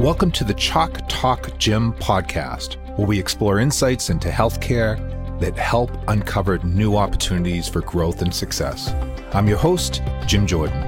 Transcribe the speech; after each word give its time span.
Welcome 0.00 0.30
to 0.32 0.44
the 0.44 0.54
Chalk 0.54 0.98
Talk 1.10 1.58
Gym 1.58 1.92
podcast, 1.92 2.76
where 2.96 3.06
we 3.06 3.18
explore 3.18 3.58
insights 3.58 4.08
into 4.08 4.30
healthcare 4.30 4.96
that 5.40 5.58
help 5.58 5.90
uncover 6.08 6.56
new 6.60 6.96
opportunities 6.96 7.68
for 7.68 7.82
growth 7.82 8.22
and 8.22 8.34
success. 8.34 8.94
I'm 9.34 9.46
your 9.46 9.58
host, 9.58 10.00
Jim 10.26 10.46
Jordan. 10.46 10.82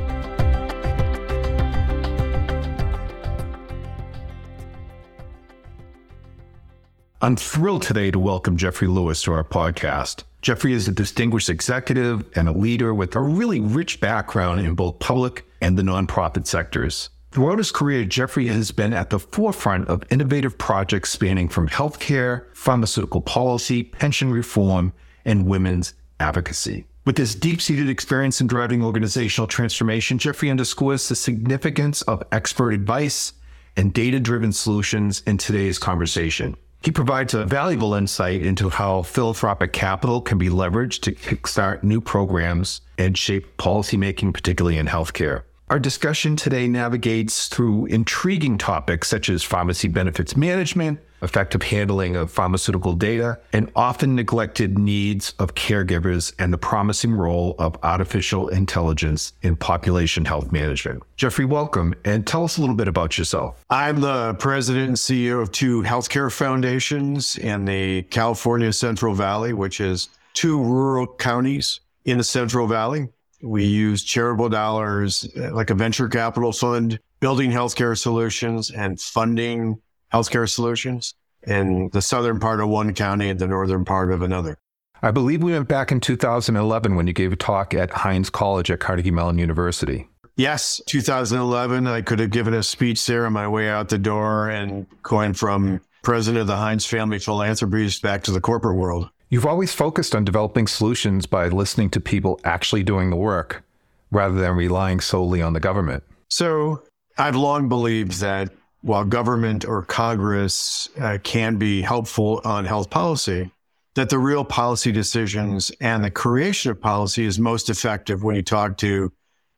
I'm 7.21 7.37
thrilled 7.37 7.83
today 7.83 8.11
to 8.13 8.19
welcome 8.19 8.57
Jeffery 8.57 8.89
Lewis 8.89 9.23
to 9.25 9.35
our 9.35 9.45
podcast. 9.45 10.23
Jeffery 10.41 10.73
is 10.73 10.89
a 10.89 10.93
distinguished 10.93 11.51
executive 11.51 12.25
and 12.35 12.49
a 12.49 12.53
leader 12.53 12.95
with 12.95 13.15
a 13.15 13.21
really 13.21 13.61
rich 13.61 14.01
background 14.01 14.61
in 14.61 14.75
both 14.75 15.01
public 15.01 15.45
and 15.61 15.79
the 15.79 15.83
nonprofit 15.83 16.47
sectors. 16.47 17.11
Throughout 17.33 17.57
his 17.57 17.73
career, 17.73 18.05
Jeffery 18.05 18.49
has 18.49 18.73
been 18.73 18.93
at 18.93 19.09
the 19.09 19.19
forefront 19.19 19.89
of 19.89 20.03
innovative 20.11 20.59
projects 20.59 21.09
spanning 21.09 21.49
from 21.49 21.67
healthcare, 21.67 22.45
pharmaceutical 22.55 23.23
policy, 23.23 23.83
pension 23.83 24.31
reform, 24.31 24.93
and 25.25 25.47
women's 25.47 25.95
advocacy. 26.21 26.85
With 27.07 27.17
his 27.17 27.35
deep 27.35 27.63
seated 27.63 27.89
experience 27.89 28.43
in 28.43 28.49
driving 28.49 28.85
organizational 28.85 29.47
transformation, 29.47 30.19
Jeffery 30.19 30.51
underscores 30.51 31.09
the 31.09 31.15
significance 31.15 32.03
of 32.03 32.23
expert 32.33 32.73
advice 32.73 33.33
and 33.79 33.95
data 33.95 34.21
driven 34.21 34.53
solutions 34.53 35.23
in 35.27 35.39
today's 35.39 35.79
conversation. 35.79 36.55
He 36.83 36.91
provides 36.91 37.33
a 37.33 37.47
valuable 37.47 37.95
insight 37.95 38.43
into 38.43 38.69
how 38.69 39.03
philanthropic 39.03 39.73
capital 39.73 40.21
can 40.21 40.37
be 40.37 40.51
leveraged 40.51 41.01
to 41.03 41.13
kickstart 41.13 41.83
new 41.83 42.03
programs 42.03 42.83
and 42.99 43.17
shape 43.17 43.57
policymaking, 43.57 44.35
particularly 44.35 44.77
in 44.77 44.87
healthcare. 44.87 45.45
Our 45.73 45.79
discussion 45.79 46.37
today 46.37 46.69
navigates 46.69 47.49
through 47.49 47.87
intriguing 47.87 48.59
topics 48.59 49.09
such 49.09 49.31
as 49.31 49.43
pharmacy 49.43 49.89
benefits 49.89 50.37
management, 50.37 51.01
effective 51.23 51.63
handling 51.63 52.15
of 52.15 52.31
pharmaceutical 52.31 52.93
data, 52.93 53.41
and 53.55 53.73
often 53.75 54.15
neglected 54.15 54.79
needs 54.79 55.33
of 55.39 55.55
caregivers 55.55 56.35
and 56.39 56.53
the 56.53 56.59
promising 56.59 57.15
role 57.15 57.55
of 57.59 57.79
artificial 57.83 58.49
intelligence 58.49 59.33
in 59.41 59.57
population 59.57 60.27
health 60.27 60.53
management. 60.53 61.05
Jeffery, 61.17 61.47
welcome 61.47 61.95
and 62.05 62.27
tell 62.27 62.45
us 62.45 62.59
a 62.59 62.61
little 62.61 62.77
bit 62.77 62.87
about 62.87 63.17
yourself. 63.17 63.65
I'm 63.71 64.03
the 64.03 64.35
president 64.35 64.89
and 64.89 64.97
CEO 64.99 65.41
of 65.41 65.53
two 65.53 65.81
healthcare 65.85 66.31
foundations 66.31 67.39
in 67.39 67.65
the 67.65 68.03
California 68.03 68.75
Central 68.75 69.15
Valley, 69.15 69.55
which 69.55 69.81
is 69.81 70.11
two 70.35 70.63
rural 70.63 71.07
counties 71.07 71.81
in 72.05 72.19
the 72.19 72.25
Central 72.25 72.67
Valley. 72.67 73.09
We 73.43 73.65
use 73.65 74.05
charitable 74.05 74.49
dollars 74.49 75.29
uh, 75.37 75.53
like 75.53 75.71
a 75.71 75.75
venture 75.75 76.09
capital 76.09 76.53
fund, 76.53 76.99
building 77.21 77.51
healthcare 77.51 77.99
solutions 77.99 78.71
and 78.71 79.01
funding 79.01 79.81
healthcare 80.13 80.49
solutions 80.49 81.15
in 81.45 81.91
the 81.93 82.03
southern 82.03 82.39
part 82.39 82.61
of 82.61 82.69
one 82.69 82.95
county 82.95 83.29
and 83.29 83.39
the 83.39 83.49
northern 83.49 83.85
part 83.85 84.13
of 84.13 84.23
another. 84.23 84.59
I 85.03 85.11
believe 85.11 85.43
we 85.43 85.53
went 85.53 85.67
back 85.67 85.91
in 85.91 86.01
2011 86.01 86.95
when 86.95 87.09
you 87.09 87.13
gave 87.13 87.33
a 87.33 87.37
talk 87.37 87.75
at 87.75 87.91
Heinz 87.91 88.31
College 88.31 88.71
at 88.71 88.79
Carnegie 88.79 89.11
Mellon 89.11 89.39
University. 89.39 90.09
Yes, 90.37 90.81
2011. 90.87 91.87
I 91.87 92.03
could 92.03 92.21
have 92.21 92.31
given 92.31 92.55
a 92.55 92.63
speech 92.63 93.05
there 93.07 93.27
on 93.27 93.33
my 93.33 93.49
way 93.49 93.69
out 93.69 93.89
the 93.89 93.99
door 93.99 94.49
and 94.49 94.87
going 95.03 95.35
from 95.35 95.81
president 96.03 96.43
of 96.43 96.47
the 96.47 96.57
Heinz 96.57 96.87
Family 96.87 97.19
Philanthropies 97.19 98.01
back 98.01 98.23
to 98.25 98.31
the 98.31 98.41
corporate 98.41 98.77
world. 98.77 99.09
You've 99.33 99.47
always 99.47 99.73
focused 99.73 100.15
on 100.15 100.27
developing 100.27 100.67
solutions 100.67 101.25
by 101.25 101.49
listening 101.49 101.89
to 101.93 102.01
people 102.01 102.39
actually 102.45 102.83
doing 102.83 103.09
the 103.09 103.17
work 103.17 103.65
rather 104.11 104.35
than 104.35 104.55
relying 104.55 105.01
solely 105.01 105.41
on 105.41 105.55
the 105.55 105.59
government. 105.59 106.05
So 106.29 106.83
I've 107.17 107.35
long 107.35 107.67
believed 107.67 108.21
that 108.21 108.51
while 108.83 109.07
government 109.07 109.65
or 109.65 109.85
Congress 109.85 110.87
uh, 111.01 111.17
can 111.23 111.57
be 111.57 111.81
helpful 111.81 112.43
on 112.45 112.67
health 112.67 112.91
policy, 112.91 113.51
that 113.95 114.11
the 114.11 114.19
real 114.19 114.45
policy 114.45 114.93
decisions 114.93 115.73
and 115.81 116.05
the 116.05 116.11
creation 116.11 116.71
of 116.71 116.79
policy 116.79 117.25
is 117.25 117.39
most 117.39 117.71
effective 117.71 118.23
when 118.23 118.37
you 118.37 118.43
talk 118.43 118.77
to 118.77 119.11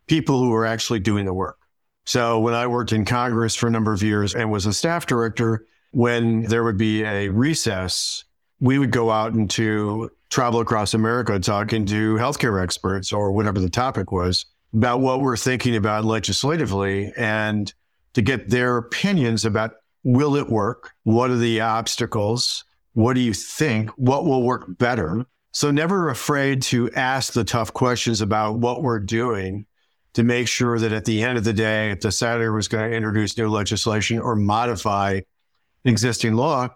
people 0.06 0.38
who 0.38 0.54
are 0.54 0.66
actually 0.66 1.00
doing 1.00 1.24
the 1.24 1.34
work. 1.34 1.58
So 2.06 2.38
when 2.38 2.54
I 2.54 2.68
worked 2.68 2.92
in 2.92 3.04
Congress 3.04 3.56
for 3.56 3.66
a 3.66 3.72
number 3.72 3.92
of 3.92 4.04
years 4.04 4.36
and 4.36 4.52
was 4.52 4.66
a 4.66 4.72
staff 4.72 5.06
director, 5.06 5.66
when 5.90 6.42
there 6.42 6.62
would 6.62 6.78
be 6.78 7.02
a 7.02 7.28
recess 7.28 8.22
we 8.64 8.78
would 8.78 8.90
go 8.90 9.10
out 9.10 9.34
and 9.34 9.50
to 9.50 10.10
travel 10.30 10.58
across 10.58 10.94
America 10.94 11.38
talking 11.38 11.84
to 11.84 12.14
healthcare 12.14 12.62
experts 12.62 13.12
or 13.12 13.30
whatever 13.30 13.60
the 13.60 13.68
topic 13.68 14.10
was 14.10 14.46
about 14.72 15.00
what 15.00 15.20
we're 15.20 15.36
thinking 15.36 15.76
about 15.76 16.06
legislatively 16.06 17.12
and 17.14 17.74
to 18.14 18.22
get 18.22 18.48
their 18.48 18.78
opinions 18.78 19.44
about 19.44 19.72
will 20.02 20.34
it 20.34 20.48
work? 20.48 20.92
What 21.02 21.30
are 21.30 21.36
the 21.36 21.60
obstacles? 21.60 22.64
What 22.94 23.12
do 23.12 23.20
you 23.20 23.34
think? 23.34 23.90
What 23.90 24.24
will 24.24 24.42
work 24.42 24.64
better? 24.78 25.26
So 25.52 25.70
never 25.70 26.08
afraid 26.08 26.62
to 26.62 26.90
ask 26.92 27.34
the 27.34 27.44
tough 27.44 27.70
questions 27.74 28.22
about 28.22 28.60
what 28.60 28.82
we're 28.82 28.98
doing 28.98 29.66
to 30.14 30.24
make 30.24 30.48
sure 30.48 30.78
that 30.78 30.92
at 30.92 31.04
the 31.04 31.22
end 31.22 31.36
of 31.36 31.44
the 31.44 31.52
day, 31.52 31.90
if 31.90 32.00
the 32.00 32.10
senator 32.10 32.50
was 32.50 32.68
going 32.68 32.90
to 32.90 32.96
introduce 32.96 33.36
new 33.36 33.50
legislation 33.50 34.18
or 34.20 34.34
modify 34.36 35.20
existing 35.84 36.32
law, 36.32 36.70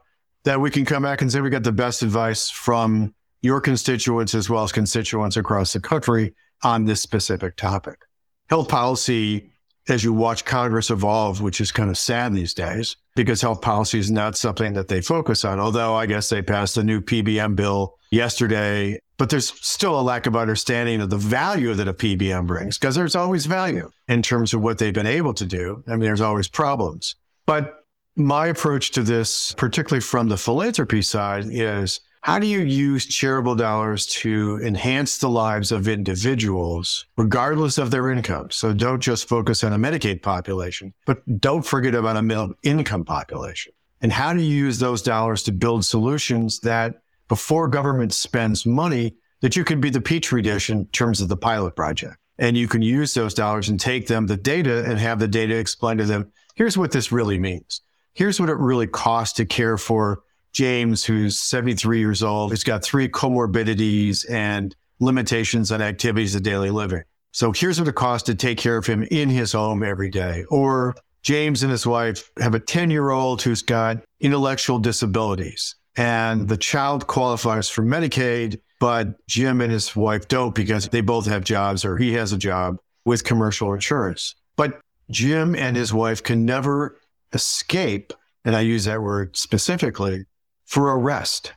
that 0.44 0.60
we 0.60 0.70
can 0.70 0.84
come 0.84 1.02
back 1.02 1.22
and 1.22 1.30
say 1.30 1.40
we 1.40 1.50
got 1.50 1.64
the 1.64 1.72
best 1.72 2.02
advice 2.02 2.50
from 2.50 3.14
your 3.42 3.60
constituents 3.60 4.34
as 4.34 4.50
well 4.50 4.64
as 4.64 4.72
constituents 4.72 5.36
across 5.36 5.72
the 5.72 5.80
country 5.80 6.34
on 6.62 6.84
this 6.84 7.00
specific 7.00 7.56
topic. 7.56 8.00
Health 8.48 8.68
policy, 8.68 9.50
as 9.88 10.02
you 10.02 10.12
watch 10.12 10.44
Congress 10.44 10.90
evolve, 10.90 11.40
which 11.40 11.60
is 11.60 11.70
kind 11.70 11.90
of 11.90 11.96
sad 11.98 12.34
these 12.34 12.54
days, 12.54 12.96
because 13.14 13.40
health 13.40 13.60
policy 13.60 13.98
is 13.98 14.10
not 14.10 14.36
something 14.36 14.72
that 14.72 14.88
they 14.88 15.00
focus 15.00 15.44
on. 15.44 15.60
Although 15.60 15.94
I 15.94 16.06
guess 16.06 16.28
they 16.28 16.42
passed 16.42 16.76
a 16.76 16.82
new 16.82 17.00
PBM 17.00 17.56
bill 17.56 17.96
yesterday, 18.10 19.00
but 19.18 19.30
there's 19.30 19.48
still 19.64 19.98
a 19.98 20.02
lack 20.02 20.26
of 20.26 20.36
understanding 20.36 21.00
of 21.00 21.10
the 21.10 21.16
value 21.16 21.74
that 21.74 21.88
a 21.88 21.94
PBM 21.94 22.46
brings, 22.46 22.78
because 22.78 22.94
there's 22.94 23.16
always 23.16 23.46
value 23.46 23.90
in 24.08 24.22
terms 24.22 24.54
of 24.54 24.62
what 24.62 24.78
they've 24.78 24.94
been 24.94 25.06
able 25.06 25.34
to 25.34 25.46
do. 25.46 25.82
I 25.86 25.92
mean, 25.92 26.00
there's 26.00 26.20
always 26.20 26.48
problems. 26.48 27.14
But 27.46 27.77
my 28.18 28.48
approach 28.48 28.90
to 28.92 29.02
this, 29.02 29.52
particularly 29.52 30.00
from 30.00 30.28
the 30.28 30.36
philanthropy 30.36 31.02
side, 31.02 31.46
is 31.48 32.00
how 32.22 32.38
do 32.38 32.46
you 32.46 32.60
use 32.60 33.06
charitable 33.06 33.54
dollars 33.54 34.06
to 34.06 34.60
enhance 34.62 35.18
the 35.18 35.30
lives 35.30 35.70
of 35.70 35.86
individuals, 35.88 37.06
regardless 37.16 37.78
of 37.78 37.90
their 37.90 38.10
income? 38.10 38.50
So 38.50 38.72
don't 38.72 39.00
just 39.00 39.28
focus 39.28 39.62
on 39.62 39.72
a 39.72 39.78
Medicaid 39.78 40.20
population, 40.20 40.92
but 41.06 41.22
don't 41.40 41.64
forget 41.64 41.94
about 41.94 42.16
a 42.16 42.22
middle 42.22 42.54
income 42.64 43.04
population. 43.04 43.72
And 44.02 44.12
how 44.12 44.32
do 44.32 44.42
you 44.42 44.54
use 44.54 44.78
those 44.78 45.00
dollars 45.02 45.42
to 45.44 45.52
build 45.52 45.84
solutions 45.84 46.60
that 46.60 47.02
before 47.28 47.68
government 47.68 48.12
spends 48.12 48.66
money, 48.66 49.14
that 49.40 49.56
you 49.56 49.64
can 49.64 49.80
be 49.80 49.90
the 49.90 50.00
petri 50.00 50.42
dish 50.42 50.70
in 50.70 50.86
terms 50.86 51.20
of 51.20 51.28
the 51.28 51.36
pilot 51.36 51.76
project? 51.76 52.16
And 52.38 52.56
you 52.56 52.68
can 52.68 52.82
use 52.82 53.14
those 53.14 53.34
dollars 53.34 53.68
and 53.68 53.78
take 53.80 54.06
them 54.06 54.26
the 54.26 54.36
data 54.36 54.84
and 54.84 54.98
have 54.98 55.18
the 55.18 55.28
data 55.28 55.56
explain 55.56 55.98
to 55.98 56.04
them, 56.04 56.32
here's 56.54 56.78
what 56.78 56.92
this 56.92 57.10
really 57.10 57.38
means 57.38 57.80
here's 58.18 58.40
what 58.40 58.50
it 58.50 58.56
really 58.58 58.88
costs 58.88 59.36
to 59.36 59.46
care 59.46 59.78
for 59.78 60.22
James, 60.52 61.04
who's 61.04 61.38
73 61.38 62.00
years 62.00 62.20
old. 62.20 62.50
He's 62.50 62.64
got 62.64 62.82
three 62.82 63.08
comorbidities 63.08 64.28
and 64.28 64.74
limitations 64.98 65.70
on 65.70 65.80
activities 65.80 66.34
of 66.34 66.42
daily 66.42 66.70
living. 66.70 67.04
So 67.30 67.52
here's 67.52 67.78
what 67.78 67.86
it 67.86 67.94
costs 67.94 68.26
to 68.26 68.34
take 68.34 68.58
care 68.58 68.76
of 68.76 68.86
him 68.86 69.04
in 69.12 69.28
his 69.28 69.52
home 69.52 69.84
every 69.84 70.10
day. 70.10 70.44
Or 70.50 70.96
James 71.22 71.62
and 71.62 71.70
his 71.70 71.86
wife 71.86 72.28
have 72.40 72.56
a 72.56 72.60
10 72.60 72.90
year 72.90 73.10
old 73.10 73.40
who's 73.40 73.62
got 73.62 73.98
intellectual 74.18 74.80
disabilities 74.80 75.76
and 75.96 76.48
the 76.48 76.56
child 76.56 77.06
qualifies 77.06 77.68
for 77.68 77.82
Medicaid, 77.82 78.60
but 78.80 79.24
Jim 79.28 79.60
and 79.60 79.70
his 79.70 79.94
wife 79.94 80.26
don't 80.26 80.56
because 80.56 80.88
they 80.88 81.02
both 81.02 81.26
have 81.26 81.44
jobs 81.44 81.84
or 81.84 81.96
he 81.96 82.14
has 82.14 82.32
a 82.32 82.38
job 82.38 82.78
with 83.04 83.22
commercial 83.22 83.72
insurance. 83.74 84.34
But 84.56 84.80
Jim 85.08 85.54
and 85.54 85.76
his 85.76 85.94
wife 85.94 86.22
can 86.22 86.44
never 86.44 86.96
escape, 87.32 88.12
and 88.44 88.56
I 88.56 88.60
use 88.60 88.84
that 88.84 89.02
word 89.02 89.36
specifically, 89.36 90.26
for 90.64 90.90
a 90.90 90.96
rest, 90.96 91.52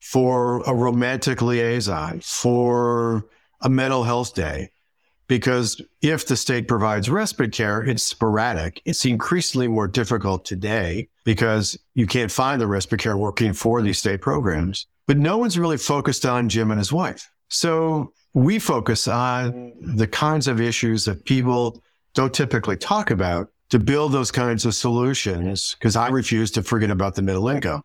for 0.00 0.62
a 0.62 0.74
romantic 0.74 1.42
liaison, 1.42 2.20
for 2.20 3.26
a 3.60 3.68
mental 3.68 4.04
health 4.04 4.34
day. 4.34 4.70
Because 5.28 5.80
if 6.02 6.26
the 6.26 6.36
state 6.36 6.66
provides 6.66 7.08
respite 7.08 7.52
care, 7.52 7.82
it's 7.82 8.02
sporadic. 8.02 8.82
It's 8.84 9.04
increasingly 9.04 9.68
more 9.68 9.86
difficult 9.86 10.44
today 10.44 11.08
because 11.24 11.78
you 11.94 12.06
can't 12.06 12.32
find 12.32 12.60
the 12.60 12.66
respite 12.66 12.98
care 12.98 13.16
working 13.16 13.52
for 13.52 13.80
these 13.80 13.98
state 13.98 14.20
programs. 14.20 14.86
But 15.06 15.18
no 15.18 15.38
one's 15.38 15.58
really 15.58 15.76
focused 15.76 16.26
on 16.26 16.48
Jim 16.48 16.72
and 16.72 16.78
his 16.78 16.92
wife. 16.92 17.30
So 17.48 18.12
we 18.34 18.58
focus 18.58 19.06
on 19.06 19.72
the 19.80 20.06
kinds 20.06 20.48
of 20.48 20.60
issues 20.60 21.04
that 21.04 21.24
people 21.24 21.80
don't 22.14 22.34
typically 22.34 22.76
talk 22.76 23.10
about 23.10 23.50
to 23.70 23.78
build 23.78 24.12
those 24.12 24.30
kinds 24.30 24.66
of 24.66 24.74
solutions 24.74 25.76
because 25.78 25.96
I 25.96 26.08
refuse 26.08 26.50
to 26.52 26.62
forget 26.62 26.90
about 26.90 27.14
the 27.14 27.22
middle 27.22 27.48
income. 27.48 27.82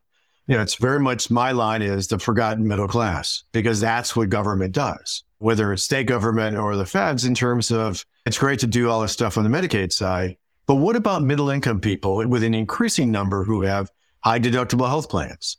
You 0.48 0.58
know, 0.58 0.62
it's 0.62 0.76
very 0.76 1.00
much 1.00 1.32
my 1.32 1.52
line 1.52 1.82
is 1.82 2.08
the 2.08 2.20
forgotten 2.20 2.68
middle 2.68 2.88
class 2.88 3.44
because 3.52 3.80
that's 3.80 4.16
what 4.16 4.30
government 4.30 4.74
does, 4.74 5.24
whether 5.40 5.74
it's 5.74 5.84
state 5.84 6.08
government 6.08 6.58
or 6.58 6.76
the 6.76 6.86
feds 6.86 7.26
in 7.26 7.34
terms 7.34 7.72
of 7.72 8.06
it's 8.26 8.38
great 8.38 8.60
to 8.60 8.68
do 8.68 8.90
all 8.90 9.02
this 9.02 9.12
stuff 9.12 9.38
on 9.38 9.44
the 9.44 9.50
Medicaid 9.50 9.92
side, 9.92 10.38
But 10.68 10.76
what 10.76 10.96
about 10.96 11.24
middle 11.24 11.50
income 11.50 11.80
people 11.80 12.28
with 12.28 12.44
an 12.44 12.54
increasing 12.54 13.12
number 13.12 13.44
who 13.44 13.62
have 13.62 13.92
high 14.22 14.40
deductible 14.40 14.88
health 14.88 15.10
plans? 15.10 15.58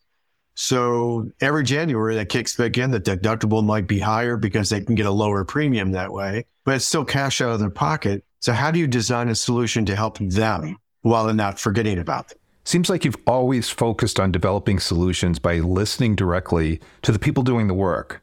So 0.55 1.31
every 1.41 1.65
January 1.65 2.17
that 2.17 2.29
kicks 2.29 2.57
back 2.57 2.79
in, 2.79 2.91
the 2.91 3.01
deductible 3.01 3.65
might 3.65 3.87
be 3.87 3.99
higher 3.99 4.37
because 4.37 4.71
they 4.71 4.81
can 4.81 4.95
get 4.95 5.07
a 5.07 5.11
lower 5.11 5.45
premium 5.45 5.93
that 5.93 6.13
way, 6.13 6.47
but 6.65 6.75
it's 6.77 6.87
still 6.87 7.05
cash 7.05 7.41
out 7.41 7.51
of 7.51 7.61
their 7.61 7.71
pocket. 7.71 8.25
So 8.47 8.53
how 8.53 8.71
do 8.71 8.79
you 8.79 8.87
design 8.87 9.29
a 9.29 9.35
solution 9.35 9.85
to 9.87 9.97
help 9.97 10.19
them 10.19 10.77
while 11.03 11.25
they're 11.25 11.35
not 11.35 11.59
forgetting 11.59 11.99
about 11.99 12.29
them? 12.29 12.39
Seems 12.63 12.89
like 12.89 13.05
you've 13.05 13.17
always 13.27 13.71
focused 13.71 14.21
on 14.21 14.31
developing 14.31 14.79
solutions 14.79 15.41
by 15.41 15.59
listening 15.59 16.15
directly 16.15 16.79
to 17.03 17.11
the 17.11 17.19
people 17.19 17.43
doing 17.43 17.67
the 17.67 17.75
work. 17.75 18.23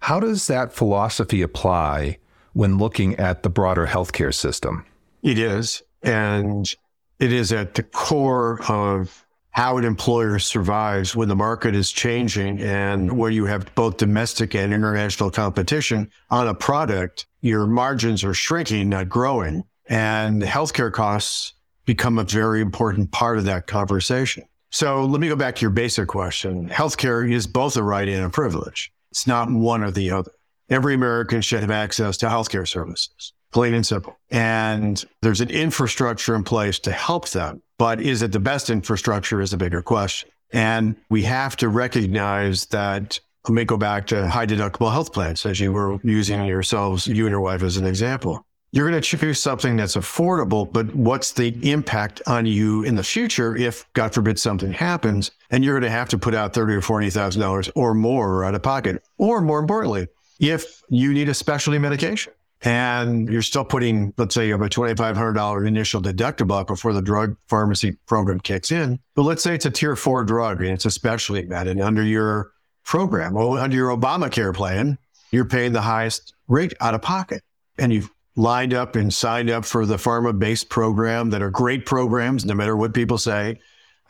How 0.00 0.20
does 0.20 0.46
that 0.46 0.74
philosophy 0.74 1.40
apply 1.40 2.18
when 2.52 2.76
looking 2.76 3.16
at 3.16 3.44
the 3.44 3.48
broader 3.48 3.86
healthcare 3.86 4.34
system? 4.34 4.84
It 5.22 5.38
is. 5.38 5.82
And 6.02 6.70
it 7.18 7.32
is 7.32 7.50
at 7.50 7.74
the 7.74 7.82
core 7.82 8.60
of 8.68 9.24
how 9.52 9.76
an 9.76 9.84
employer 9.84 10.38
survives 10.38 11.14
when 11.14 11.28
the 11.28 11.36
market 11.36 11.74
is 11.74 11.92
changing 11.92 12.58
and 12.60 13.16
where 13.16 13.30
you 13.30 13.44
have 13.44 13.72
both 13.74 13.98
domestic 13.98 14.54
and 14.54 14.72
international 14.72 15.30
competition 15.30 16.10
on 16.30 16.48
a 16.48 16.54
product, 16.54 17.26
your 17.42 17.66
margins 17.66 18.24
are 18.24 18.34
shrinking, 18.34 18.88
not 18.88 19.10
growing. 19.10 19.62
And 19.88 20.42
healthcare 20.42 20.90
costs 20.90 21.52
become 21.84 22.18
a 22.18 22.24
very 22.24 22.62
important 22.62 23.10
part 23.12 23.36
of 23.36 23.44
that 23.44 23.66
conversation. 23.66 24.44
So 24.70 25.04
let 25.04 25.20
me 25.20 25.28
go 25.28 25.36
back 25.36 25.56
to 25.56 25.60
your 25.60 25.70
basic 25.70 26.08
question. 26.08 26.70
Healthcare 26.70 27.30
is 27.30 27.46
both 27.46 27.76
a 27.76 27.82
right 27.82 28.08
and 28.08 28.24
a 28.24 28.30
privilege. 28.30 28.90
It's 29.10 29.26
not 29.26 29.50
one 29.50 29.84
or 29.84 29.90
the 29.90 30.10
other. 30.12 30.32
Every 30.70 30.94
American 30.94 31.42
should 31.42 31.60
have 31.60 31.70
access 31.70 32.16
to 32.18 32.26
healthcare 32.26 32.66
services 32.66 33.34
plain 33.52 33.74
and 33.74 33.86
simple. 33.86 34.18
And 34.30 35.04
there's 35.20 35.40
an 35.40 35.50
infrastructure 35.50 36.34
in 36.34 36.44
place 36.44 36.78
to 36.80 36.92
help 36.92 37.28
them. 37.30 37.62
But 37.78 38.00
is 38.00 38.22
it 38.22 38.32
the 38.32 38.40
best 38.40 38.70
infrastructure 38.70 39.40
is 39.40 39.52
a 39.52 39.56
bigger 39.56 39.82
question. 39.82 40.30
And 40.52 40.96
we 41.08 41.22
have 41.22 41.56
to 41.56 41.68
recognize 41.68 42.66
that 42.66 43.20
let 43.48 43.54
me 43.54 43.64
go 43.64 43.76
back 43.76 44.06
to 44.08 44.28
high 44.28 44.46
deductible 44.46 44.92
health 44.92 45.12
plans 45.12 45.44
as 45.46 45.58
you 45.58 45.72
were 45.72 45.98
using 46.04 46.44
yourselves, 46.44 47.06
you 47.06 47.24
and 47.24 47.32
your 47.32 47.40
wife 47.40 47.62
as 47.62 47.76
an 47.76 47.86
example. 47.86 48.46
You're 48.70 48.88
going 48.88 49.02
to 49.02 49.16
choose 49.16 49.40
something 49.40 49.76
that's 49.76 49.96
affordable, 49.96 50.72
but 50.72 50.94
what's 50.94 51.32
the 51.32 51.48
impact 51.68 52.22
on 52.26 52.46
you 52.46 52.84
in 52.84 52.94
the 52.94 53.02
future 53.02 53.54
if, 53.56 53.84
God 53.92 54.14
forbid, 54.14 54.38
something 54.38 54.72
happens 54.72 55.30
and 55.50 55.64
you're 55.64 55.78
going 55.78 55.90
to 55.90 55.90
have 55.90 56.08
to 56.10 56.18
put 56.18 56.34
out 56.34 56.54
thirty 56.54 56.72
or 56.72 56.80
forty 56.80 57.10
thousand 57.10 57.42
dollars 57.42 57.68
or 57.74 57.92
more 57.94 58.44
out 58.44 58.54
of 58.54 58.62
pocket, 58.62 59.02
or 59.18 59.40
more 59.42 59.58
importantly, 59.58 60.06
if 60.40 60.82
you 60.88 61.12
need 61.12 61.28
a 61.28 61.34
specialty 61.34 61.78
medication 61.78 62.32
and 62.62 63.28
you're 63.28 63.42
still 63.42 63.64
putting, 63.64 64.14
let's 64.16 64.34
say 64.34 64.46
you 64.46 64.52
have 64.52 64.62
a 64.62 64.68
$2,500 64.68 65.66
initial 65.66 66.00
deductible 66.00 66.64
before 66.66 66.92
the 66.92 67.02
drug 67.02 67.36
pharmacy 67.48 67.92
program 68.06 68.38
kicks 68.38 68.70
in. 68.70 69.00
But 69.14 69.22
let's 69.22 69.42
say 69.42 69.54
it's 69.54 69.66
a 69.66 69.70
tier 69.70 69.96
four 69.96 70.24
drug 70.24 70.60
and 70.60 70.70
it's 70.70 70.84
a 70.84 70.90
specialty 70.90 71.44
med 71.46 71.66
and 71.66 71.80
under 71.80 72.04
your 72.04 72.52
program, 72.84 73.34
well, 73.34 73.58
under 73.58 73.76
your 73.76 73.96
Obamacare 73.96 74.54
plan, 74.54 74.98
you're 75.32 75.44
paying 75.44 75.72
the 75.72 75.80
highest 75.80 76.34
rate 76.46 76.74
out 76.80 76.94
of 76.94 77.02
pocket. 77.02 77.42
And 77.78 77.92
you've 77.92 78.10
lined 78.36 78.74
up 78.74 78.96
and 78.96 79.12
signed 79.12 79.50
up 79.50 79.64
for 79.64 79.84
the 79.84 79.96
pharma 79.96 80.38
based 80.38 80.68
program 80.68 81.30
that 81.30 81.42
are 81.42 81.50
great 81.50 81.84
programs, 81.84 82.44
no 82.44 82.54
matter 82.54 82.76
what 82.76 82.94
people 82.94 83.18
say. 83.18 83.58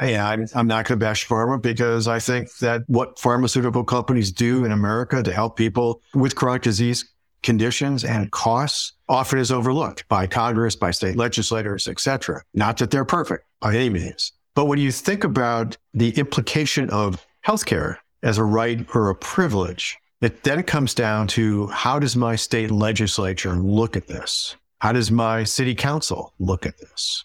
Yeah, 0.01 0.29
I'm, 0.29 0.47
I'm 0.55 0.67
not 0.67 0.87
going 0.87 0.99
to 0.99 1.05
bash 1.05 1.29
pharma 1.29 1.63
because 1.63 2.09
I 2.09 2.19
think 2.19 2.55
that 2.57 2.83
what 2.89 3.19
pharmaceutical 3.21 3.85
companies 3.85 4.33
do 4.33 4.65
in 4.65 4.73
America 4.73 5.23
to 5.23 5.33
help 5.33 5.57
people 5.57 6.03
with 6.15 6.35
chronic 6.35 6.63
disease 6.63 7.09
conditions 7.43 8.05
and 8.05 8.31
costs 8.31 8.93
often 9.09 9.39
is 9.39 9.53
overlooked 9.53 10.07
by 10.09 10.27
Congress, 10.27 10.77
by 10.77 10.91
state 10.91 11.17
legislators, 11.17 11.89
etc. 11.89 12.43
Not 12.55 12.79
that 12.79 12.91
they're 12.91 13.05
perfect 13.05 13.45
by 13.61 13.75
any 13.75 13.91
means. 13.91 14.33
But 14.55 14.67
when 14.67 14.79
you 14.79 14.93
think 14.93 15.25
about 15.25 15.77
the 15.95 16.11
implication 16.11 16.91
of 16.91 17.27
healthcare 17.47 17.99
as 18.23 18.39
a 18.39 18.45
right 18.45 18.87
or 18.95 19.11
a 19.11 19.15
privilege, 19.15 19.99
it 20.21 20.45
then 20.45 20.63
comes 20.63 20.95
down 20.95 21.27
to 21.29 21.67
how 21.69 21.99
does 21.99 22.15
my 22.15 22.37
state 22.37 22.71
legislature 22.71 23.55
look 23.55 23.97
at 23.97 24.07
this? 24.07 24.57
How 24.81 24.93
does 24.93 25.11
my 25.11 25.45
city 25.45 25.75
council 25.75 26.33
look 26.39 26.67
at 26.67 26.79
this? 26.79 27.25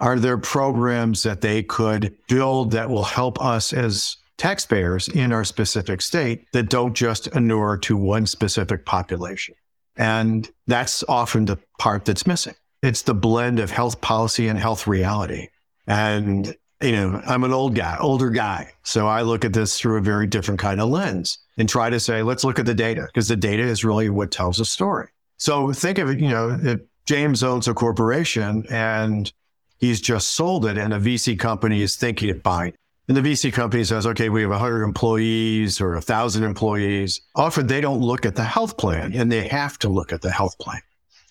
Are 0.00 0.18
there 0.18 0.38
programs 0.38 1.22
that 1.22 1.40
they 1.40 1.62
could 1.62 2.16
build 2.28 2.72
that 2.72 2.90
will 2.90 3.04
help 3.04 3.40
us 3.40 3.72
as 3.72 4.16
taxpayers 4.38 5.08
in 5.08 5.32
our 5.32 5.44
specific 5.44 6.02
state 6.02 6.46
that 6.52 6.68
don't 6.68 6.94
just 6.94 7.28
inure 7.28 7.76
to 7.78 7.96
one 7.96 8.26
specific 8.26 8.84
population. 8.84 9.54
And 9.96 10.50
that's 10.66 11.04
often 11.08 11.44
the 11.44 11.58
part 11.78 12.04
that's 12.04 12.26
missing. 12.26 12.54
It's 12.82 13.02
the 13.02 13.14
blend 13.14 13.60
of 13.60 13.70
health 13.70 14.00
policy 14.00 14.48
and 14.48 14.58
health 14.58 14.86
reality. 14.86 15.48
And, 15.86 16.56
you 16.80 16.92
know, 16.92 17.22
I'm 17.26 17.44
an 17.44 17.52
old 17.52 17.74
guy, 17.74 17.96
older 18.00 18.30
guy. 18.30 18.72
So 18.82 19.06
I 19.06 19.22
look 19.22 19.44
at 19.44 19.52
this 19.52 19.78
through 19.78 19.98
a 19.98 20.02
very 20.02 20.26
different 20.26 20.60
kind 20.60 20.80
of 20.80 20.88
lens 20.88 21.38
and 21.58 21.68
try 21.68 21.90
to 21.90 22.00
say, 22.00 22.22
let's 22.22 22.44
look 22.44 22.58
at 22.58 22.66
the 22.66 22.74
data 22.74 23.06
because 23.06 23.28
the 23.28 23.36
data 23.36 23.62
is 23.62 23.84
really 23.84 24.08
what 24.08 24.30
tells 24.30 24.58
a 24.58 24.64
story. 24.64 25.08
So 25.36 25.72
think 25.72 25.98
of 25.98 26.08
it, 26.08 26.20
you 26.20 26.28
know, 26.28 26.58
if 26.62 26.80
James 27.06 27.42
owns 27.42 27.68
a 27.68 27.74
corporation 27.74 28.64
and 28.70 29.32
he's 29.78 30.00
just 30.00 30.34
sold 30.34 30.66
it 30.66 30.78
and 30.78 30.94
a 30.94 30.98
VC 30.98 31.38
company 31.38 31.82
is 31.82 31.96
thinking 31.96 32.30
of 32.30 32.42
buying 32.42 32.74
and 33.08 33.16
the 33.16 33.20
VC 33.20 33.52
company 33.52 33.82
says, 33.84 34.06
okay, 34.06 34.28
we 34.28 34.42
have 34.42 34.50
100 34.50 34.84
employees 34.84 35.80
or 35.80 35.92
1,000 35.94 36.44
employees. 36.44 37.20
Often 37.34 37.66
they 37.66 37.80
don't 37.80 38.00
look 38.00 38.24
at 38.24 38.36
the 38.36 38.44
health 38.44 38.76
plan 38.76 39.12
and 39.12 39.30
they 39.30 39.48
have 39.48 39.78
to 39.80 39.88
look 39.88 40.12
at 40.12 40.22
the 40.22 40.30
health 40.30 40.56
plan. 40.58 40.80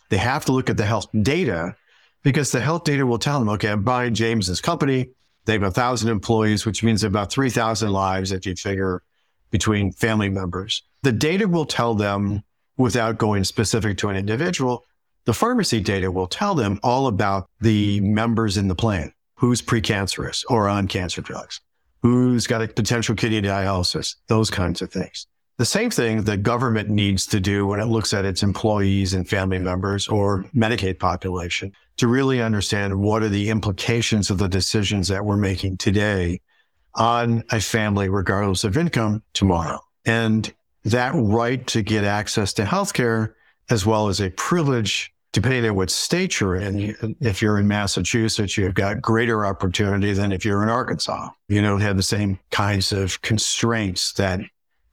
They 0.10 0.18
have 0.18 0.44
to 0.46 0.52
look 0.52 0.70
at 0.70 0.76
the 0.76 0.86
health 0.86 1.08
data 1.22 1.76
because 2.24 2.52
the 2.52 2.60
health 2.60 2.84
data 2.84 3.06
will 3.06 3.20
tell 3.20 3.40
them, 3.40 3.50
okay, 3.50 3.70
I'm 3.70 3.84
buying 3.84 4.14
James's 4.14 4.60
company. 4.60 5.10
They 5.46 5.54
have 5.54 5.62
1,000 5.62 6.10
employees, 6.10 6.66
which 6.66 6.84
means 6.84 7.04
about 7.04 7.32
3,000 7.32 7.90
lives 7.90 8.32
if 8.32 8.46
you 8.46 8.56
figure 8.56 9.02
between 9.50 9.94
family 9.94 10.30
members. 10.30 10.84
The 11.04 11.14
data 11.14 11.48
will 11.48 11.66
tell 11.66 11.96
them 11.96 12.44
without 12.78 13.18
going 13.18 13.46
specific 13.46 13.98
to 14.00 14.10
an 14.10 14.18
individual. 14.18 14.84
The 15.26 15.34
pharmacy 15.34 15.80
data 15.80 16.12
will 16.12 16.28
tell 16.28 16.54
them 16.54 16.80
all 16.84 17.08
about 17.08 17.50
the 17.62 18.02
members 18.02 18.58
in 18.58 18.68
the 18.68 18.76
plan 18.76 19.14
who's 19.42 19.60
precancerous 19.60 20.46
or 20.50 20.70
on 20.70 20.88
cancer 20.88 21.20
drugs, 21.20 21.62
who's 22.04 22.46
got 22.46 22.62
a 22.62 22.68
potential 22.68 23.16
kidney 23.16 23.42
dialysis, 23.42 24.16
those 24.28 24.52
kinds 24.52 24.84
of 24.84 24.92
things. 24.94 25.26
The 25.58 25.66
same 25.66 25.90
thing 25.90 26.22
the 26.22 26.38
government 26.38 26.90
needs 26.90 27.26
to 27.26 27.40
do 27.40 27.66
when 27.66 27.80
it 27.80 27.86
looks 27.86 28.14
at 28.14 28.24
its 28.24 28.44
employees 28.44 29.16
and 29.16 29.28
family 29.28 29.58
members 29.58 30.08
or 30.08 30.46
Medicaid 30.56 31.00
population 31.00 31.72
to 31.98 32.08
really 32.08 32.40
understand 32.40 33.00
what 33.00 33.24
are 33.24 33.30
the 33.30 33.50
implications 33.50 34.30
of 34.30 34.38
the 34.38 34.48
decisions 34.48 35.08
that 35.08 35.26
we're 35.26 35.38
making 35.38 35.78
today 35.78 36.40
on 36.94 37.44
a 37.50 37.60
family, 37.60 38.10
regardless 38.10 38.64
of 38.64 38.78
income 38.78 39.24
tomorrow. 39.34 39.80
And 40.06 40.54
that 40.86 41.14
right 41.16 41.66
to 41.68 41.82
get 41.82 42.04
access 42.04 42.54
to 42.54 42.64
healthcare, 42.64 43.34
as 43.72 43.88
well 43.88 44.08
as 44.08 44.22
a 44.22 44.30
privilege 44.30 45.12
depending 45.32 45.70
on 45.70 45.76
what 45.76 45.90
state 45.90 46.40
you're 46.40 46.56
in, 46.56 47.16
if 47.22 47.42
you're 47.42 47.58
in 47.58 47.68
Massachusetts, 47.68 48.58
you've 48.58 48.74
got 48.74 49.02
greater 49.02 49.46
opportunity 49.46 50.14
than 50.14 50.32
if 50.32 50.44
you're 50.44 50.64
in 50.64 50.70
Arkansas. 50.70 51.30
You 51.48 51.62
don't 51.62 51.82
have 51.82 51.98
the 51.98 52.04
same 52.04 52.40
kinds 52.50 52.92
of 52.92 53.22
constraints 53.22 54.14
that 54.14 54.42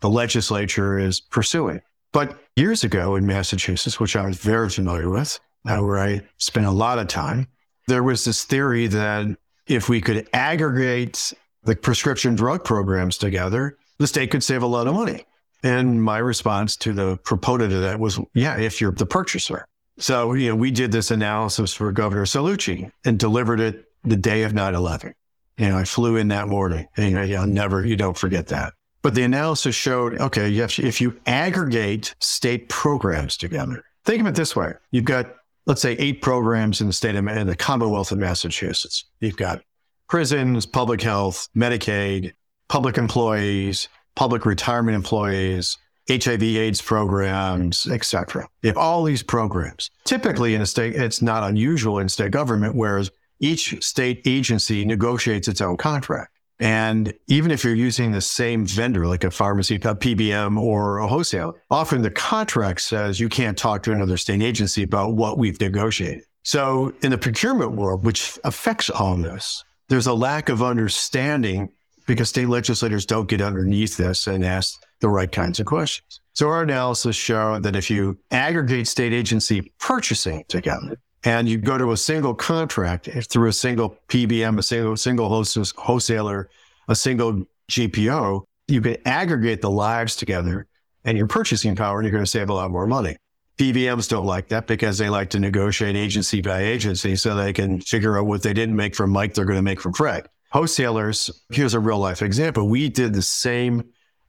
the 0.00 0.08
legislature 0.08 0.98
is 0.98 1.20
pursuing. 1.20 1.80
But 2.12 2.38
years 2.56 2.84
ago 2.84 3.16
in 3.16 3.26
Massachusetts, 3.26 3.98
which 3.98 4.16
I 4.16 4.26
was 4.26 4.38
very 4.38 4.68
familiar 4.68 5.10
with, 5.10 5.38
uh, 5.66 5.78
where 5.78 5.98
I 5.98 6.22
spent 6.38 6.66
a 6.66 6.70
lot 6.70 6.98
of 6.98 7.08
time, 7.08 7.48
there 7.88 8.02
was 8.02 8.24
this 8.24 8.44
theory 8.44 8.86
that 8.86 9.36
if 9.66 9.88
we 9.88 10.00
could 10.00 10.28
aggregate 10.32 11.32
the 11.64 11.74
prescription 11.74 12.34
drug 12.34 12.64
programs 12.64 13.18
together, 13.18 13.76
the 13.98 14.06
state 14.06 14.30
could 14.30 14.44
save 14.44 14.62
a 14.62 14.66
lot 14.66 14.86
of 14.86 14.94
money. 14.94 15.26
And 15.62 16.02
my 16.02 16.18
response 16.18 16.76
to 16.78 16.92
the 16.92 17.16
proponent 17.18 17.72
of 17.72 17.80
that 17.82 17.98
was, 17.98 18.20
yeah, 18.34 18.56
if 18.58 18.80
you're 18.80 18.92
the 18.92 19.06
purchaser. 19.06 19.66
So, 19.98 20.34
you 20.34 20.50
know, 20.50 20.56
we 20.56 20.70
did 20.70 20.92
this 20.92 21.10
analysis 21.10 21.74
for 21.74 21.90
Governor 21.92 22.24
Cellucci 22.24 22.90
and 23.04 23.18
delivered 23.18 23.60
it 23.60 23.84
the 24.04 24.16
day 24.16 24.44
of 24.44 24.54
9 24.54 24.74
11. 24.74 25.14
You 25.58 25.68
know, 25.68 25.78
I 25.78 25.84
flew 25.84 26.16
in 26.16 26.28
that 26.28 26.48
morning 26.48 26.86
and 26.96 27.10
you 27.10 27.14
know, 27.16 27.22
you'll 27.22 27.46
never, 27.46 27.84
you 27.84 27.96
don't 27.96 28.16
forget 28.16 28.46
that. 28.48 28.74
But 29.02 29.14
the 29.14 29.22
analysis 29.22 29.74
showed, 29.74 30.20
okay, 30.20 30.56
if, 30.56 30.78
if 30.78 31.00
you 31.00 31.18
aggregate 31.26 32.14
state 32.20 32.68
programs 32.68 33.36
together, 33.36 33.84
think 34.04 34.20
of 34.20 34.26
it 34.26 34.34
this 34.34 34.54
way. 34.54 34.74
You've 34.92 35.04
got, 35.04 35.34
let's 35.66 35.82
say, 35.82 35.92
eight 35.94 36.22
programs 36.22 36.80
in 36.80 36.86
the 36.86 36.92
state 36.92 37.16
of, 37.16 37.26
in 37.26 37.46
the 37.46 37.56
Commonwealth 37.56 38.12
of 38.12 38.18
Massachusetts. 38.18 39.04
You've 39.20 39.36
got 39.36 39.62
prisons, 40.08 40.64
public 40.66 41.00
health, 41.00 41.48
Medicaid, 41.56 42.32
public 42.68 42.98
employees, 42.98 43.88
public 44.14 44.46
retirement 44.46 44.94
employees, 44.94 45.78
HIV 46.08 46.42
AIDS 46.42 46.80
programs, 46.80 47.86
etc. 47.86 48.48
If 48.62 48.76
all 48.76 49.04
these 49.04 49.22
programs, 49.22 49.90
typically 50.04 50.54
in 50.54 50.62
a 50.62 50.66
state, 50.66 50.94
it's 50.94 51.22
not 51.22 51.42
unusual 51.44 51.98
in 51.98 52.08
state 52.08 52.30
government, 52.30 52.74
whereas 52.74 53.10
each 53.40 53.82
state 53.84 54.22
agency 54.26 54.84
negotiates 54.84 55.48
its 55.48 55.60
own 55.60 55.76
contract. 55.76 56.32
And 56.60 57.14
even 57.28 57.50
if 57.52 57.62
you're 57.62 57.74
using 57.74 58.10
the 58.10 58.20
same 58.20 58.66
vendor, 58.66 59.06
like 59.06 59.22
a 59.22 59.30
pharmacy, 59.30 59.76
a 59.76 59.78
PBM 59.78 60.60
or 60.60 60.98
a 60.98 61.06
wholesale, 61.06 61.56
often 61.70 62.02
the 62.02 62.10
contract 62.10 62.80
says 62.80 63.20
you 63.20 63.28
can't 63.28 63.56
talk 63.56 63.84
to 63.84 63.92
another 63.92 64.16
state 64.16 64.42
agency 64.42 64.82
about 64.82 65.14
what 65.14 65.38
we've 65.38 65.60
negotiated. 65.60 66.24
So 66.42 66.92
in 67.02 67.10
the 67.10 67.18
procurement 67.18 67.72
world, 67.72 68.04
which 68.04 68.38
affects 68.42 68.90
all 68.90 69.16
this, 69.16 69.64
there's 69.88 70.06
a 70.06 70.14
lack 70.14 70.48
of 70.48 70.62
understanding 70.62 71.70
because 72.08 72.30
state 72.30 72.48
legislators 72.48 73.04
don't 73.04 73.28
get 73.28 73.42
underneath 73.42 73.96
this 73.98 74.26
and 74.26 74.42
ask 74.44 74.82
the 75.00 75.08
right 75.08 75.30
kinds 75.30 75.60
of 75.60 75.66
questions. 75.66 76.20
So 76.32 76.48
our 76.48 76.62
analysis 76.62 77.14
showed 77.14 77.62
that 77.64 77.76
if 77.76 77.90
you 77.90 78.18
aggregate 78.30 78.88
state 78.88 79.12
agency 79.12 79.72
purchasing 79.78 80.44
together 80.48 80.98
and 81.24 81.46
you 81.46 81.58
go 81.58 81.76
to 81.76 81.92
a 81.92 81.96
single 81.96 82.34
contract 82.34 83.10
through 83.28 83.48
a 83.48 83.52
single 83.52 83.98
PBM, 84.08 84.58
a 84.58 84.62
single 84.62 84.96
single 84.96 85.28
wholesaler, 85.28 86.48
a 86.88 86.96
single 86.96 87.44
GPO, 87.70 88.42
you 88.68 88.80
can 88.80 88.96
aggregate 89.04 89.60
the 89.60 89.70
lives 89.70 90.16
together 90.16 90.66
and 91.04 91.18
your 91.18 91.26
purchasing 91.26 91.76
power, 91.76 91.98
and 91.98 92.06
you're 92.06 92.12
going 92.12 92.24
to 92.24 92.30
save 92.30 92.48
a 92.48 92.54
lot 92.54 92.70
more 92.70 92.86
money. 92.86 93.16
PBMs 93.58 94.08
don't 94.08 94.24
like 94.24 94.48
that 94.48 94.66
because 94.66 94.96
they 94.96 95.10
like 95.10 95.28
to 95.30 95.40
negotiate 95.40 95.96
agency 95.96 96.40
by 96.40 96.62
agency 96.62 97.16
so 97.16 97.34
they 97.34 97.52
can 97.52 97.80
figure 97.80 98.18
out 98.18 98.26
what 98.26 98.42
they 98.42 98.54
didn't 98.54 98.76
make 98.76 98.94
from 98.94 99.10
Mike, 99.10 99.34
they're 99.34 99.44
going 99.44 99.58
to 99.58 99.62
make 99.62 99.80
from 99.80 99.92
Fred. 99.92 100.28
Wholesalers, 100.50 101.44
here's 101.50 101.74
a 101.74 101.80
real 101.80 101.98
life 101.98 102.22
example. 102.22 102.68
We 102.68 102.88
did 102.88 103.12
the 103.12 103.22
same 103.22 103.84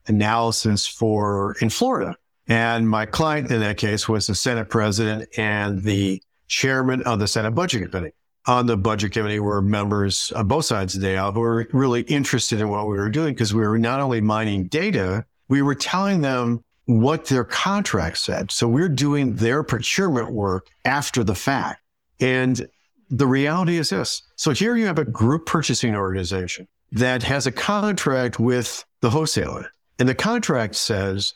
analysis 0.06 0.86
for 0.86 1.56
in 1.60 1.70
Florida. 1.70 2.16
And 2.46 2.88
my 2.88 3.06
client 3.06 3.50
in 3.50 3.60
that 3.60 3.76
case 3.76 4.08
was 4.08 4.26
the 4.26 4.34
Senate 4.34 4.68
president 4.68 5.28
and 5.38 5.82
the 5.82 6.22
chairman 6.48 7.02
of 7.02 7.20
the 7.20 7.28
Senate 7.28 7.52
Budget 7.52 7.90
Committee. 7.90 8.14
On 8.46 8.66
the 8.66 8.76
Budget 8.76 9.12
Committee 9.12 9.38
were 9.38 9.62
members 9.62 10.32
on 10.32 10.48
both 10.48 10.64
sides 10.64 10.94
of 10.94 11.02
the 11.02 11.16
aisle 11.16 11.32
who 11.32 11.40
were 11.40 11.68
really 11.72 12.02
interested 12.02 12.60
in 12.60 12.68
what 12.68 12.88
we 12.88 12.96
were 12.96 13.10
doing 13.10 13.34
because 13.34 13.54
we 13.54 13.60
were 13.60 13.78
not 13.78 14.00
only 14.00 14.20
mining 14.20 14.64
data, 14.64 15.24
we 15.48 15.62
were 15.62 15.74
telling 15.74 16.20
them 16.22 16.64
what 16.86 17.26
their 17.26 17.44
contract 17.44 18.18
said. 18.18 18.50
So 18.50 18.66
we're 18.66 18.88
doing 18.88 19.36
their 19.36 19.62
procurement 19.62 20.32
work 20.32 20.68
after 20.84 21.22
the 21.22 21.34
fact. 21.34 21.82
And 22.18 22.66
the 23.10 23.26
reality 23.26 23.76
is 23.76 23.90
this. 23.90 24.22
So 24.36 24.52
here 24.52 24.76
you 24.76 24.86
have 24.86 24.98
a 24.98 25.04
group 25.04 25.46
purchasing 25.46 25.94
organization 25.94 26.68
that 26.92 27.22
has 27.24 27.46
a 27.46 27.52
contract 27.52 28.40
with 28.40 28.84
the 29.00 29.10
wholesaler. 29.10 29.72
And 29.98 30.08
the 30.08 30.14
contract 30.14 30.76
says 30.76 31.34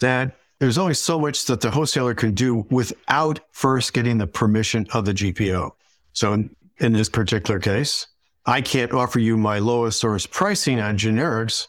that 0.00 0.36
there's 0.60 0.78
only 0.78 0.94
so 0.94 1.18
much 1.18 1.46
that 1.46 1.60
the 1.60 1.70
wholesaler 1.70 2.14
can 2.14 2.32
do 2.32 2.66
without 2.70 3.40
first 3.52 3.92
getting 3.92 4.18
the 4.18 4.26
permission 4.26 4.86
of 4.92 5.04
the 5.04 5.12
GPO. 5.12 5.72
So 6.12 6.32
in, 6.32 6.54
in 6.78 6.92
this 6.92 7.08
particular 7.08 7.58
case, 7.58 8.06
I 8.46 8.60
can't 8.60 8.92
offer 8.92 9.18
you 9.18 9.36
my 9.36 9.58
lowest 9.58 10.00
source 10.00 10.26
pricing 10.26 10.80
on 10.80 10.98
generics 10.98 11.66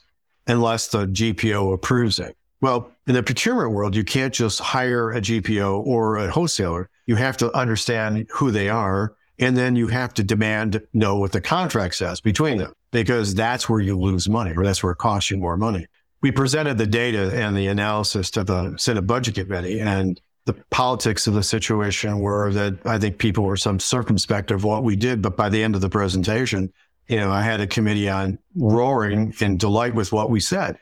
unless 0.48 0.90
the 0.90 1.08
GPO 1.08 1.74
approves 1.74 2.20
it. 2.20 2.38
Well, 2.62 2.92
in 3.08 3.14
the 3.14 3.24
procurement 3.24 3.72
world, 3.72 3.96
you 3.96 4.04
can't 4.04 4.34
just 4.34 4.60
hire 4.60 5.12
a 5.12 5.22
GPO 5.22 5.86
or 5.86 6.18
a 6.18 6.30
wholesaler. 6.30 6.90
You 7.06 7.16
have 7.16 7.38
to 7.38 7.56
understand 7.56 8.28
who 8.32 8.52
they 8.52 8.70
are. 8.70 9.16
And 9.38 9.58
then 9.58 9.76
you 9.76 9.88
have 9.88 10.14
to 10.16 10.24
demand 10.24 10.82
know 10.94 11.18
what 11.18 11.34
the 11.34 11.42
contract 11.42 11.96
says 11.96 12.22
between 12.22 12.58
them, 12.58 12.74
because 12.92 13.36
that's 13.36 13.68
where 13.68 13.82
you 13.82 14.00
lose 14.00 14.30
money 14.30 14.54
or 14.56 14.64
that's 14.64 14.82
where 14.82 14.94
it 14.94 14.98
costs 14.98 15.30
you 15.30 15.38
more 15.38 15.58
money. 15.58 15.88
We 16.22 16.32
presented 16.32 16.78
the 16.78 16.88
data 16.88 17.32
and 17.36 17.56
the 17.56 17.68
analysis 17.68 18.32
to 18.32 18.44
the 18.44 18.76
Senate 18.78 19.04
Budget 19.04 19.36
Committee, 19.36 19.80
and 19.82 20.20
the 20.46 20.54
politics 20.72 21.28
of 21.28 21.34
the 21.34 21.44
situation 21.44 22.20
were 22.20 22.52
that 22.54 22.86
I 22.86 22.98
think 22.98 23.18
people 23.18 23.44
were 23.44 23.58
some 23.58 23.80
circumspect 23.80 24.52
of 24.52 24.64
what 24.64 24.84
we 24.84 24.96
did. 24.96 25.22
But 25.22 25.36
by 25.36 25.50
the 25.50 25.62
end 25.62 25.76
of 25.76 25.82
the 25.82 25.90
presentation, 25.90 26.72
you 27.08 27.18
know, 27.18 27.32
I 27.32 27.42
had 27.42 27.62
a 27.62 27.68
committee 27.68 28.10
on 28.10 28.40
roaring 28.56 29.34
in 29.40 29.58
delight 29.58 29.94
with 29.94 30.12
what 30.12 30.30
we 30.30 30.40
said 30.40 30.78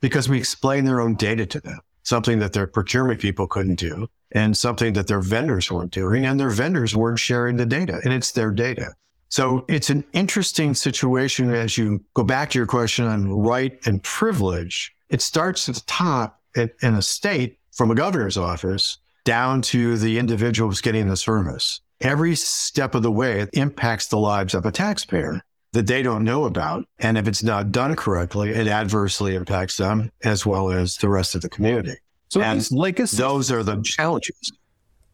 because 0.00 0.28
we 0.28 0.38
explained 0.38 0.86
their 0.86 1.00
own 1.00 1.16
data 1.16 1.44
to 1.46 1.60
them, 1.60 1.80
something 2.08 2.38
that 2.38 2.54
their 2.54 2.66
procurement 2.66 3.20
people 3.20 3.46
couldn't 3.46 3.78
do 3.78 4.08
and 4.32 4.56
something 4.56 4.94
that 4.94 5.06
their 5.06 5.20
vendors 5.20 5.70
weren't 5.70 5.90
doing. 5.90 6.24
And 6.24 6.40
their 6.40 6.50
vendors 6.50 6.96
weren't 6.96 7.18
sharing 7.18 7.56
the 7.56 7.66
data 7.66 8.00
and 8.02 8.12
it's 8.12 8.32
their 8.32 8.50
data. 8.50 8.94
So 9.28 9.66
it's 9.68 9.90
an 9.90 10.04
interesting 10.14 10.72
situation 10.74 11.52
as 11.52 11.76
you 11.76 12.02
go 12.14 12.24
back 12.24 12.50
to 12.50 12.58
your 12.58 12.66
question 12.66 13.04
on 13.04 13.30
right 13.30 13.78
and 13.86 14.02
privilege. 14.02 14.94
It 15.10 15.20
starts 15.20 15.68
at 15.68 15.74
the 15.74 15.82
top 15.86 16.40
in 16.54 16.70
a 16.82 17.02
state 17.02 17.58
from 17.72 17.90
a 17.90 17.94
governor's 17.94 18.38
office 18.38 18.98
down 19.24 19.60
to 19.60 19.98
the 19.98 20.18
individuals 20.18 20.80
getting 20.80 21.08
the 21.08 21.16
service. 21.16 21.80
Every 22.00 22.34
step 22.36 22.94
of 22.94 23.02
the 23.02 23.12
way, 23.12 23.40
it 23.40 23.50
impacts 23.52 24.06
the 24.06 24.18
lives 24.18 24.54
of 24.54 24.64
a 24.64 24.72
taxpayer 24.72 25.42
that 25.72 25.86
they 25.86 26.02
don't 26.02 26.24
know 26.24 26.44
about. 26.44 26.84
And 26.98 27.18
if 27.18 27.28
it's 27.28 27.42
not 27.42 27.72
done 27.72 27.94
correctly, 27.96 28.50
it 28.50 28.66
adversely 28.66 29.34
impacts 29.34 29.76
them 29.76 30.10
as 30.24 30.46
well 30.46 30.70
as 30.70 30.96
the 30.96 31.08
rest 31.08 31.34
of 31.34 31.42
the 31.42 31.48
community. 31.48 31.96
So 32.28 32.40
and 32.40 32.58
these 32.58 32.72
legacy, 32.72 33.16
those 33.16 33.50
are 33.50 33.62
the 33.62 33.80
challenges. 33.82 34.52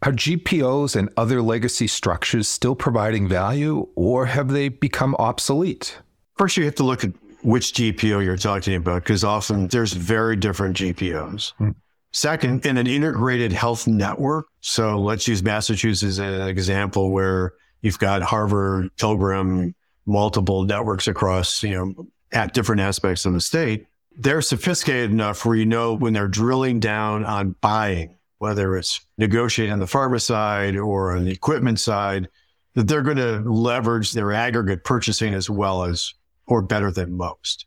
Are 0.03 0.13
GPOs 0.13 0.97
and 0.97 1.09
other 1.17 1.41
legacy 1.41 1.87
structures 1.87 2.47
still 2.47 2.75
providing 2.75 3.27
value 3.27 3.89
or 3.95 4.27
have 4.27 4.49
they 4.49 4.69
become 4.69 5.15
obsolete? 5.19 5.99
First, 6.37 6.57
you 6.57 6.65
have 6.65 6.75
to 6.77 6.85
look 6.85 7.05
at 7.05 7.13
which 7.43 7.73
GPO 7.75 8.25
you're 8.25 8.37
talking 8.37 8.75
about 8.75 9.03
because 9.03 9.25
often 9.25 9.69
there's 9.69 9.93
very 9.93 10.37
different 10.37 10.77
GPOs. 10.77 11.53
Hmm. 11.59 11.71
Second, 12.13 12.65
in 12.65 12.77
an 12.77 12.87
integrated 12.87 13.53
health 13.53 13.87
network, 13.87 14.47
so 14.61 15.01
let's 15.01 15.27
use 15.27 15.43
Massachusetts 15.43 16.03
as 16.03 16.19
an 16.19 16.49
example 16.49 17.11
where 17.11 17.55
you've 17.83 17.99
got 17.99 18.23
Harvard, 18.23 18.95
Pilgrim, 18.97 19.75
multiple 20.07 20.65
networks 20.65 21.09
across, 21.09 21.63
you 21.63 21.71
know, 21.71 22.07
at 22.33 22.53
different 22.53 22.81
aspects 22.81 23.25
of 23.25 23.33
the 23.33 23.41
state, 23.41 23.87
they're 24.17 24.43
sophisticated 24.43 25.11
enough 25.11 25.45
where 25.45 25.57
you 25.57 25.67
know 25.67 25.95
when 25.95 26.13
they're 26.13 26.29
drilling 26.29 26.81
down 26.81 27.25
on 27.25 27.55
buying, 27.61 28.17
whether 28.39 28.77
it's 28.77 29.01
negotiating 29.19 29.73
on 29.73 29.79
the 29.79 29.87
pharma 29.87 30.21
side 30.21 30.77
or 30.77 31.17
on 31.17 31.25
the 31.25 31.33
equipment 31.33 31.81
side, 31.81 32.29
that 32.75 32.89
they're 32.89 33.03
going 33.03 33.17
to 33.17 33.41
leverage 33.41 34.13
their 34.13 34.33
aggregate 34.33 34.85
purchasing 34.85 35.35
as 35.35 35.49
well 35.49 35.85
as 35.85 36.15
or 36.47 36.61
better 36.61 36.91
than 36.91 37.17
most, 37.17 37.67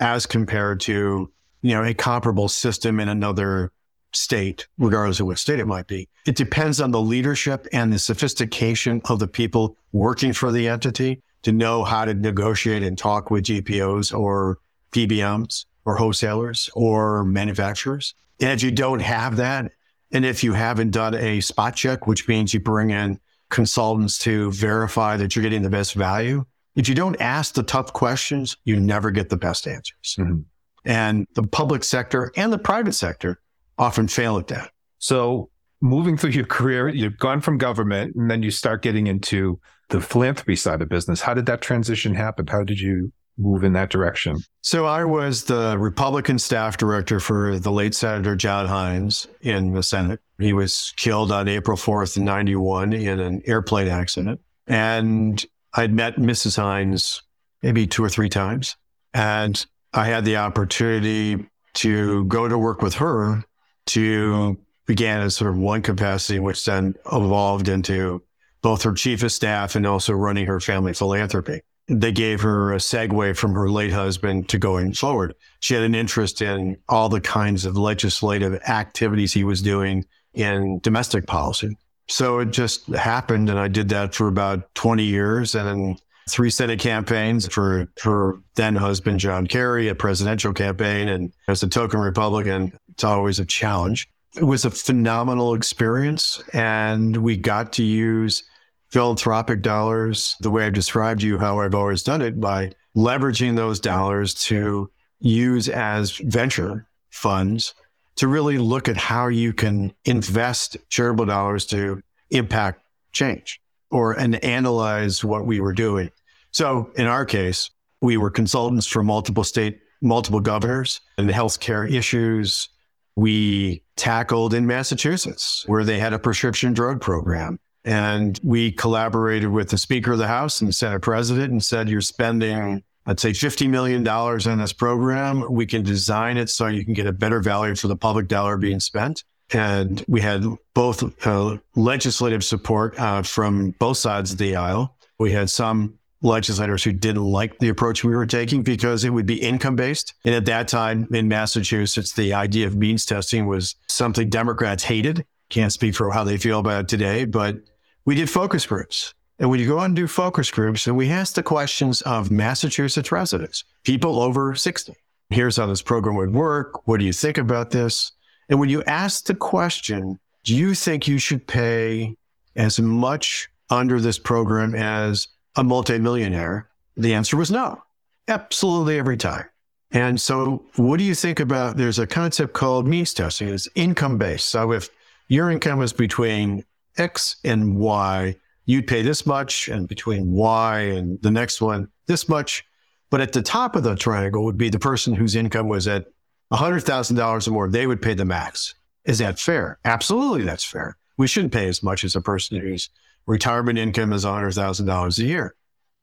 as 0.00 0.24
compared 0.24 0.80
to, 0.80 1.30
you 1.62 1.74
know, 1.74 1.84
a 1.84 1.92
comparable 1.92 2.48
system 2.48 2.98
in 2.98 3.08
another 3.08 3.72
state, 4.12 4.66
regardless 4.78 5.20
of 5.20 5.26
what 5.26 5.38
state 5.38 5.58
it 5.58 5.66
might 5.66 5.86
be. 5.86 6.08
It 6.26 6.36
depends 6.36 6.80
on 6.80 6.90
the 6.90 7.00
leadership 7.00 7.66
and 7.72 7.92
the 7.92 7.98
sophistication 7.98 9.02
of 9.06 9.18
the 9.18 9.28
people 9.28 9.76
working 9.92 10.32
for 10.32 10.50
the 10.50 10.68
entity 10.68 11.22
to 11.42 11.52
know 11.52 11.84
how 11.84 12.04
to 12.04 12.14
negotiate 12.14 12.82
and 12.82 12.96
talk 12.96 13.30
with 13.30 13.44
GPOs 13.44 14.16
or 14.16 14.58
PBMs 14.92 15.66
or 15.84 15.96
wholesalers 15.96 16.70
or 16.74 17.24
manufacturers. 17.24 18.14
And 18.40 18.50
if 18.50 18.62
you 18.62 18.70
don't 18.70 19.00
have 19.00 19.36
that, 19.36 19.72
and 20.12 20.24
if 20.24 20.44
you 20.44 20.52
haven't 20.52 20.90
done 20.90 21.14
a 21.14 21.40
spot 21.40 21.76
check, 21.76 22.06
which 22.06 22.28
means 22.28 22.54
you 22.54 22.60
bring 22.60 22.90
in 22.90 23.20
consultants 23.48 24.18
to 24.18 24.50
verify 24.52 25.16
that 25.16 25.34
you're 25.34 25.42
getting 25.42 25.62
the 25.62 25.70
best 25.70 25.94
value, 25.94 26.44
if 26.74 26.88
you 26.88 26.94
don't 26.94 27.20
ask 27.20 27.54
the 27.54 27.62
tough 27.62 27.92
questions, 27.92 28.56
you 28.64 28.78
never 28.78 29.10
get 29.10 29.28
the 29.28 29.36
best 29.36 29.66
answers. 29.66 30.16
Mm-hmm. 30.18 30.40
And 30.84 31.26
the 31.34 31.42
public 31.42 31.82
sector 31.82 32.32
and 32.36 32.52
the 32.52 32.58
private 32.58 32.92
sector 32.92 33.40
often 33.78 34.06
fail 34.08 34.38
at 34.38 34.46
that. 34.48 34.70
So, 34.98 35.50
moving 35.80 36.16
through 36.16 36.30
your 36.30 36.46
career, 36.46 36.88
you've 36.88 37.18
gone 37.18 37.40
from 37.40 37.58
government 37.58 38.14
and 38.14 38.30
then 38.30 38.42
you 38.42 38.50
start 38.50 38.82
getting 38.82 39.06
into 39.06 39.60
the 39.88 40.00
philanthropy 40.00 40.56
side 40.56 40.82
of 40.82 40.88
business. 40.88 41.20
How 41.20 41.34
did 41.34 41.46
that 41.46 41.60
transition 41.60 42.14
happen? 42.14 42.46
How 42.46 42.64
did 42.64 42.80
you 42.80 43.12
move 43.38 43.64
in 43.64 43.72
that 43.74 43.90
direction? 43.90 44.38
So 44.62 44.86
I 44.86 45.04
was 45.04 45.44
the 45.44 45.78
Republican 45.78 46.38
staff 46.38 46.76
director 46.76 47.20
for 47.20 47.58
the 47.58 47.70
late 47.70 47.94
Senator 47.94 48.34
John 48.34 48.66
Heinz 48.66 49.26
in 49.40 49.74
the 49.74 49.82
Senate. 49.82 50.20
He 50.38 50.52
was 50.52 50.92
killed 50.96 51.30
on 51.30 51.48
April 51.48 51.76
4th, 51.76 52.18
91 52.18 52.92
in 52.92 53.20
an 53.20 53.42
airplane 53.46 53.88
accident. 53.88 54.40
And 54.66 55.44
I'd 55.74 55.92
met 55.92 56.16
Mrs. 56.16 56.56
Heinz 56.56 57.22
maybe 57.62 57.86
two 57.86 58.04
or 58.04 58.08
three 58.08 58.28
times. 58.28 58.76
And 59.14 59.64
I 59.92 60.06
had 60.06 60.24
the 60.24 60.36
opportunity 60.36 61.46
to 61.74 62.24
go 62.24 62.48
to 62.48 62.58
work 62.58 62.82
with 62.82 62.94
her 62.94 63.44
to 63.86 64.58
began 64.86 65.20
as 65.20 65.34
sort 65.34 65.50
of 65.50 65.58
one 65.58 65.82
capacity, 65.82 66.38
which 66.38 66.64
then 66.64 66.94
evolved 67.12 67.68
into 67.68 68.22
both 68.66 68.82
her 68.82 68.92
chief 68.92 69.22
of 69.22 69.30
staff 69.30 69.76
and 69.76 69.86
also 69.86 70.12
running 70.12 70.44
her 70.44 70.58
family 70.58 70.92
philanthropy. 70.92 71.60
They 71.86 72.10
gave 72.10 72.40
her 72.40 72.72
a 72.72 72.78
segue 72.78 73.36
from 73.36 73.52
her 73.52 73.70
late 73.70 73.92
husband 73.92 74.48
to 74.48 74.58
going 74.58 74.92
forward. 74.92 75.36
She 75.60 75.74
had 75.74 75.84
an 75.84 75.94
interest 75.94 76.42
in 76.42 76.76
all 76.88 77.08
the 77.08 77.20
kinds 77.20 77.64
of 77.64 77.78
legislative 77.78 78.60
activities 78.66 79.32
he 79.32 79.44
was 79.44 79.62
doing 79.62 80.04
in 80.34 80.80
domestic 80.80 81.28
policy. 81.28 81.78
So 82.08 82.40
it 82.40 82.50
just 82.50 82.88
happened. 82.88 83.48
And 83.48 83.56
I 83.60 83.68
did 83.68 83.88
that 83.90 84.16
for 84.16 84.26
about 84.26 84.74
20 84.74 85.04
years 85.04 85.54
and 85.54 85.68
then 85.68 85.96
three 86.28 86.50
Senate 86.50 86.80
campaigns 86.80 87.46
for 87.46 87.86
her 88.02 88.34
then 88.56 88.74
husband, 88.74 89.20
John 89.20 89.46
Kerry, 89.46 89.86
a 89.86 89.94
presidential 89.94 90.52
campaign. 90.52 91.06
And 91.06 91.32
as 91.46 91.62
a 91.62 91.68
token 91.68 92.00
Republican, 92.00 92.76
it's 92.88 93.04
always 93.04 93.38
a 93.38 93.44
challenge. 93.44 94.08
It 94.34 94.42
was 94.42 94.64
a 94.64 94.72
phenomenal 94.72 95.54
experience. 95.54 96.42
And 96.52 97.18
we 97.18 97.36
got 97.36 97.72
to 97.74 97.84
use 97.84 98.42
philanthropic 98.90 99.62
dollars, 99.62 100.36
the 100.40 100.50
way 100.50 100.66
I've 100.66 100.72
described 100.72 101.22
you, 101.22 101.38
how 101.38 101.60
I've 101.60 101.74
always 101.74 102.02
done 102.02 102.22
it 102.22 102.40
by 102.40 102.72
leveraging 102.96 103.56
those 103.56 103.80
dollars 103.80 104.32
to 104.34 104.90
use 105.20 105.68
as 105.68 106.16
venture 106.18 106.86
funds 107.10 107.74
to 108.16 108.28
really 108.28 108.58
look 108.58 108.88
at 108.88 108.96
how 108.96 109.28
you 109.28 109.52
can 109.52 109.92
invest 110.04 110.76
charitable 110.88 111.26
dollars 111.26 111.66
to 111.66 112.00
impact 112.30 112.82
change. 113.12 113.60
or 113.90 114.12
and 114.18 114.42
analyze 114.44 115.24
what 115.24 115.46
we 115.46 115.60
were 115.60 115.72
doing. 115.72 116.10
So 116.50 116.90
in 116.96 117.06
our 117.06 117.24
case, 117.24 117.70
we 118.00 118.16
were 118.16 118.30
consultants 118.30 118.86
for 118.86 119.02
multiple 119.02 119.44
state, 119.44 119.78
multiple 120.02 120.40
governors 120.40 121.00
and 121.18 121.30
healthcare 121.30 121.90
issues. 121.90 122.68
We 123.14 123.84
tackled 123.96 124.54
in 124.54 124.66
Massachusetts 124.66 125.64
where 125.66 125.84
they 125.84 125.98
had 125.98 126.12
a 126.12 126.18
prescription 126.18 126.72
drug 126.72 127.00
program. 127.00 127.58
And 127.86 128.38
we 128.42 128.72
collaborated 128.72 129.48
with 129.48 129.70
the 129.70 129.78
Speaker 129.78 130.12
of 130.12 130.18
the 130.18 130.26
House 130.26 130.60
and 130.60 130.68
the 130.68 130.72
Senate 130.72 131.00
President 131.00 131.52
and 131.52 131.64
said, 131.64 131.88
You're 131.88 132.00
spending, 132.00 132.82
I'd 133.06 133.20
say, 133.20 133.30
$50 133.30 133.70
million 133.70 134.06
on 134.06 134.58
this 134.58 134.72
program. 134.72 135.50
We 135.50 135.66
can 135.66 135.84
design 135.84 136.36
it 136.36 136.50
so 136.50 136.66
you 136.66 136.84
can 136.84 136.94
get 136.94 137.06
a 137.06 137.12
better 137.12 137.40
value 137.40 137.76
for 137.76 137.86
the 137.86 137.96
public 137.96 138.26
dollar 138.26 138.56
being 138.56 138.80
spent. 138.80 139.22
And 139.52 140.04
we 140.08 140.20
had 140.20 140.44
both 140.74 141.24
uh, 141.24 141.58
legislative 141.76 142.42
support 142.42 142.98
uh, 142.98 143.22
from 143.22 143.70
both 143.78 143.98
sides 143.98 144.32
of 144.32 144.38
the 144.38 144.56
aisle. 144.56 144.96
We 145.20 145.30
had 145.30 145.48
some 145.48 145.96
legislators 146.22 146.82
who 146.82 146.92
didn't 146.92 147.22
like 147.22 147.60
the 147.60 147.68
approach 147.68 148.02
we 148.02 148.16
were 148.16 148.26
taking 148.26 148.64
because 148.64 149.04
it 149.04 149.10
would 149.10 149.26
be 149.26 149.40
income 149.40 149.76
based. 149.76 150.14
And 150.24 150.34
at 150.34 150.46
that 150.46 150.66
time 150.66 151.06
in 151.12 151.28
Massachusetts, 151.28 152.12
the 152.12 152.34
idea 152.34 152.66
of 152.66 152.74
means 152.74 153.06
testing 153.06 153.46
was 153.46 153.76
something 153.86 154.28
Democrats 154.28 154.82
hated. 154.82 155.24
Can't 155.50 155.72
speak 155.72 155.94
for 155.94 156.10
how 156.10 156.24
they 156.24 156.36
feel 156.36 156.58
about 156.58 156.80
it 156.80 156.88
today, 156.88 157.24
but 157.24 157.58
we 158.06 158.14
did 158.14 158.30
focus 158.30 158.64
groups. 158.64 159.12
And 159.38 159.50
when 159.50 159.60
you 159.60 159.66
go 159.66 159.80
out 159.80 159.86
and 159.86 159.96
do 159.96 160.06
focus 160.06 160.50
groups, 160.50 160.86
and 160.86 160.96
we 160.96 161.10
asked 161.10 161.34
the 161.34 161.42
questions 161.42 162.00
of 162.02 162.30
Massachusetts 162.30 163.12
residents, 163.12 163.64
people 163.82 164.20
over 164.20 164.54
60. 164.54 164.94
Here's 165.28 165.56
how 165.56 165.66
this 165.66 165.82
program 165.82 166.16
would 166.16 166.32
work. 166.32 166.86
What 166.86 167.00
do 167.00 167.04
you 167.04 167.12
think 167.12 167.36
about 167.36 167.70
this? 167.70 168.12
And 168.48 168.58
when 168.58 168.70
you 168.70 168.82
ask 168.84 169.26
the 169.26 169.34
question, 169.34 170.18
do 170.44 170.54
you 170.54 170.72
think 170.74 171.06
you 171.06 171.18
should 171.18 171.46
pay 171.46 172.16
as 172.54 172.80
much 172.80 173.48
under 173.68 174.00
this 174.00 174.18
program 174.18 174.74
as 174.74 175.28
a 175.56 175.64
multimillionaire? 175.64 176.68
The 176.96 177.12
answer 177.12 177.36
was 177.36 177.50
no, 177.50 177.82
absolutely 178.28 178.98
every 178.98 179.16
time. 179.16 179.44
And 179.90 180.20
so, 180.20 180.64
what 180.76 180.98
do 180.98 181.04
you 181.04 181.14
think 181.14 181.40
about? 181.40 181.76
There's 181.76 181.98
a 181.98 182.06
concept 182.06 182.54
called 182.54 182.86
means 182.86 183.12
testing. 183.12 183.48
It's 183.48 183.68
income 183.74 184.18
based. 184.18 184.48
So, 184.48 184.72
if 184.72 184.88
your 185.28 185.50
income 185.50 185.82
is 185.82 185.92
between 185.92 186.64
X 186.98 187.36
and 187.44 187.76
Y, 187.76 188.36
you'd 188.64 188.86
pay 188.86 189.02
this 189.02 189.26
much, 189.26 189.68
and 189.68 189.88
between 189.88 190.32
Y 190.32 190.78
and 190.80 191.20
the 191.22 191.30
next 191.30 191.60
one, 191.60 191.88
this 192.06 192.28
much. 192.28 192.64
But 193.10 193.20
at 193.20 193.32
the 193.32 193.42
top 193.42 193.76
of 193.76 193.84
the 193.84 193.94
triangle 193.94 194.44
would 194.44 194.58
be 194.58 194.68
the 194.68 194.78
person 194.78 195.14
whose 195.14 195.36
income 195.36 195.68
was 195.68 195.86
at 195.86 196.06
$100,000 196.52 197.46
or 197.46 197.50
more. 197.50 197.68
They 197.68 197.86
would 197.86 198.02
pay 198.02 198.14
the 198.14 198.24
max. 198.24 198.74
Is 199.04 199.18
that 199.18 199.38
fair? 199.38 199.78
Absolutely, 199.84 200.42
that's 200.42 200.64
fair. 200.64 200.96
We 201.16 201.28
shouldn't 201.28 201.52
pay 201.52 201.68
as 201.68 201.82
much 201.82 202.04
as 202.04 202.16
a 202.16 202.20
person 202.20 202.60
whose 202.60 202.90
retirement 203.26 203.78
income 203.78 204.12
is 204.12 204.24
$100,000 204.24 205.18
a 205.18 205.24
year. 205.24 205.54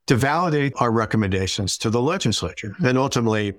To 0.08 0.16
validate 0.16 0.74
our 0.78 0.92
recommendations 0.92 1.78
to 1.80 1.90
the 1.90 2.02
legislature. 2.02 2.76
And 2.84 2.98
ultimately, 2.98 3.54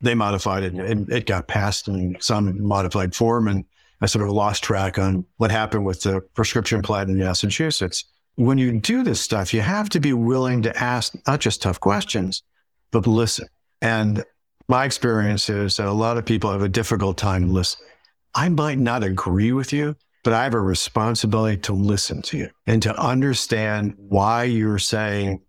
they 0.00 0.14
modified 0.14 0.64
it 0.64 0.74
and 0.74 1.08
it 1.10 1.26
got 1.26 1.46
passed 1.46 1.86
in 1.86 2.16
some 2.20 2.60
modified 2.60 3.14
form. 3.14 3.46
And 3.46 3.64
I 4.00 4.06
sort 4.06 4.26
of 4.26 4.32
lost 4.32 4.62
track 4.62 4.98
on 4.98 5.24
what 5.36 5.50
happened 5.50 5.86
with 5.86 6.02
the 6.02 6.20
prescription 6.34 6.82
plan 6.82 7.08
in 7.08 7.18
Massachusetts. 7.18 8.04
When 8.36 8.58
you 8.58 8.80
do 8.80 9.02
this 9.02 9.20
stuff, 9.20 9.54
you 9.54 9.60
have 9.60 9.88
to 9.90 10.00
be 10.00 10.12
willing 10.12 10.62
to 10.62 10.76
ask 10.76 11.14
not 11.26 11.40
just 11.40 11.62
tough 11.62 11.80
questions, 11.80 12.42
but 12.90 13.06
listen. 13.06 13.48
And 13.80 14.24
my 14.68 14.84
experience 14.84 15.48
is 15.48 15.76
that 15.76 15.86
a 15.86 15.92
lot 15.92 16.16
of 16.16 16.24
people 16.24 16.50
have 16.50 16.62
a 16.62 16.68
difficult 16.68 17.16
time 17.16 17.52
listening. 17.52 17.88
I 18.34 18.48
might 18.48 18.78
not 18.78 19.04
agree 19.04 19.52
with 19.52 19.72
you, 19.72 19.94
but 20.24 20.32
I 20.32 20.42
have 20.42 20.54
a 20.54 20.60
responsibility 20.60 21.58
to 21.58 21.72
listen 21.72 22.22
to 22.22 22.38
you 22.38 22.50
and 22.66 22.82
to 22.82 22.98
understand 22.98 23.94
why 23.96 24.44
you're 24.44 24.78
saying 24.78 25.42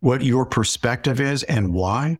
what 0.00 0.22
your 0.22 0.46
perspective 0.46 1.20
is 1.20 1.42
and 1.44 1.72
why. 1.74 2.18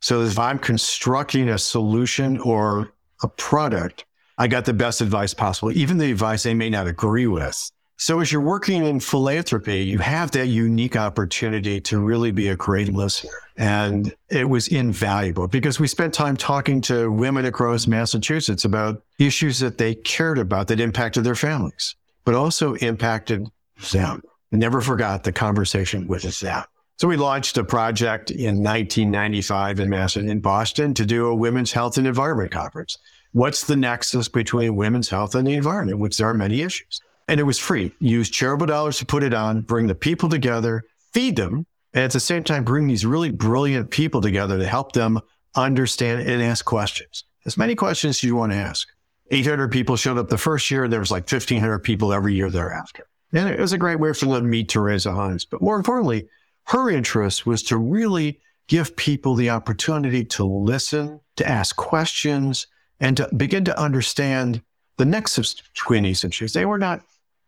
So 0.00 0.22
if 0.22 0.38
I'm 0.38 0.58
constructing 0.58 1.48
a 1.48 1.58
solution 1.58 2.38
or 2.40 2.92
a 3.22 3.28
product, 3.28 4.04
I 4.36 4.48
got 4.48 4.64
the 4.64 4.74
best 4.74 5.00
advice 5.00 5.34
possible, 5.34 5.70
even 5.72 5.98
the 5.98 6.10
advice 6.10 6.42
they 6.42 6.54
may 6.54 6.70
not 6.70 6.86
agree 6.86 7.26
with. 7.26 7.70
So 7.96 8.18
as 8.18 8.32
you're 8.32 8.40
working 8.40 8.84
in 8.84 8.98
philanthropy, 8.98 9.84
you 9.84 9.98
have 9.98 10.32
that 10.32 10.48
unique 10.48 10.96
opportunity 10.96 11.80
to 11.82 12.00
really 12.00 12.32
be 12.32 12.48
a 12.48 12.56
great 12.56 12.92
listener. 12.92 13.30
And 13.56 14.12
it 14.30 14.48
was 14.48 14.66
invaluable 14.66 15.46
because 15.46 15.78
we 15.78 15.86
spent 15.86 16.12
time 16.12 16.36
talking 16.36 16.80
to 16.82 17.10
women 17.12 17.44
across 17.44 17.86
Massachusetts 17.86 18.64
about 18.64 19.00
issues 19.20 19.60
that 19.60 19.78
they 19.78 19.94
cared 19.94 20.38
about 20.38 20.66
that 20.68 20.80
impacted 20.80 21.22
their 21.22 21.36
families, 21.36 21.94
but 22.24 22.34
also 22.34 22.74
impacted 22.74 23.46
them. 23.92 24.22
I 24.52 24.56
never 24.56 24.80
forgot 24.80 25.22
the 25.22 25.32
conversation 25.32 26.08
with 26.08 26.40
them. 26.40 26.64
So 26.96 27.08
we 27.08 27.16
launched 27.16 27.56
a 27.58 27.64
project 27.64 28.32
in 28.32 28.62
1995 28.62 29.80
in 29.80 30.40
Boston 30.40 30.94
to 30.94 31.06
do 31.06 31.26
a 31.26 31.34
women's 31.34 31.72
health 31.72 31.96
and 31.96 32.06
environment 32.06 32.50
conference 32.50 32.98
what's 33.34 33.64
the 33.64 33.76
nexus 33.76 34.28
between 34.28 34.76
women's 34.76 35.08
health 35.08 35.34
and 35.34 35.46
the 35.46 35.54
environment, 35.54 35.98
which 35.98 36.16
there 36.16 36.28
are 36.28 36.34
many 36.34 36.62
issues. 36.62 37.00
And 37.26 37.40
it 37.40 37.42
was 37.42 37.58
free. 37.58 37.92
Use 37.98 38.30
charitable 38.30 38.66
dollars 38.66 38.98
to 38.98 39.06
put 39.06 39.24
it 39.24 39.34
on, 39.34 39.62
bring 39.62 39.88
the 39.88 39.94
people 39.94 40.28
together, 40.28 40.84
feed 41.12 41.34
them, 41.34 41.66
and 41.92 42.04
at 42.04 42.12
the 42.12 42.20
same 42.20 42.44
time, 42.44 42.64
bring 42.64 42.86
these 42.86 43.04
really 43.04 43.30
brilliant 43.30 43.90
people 43.90 44.20
together 44.20 44.56
to 44.56 44.66
help 44.66 44.92
them 44.92 45.20
understand 45.56 46.28
and 46.28 46.42
ask 46.42 46.64
questions. 46.64 47.24
As 47.44 47.56
many 47.56 47.74
questions 47.74 48.18
as 48.18 48.22
you 48.22 48.36
want 48.36 48.52
to 48.52 48.58
ask. 48.58 48.86
800 49.30 49.72
people 49.72 49.96
showed 49.96 50.18
up 50.18 50.28
the 50.28 50.38
first 50.38 50.70
year. 50.70 50.86
There 50.86 51.00
was 51.00 51.10
like 51.10 51.30
1,500 51.30 51.80
people 51.80 52.12
every 52.12 52.34
year 52.34 52.50
thereafter. 52.50 53.06
And 53.32 53.48
it 53.48 53.58
was 53.58 53.72
a 53.72 53.78
great 53.78 53.98
way 53.98 54.12
for 54.12 54.26
them 54.26 54.34
to 54.34 54.42
meet 54.42 54.68
Teresa 54.68 55.12
Heinz. 55.12 55.44
But 55.44 55.60
more 55.60 55.76
importantly, 55.76 56.28
her 56.66 56.88
interest 56.88 57.46
was 57.46 57.64
to 57.64 57.78
really 57.78 58.40
give 58.68 58.94
people 58.94 59.34
the 59.34 59.50
opportunity 59.50 60.24
to 60.24 60.44
listen, 60.44 61.20
to 61.36 61.48
ask 61.48 61.74
questions, 61.74 62.68
and 63.00 63.16
to 63.16 63.28
begin 63.36 63.64
to 63.64 63.78
understand 63.78 64.62
the 64.96 65.04
nexus 65.04 65.54
between 65.54 66.04
these 66.04 66.24
issues. 66.24 66.52
They 66.52 66.66
were 66.66 66.78
not 66.78 67.02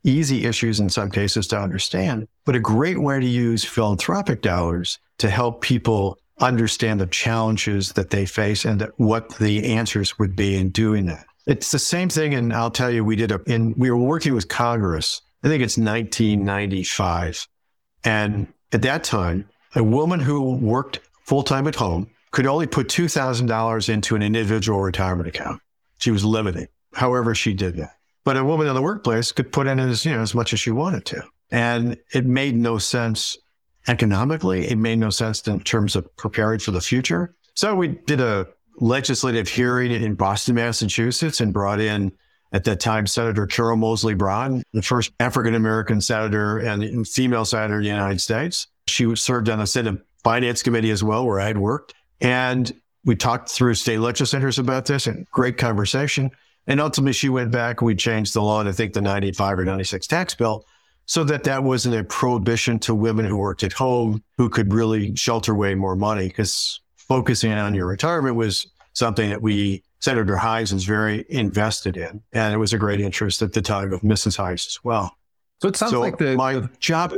easy 0.04 0.44
issues 0.44 0.80
in 0.80 0.88
some 0.88 1.10
cases 1.10 1.46
to 1.48 1.58
understand, 1.58 2.28
but 2.44 2.54
a 2.54 2.60
great 2.60 3.00
way 3.00 3.20
to 3.20 3.26
use 3.26 3.64
philanthropic 3.64 4.42
dollars 4.42 4.98
to 5.18 5.28
help 5.28 5.62
people 5.62 6.18
understand 6.38 7.00
the 7.00 7.06
challenges 7.06 7.92
that 7.92 8.10
they 8.10 8.26
face 8.26 8.64
and 8.64 8.88
what 8.96 9.36
the 9.38 9.64
answers 9.64 10.18
would 10.18 10.36
be 10.36 10.56
in 10.56 10.68
doing 10.70 11.06
that. 11.06 11.26
It's 11.46 11.70
the 11.70 11.78
same 11.78 12.08
thing, 12.08 12.34
and 12.34 12.52
I'll 12.52 12.70
tell 12.70 12.90
you, 12.90 13.04
we 13.04 13.16
did 13.16 13.32
a, 13.32 13.40
in, 13.46 13.74
we 13.76 13.90
were 13.90 13.96
working 13.96 14.34
with 14.34 14.48
Congress. 14.48 15.22
I 15.42 15.48
think 15.48 15.62
it's 15.62 15.78
1995. 15.78 17.46
And 18.04 18.48
at 18.72 18.82
that 18.82 19.04
time, 19.04 19.48
a 19.74 19.82
woman 19.82 20.20
who 20.20 20.56
worked 20.56 21.00
full 21.24 21.42
time 21.42 21.66
at 21.68 21.74
home 21.74 22.10
could 22.36 22.46
only 22.46 22.66
put 22.66 22.86
$2,000 22.88 23.88
into 23.88 24.14
an 24.14 24.20
individual 24.20 24.78
retirement 24.82 25.26
account. 25.26 25.58
She 25.96 26.10
was 26.10 26.22
limited. 26.22 26.68
However, 26.92 27.34
she 27.34 27.54
did 27.54 27.76
that. 27.76 27.96
But 28.24 28.36
a 28.36 28.44
woman 28.44 28.66
in 28.66 28.74
the 28.74 28.82
workplace 28.82 29.32
could 29.32 29.50
put 29.50 29.66
in 29.66 29.78
as, 29.78 30.04
you 30.04 30.12
know, 30.12 30.20
as 30.20 30.34
much 30.34 30.52
as 30.52 30.60
she 30.60 30.70
wanted 30.70 31.06
to. 31.06 31.22
And 31.50 31.96
it 32.12 32.26
made 32.26 32.54
no 32.54 32.76
sense 32.76 33.38
economically. 33.88 34.68
It 34.68 34.76
made 34.76 34.98
no 34.98 35.08
sense 35.08 35.48
in 35.48 35.60
terms 35.60 35.96
of 35.96 36.14
preparing 36.18 36.58
for 36.58 36.72
the 36.72 36.82
future. 36.82 37.34
So 37.54 37.74
we 37.74 37.88
did 37.88 38.20
a 38.20 38.46
legislative 38.80 39.48
hearing 39.48 39.90
in 39.90 40.14
Boston, 40.14 40.56
Massachusetts, 40.56 41.40
and 41.40 41.54
brought 41.54 41.80
in 41.80 42.12
at 42.52 42.64
that 42.64 42.80
time 42.80 43.06
Senator 43.06 43.46
Carol 43.46 43.78
Moseley 43.78 44.12
Braun, 44.12 44.62
the 44.74 44.82
first 44.82 45.10
African 45.20 45.54
American 45.54 46.02
senator 46.02 46.58
and 46.58 47.08
female 47.08 47.46
senator 47.46 47.76
in 47.76 47.84
the 47.84 47.88
United 47.88 48.20
States. 48.20 48.66
She 48.88 49.16
served 49.16 49.48
on 49.48 49.58
the 49.58 49.66
Senate 49.66 50.02
Finance 50.22 50.62
Committee 50.62 50.90
as 50.90 51.02
well, 51.02 51.24
where 51.24 51.40
I 51.40 51.46
had 51.46 51.56
worked. 51.56 51.94
And 52.20 52.72
we 53.04 53.16
talked 53.16 53.48
through 53.48 53.74
state 53.74 53.98
legislators 53.98 54.58
about 54.58 54.86
this 54.86 55.06
and 55.06 55.26
great 55.30 55.58
conversation. 55.58 56.30
And 56.66 56.80
ultimately, 56.80 57.12
she 57.12 57.28
went 57.28 57.52
back. 57.52 57.80
And 57.80 57.86
we 57.86 57.94
changed 57.94 58.34
the 58.34 58.42
law, 58.42 58.60
and 58.60 58.68
I 58.68 58.72
think 58.72 58.92
the 58.92 59.00
95 59.00 59.60
or 59.60 59.64
96 59.64 60.06
tax 60.06 60.34
bill, 60.34 60.64
so 61.06 61.22
that 61.24 61.44
that 61.44 61.62
wasn't 61.62 61.94
a 61.94 62.02
prohibition 62.02 62.78
to 62.80 62.94
women 62.94 63.24
who 63.24 63.36
worked 63.36 63.62
at 63.62 63.72
home 63.72 64.22
who 64.36 64.48
could 64.48 64.74
really 64.74 65.14
shelter 65.14 65.52
away 65.52 65.74
more 65.76 65.94
money 65.94 66.26
because 66.26 66.80
focusing 66.96 67.52
on 67.52 67.74
your 67.74 67.86
retirement 67.86 68.34
was 68.34 68.66
something 68.92 69.30
that 69.30 69.40
we, 69.40 69.84
Senator 70.00 70.36
Heinz 70.36 70.72
was 70.72 70.84
very 70.84 71.24
invested 71.28 71.96
in. 71.96 72.20
And 72.32 72.52
it 72.52 72.56
was 72.56 72.72
a 72.72 72.78
great 72.78 73.00
interest 73.00 73.40
at 73.42 73.52
the 73.52 73.62
time 73.62 73.92
of 73.92 74.00
Mrs. 74.00 74.36
Heinz 74.36 74.66
as 74.66 74.78
well. 74.82 75.16
So 75.62 75.68
it 75.68 75.76
sounds 75.76 75.92
so 75.92 76.00
like 76.00 76.18
the, 76.18 76.34
my 76.36 76.54
the, 76.54 76.70
job 76.80 77.14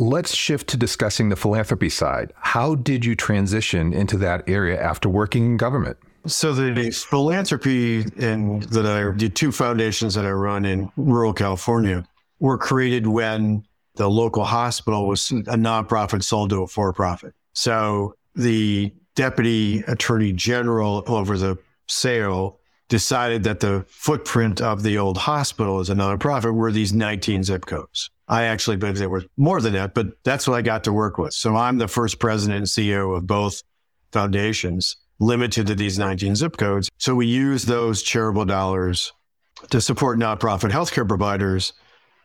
let's 0.00 0.34
shift 0.34 0.66
to 0.68 0.76
discussing 0.76 1.28
the 1.28 1.36
philanthropy 1.36 1.90
side. 1.90 2.32
How 2.36 2.74
did 2.74 3.04
you 3.04 3.14
transition 3.14 3.92
into 3.92 4.16
that 4.18 4.48
area 4.48 4.80
after 4.80 5.08
working 5.08 5.44
in 5.44 5.56
government? 5.58 5.98
So 6.26 6.52
the 6.52 6.90
philanthropy 6.90 8.04
and 8.18 8.62
that 8.64 8.86
I 8.86 9.16
did 9.16 9.36
two 9.36 9.52
foundations 9.52 10.14
that 10.14 10.24
I 10.24 10.30
run 10.30 10.64
in 10.64 10.90
rural 10.96 11.32
California 11.32 12.04
were 12.40 12.58
created 12.58 13.06
when 13.06 13.64
the 13.96 14.08
local 14.08 14.44
hospital 14.44 15.06
was 15.06 15.30
a 15.30 15.56
nonprofit 15.56 16.22
sold 16.22 16.50
to 16.50 16.62
a 16.62 16.66
for-profit. 16.66 17.34
So 17.52 18.14
the 18.34 18.92
deputy 19.16 19.80
attorney 19.86 20.32
general 20.32 21.04
over 21.06 21.36
the 21.36 21.58
sale 21.88 22.58
decided 22.88 23.44
that 23.44 23.60
the 23.60 23.84
footprint 23.88 24.60
of 24.60 24.82
the 24.82 24.98
old 24.98 25.16
hospital 25.16 25.78
as 25.80 25.90
a 25.90 25.94
nonprofit 25.94 26.54
were 26.54 26.72
these 26.72 26.92
19 26.92 27.44
zip 27.44 27.66
codes. 27.66 28.10
I 28.30 28.44
actually 28.44 28.76
believe 28.76 28.96
there 28.96 29.10
were 29.10 29.24
more 29.36 29.60
than 29.60 29.72
that, 29.72 29.92
but 29.92 30.22
that's 30.22 30.46
what 30.46 30.54
I 30.54 30.62
got 30.62 30.84
to 30.84 30.92
work 30.92 31.18
with. 31.18 31.34
So 31.34 31.56
I'm 31.56 31.78
the 31.78 31.88
first 31.88 32.20
president 32.20 32.58
and 32.58 32.66
CEO 32.66 33.16
of 33.16 33.26
both 33.26 33.62
foundations 34.12 34.96
limited 35.18 35.66
to 35.66 35.74
these 35.74 35.98
19 35.98 36.36
zip 36.36 36.56
codes. 36.56 36.88
So 36.96 37.16
we 37.16 37.26
use 37.26 37.64
those 37.64 38.02
charitable 38.02 38.44
dollars 38.44 39.12
to 39.70 39.80
support 39.80 40.18
nonprofit 40.18 40.70
healthcare 40.70 41.06
providers 41.06 41.72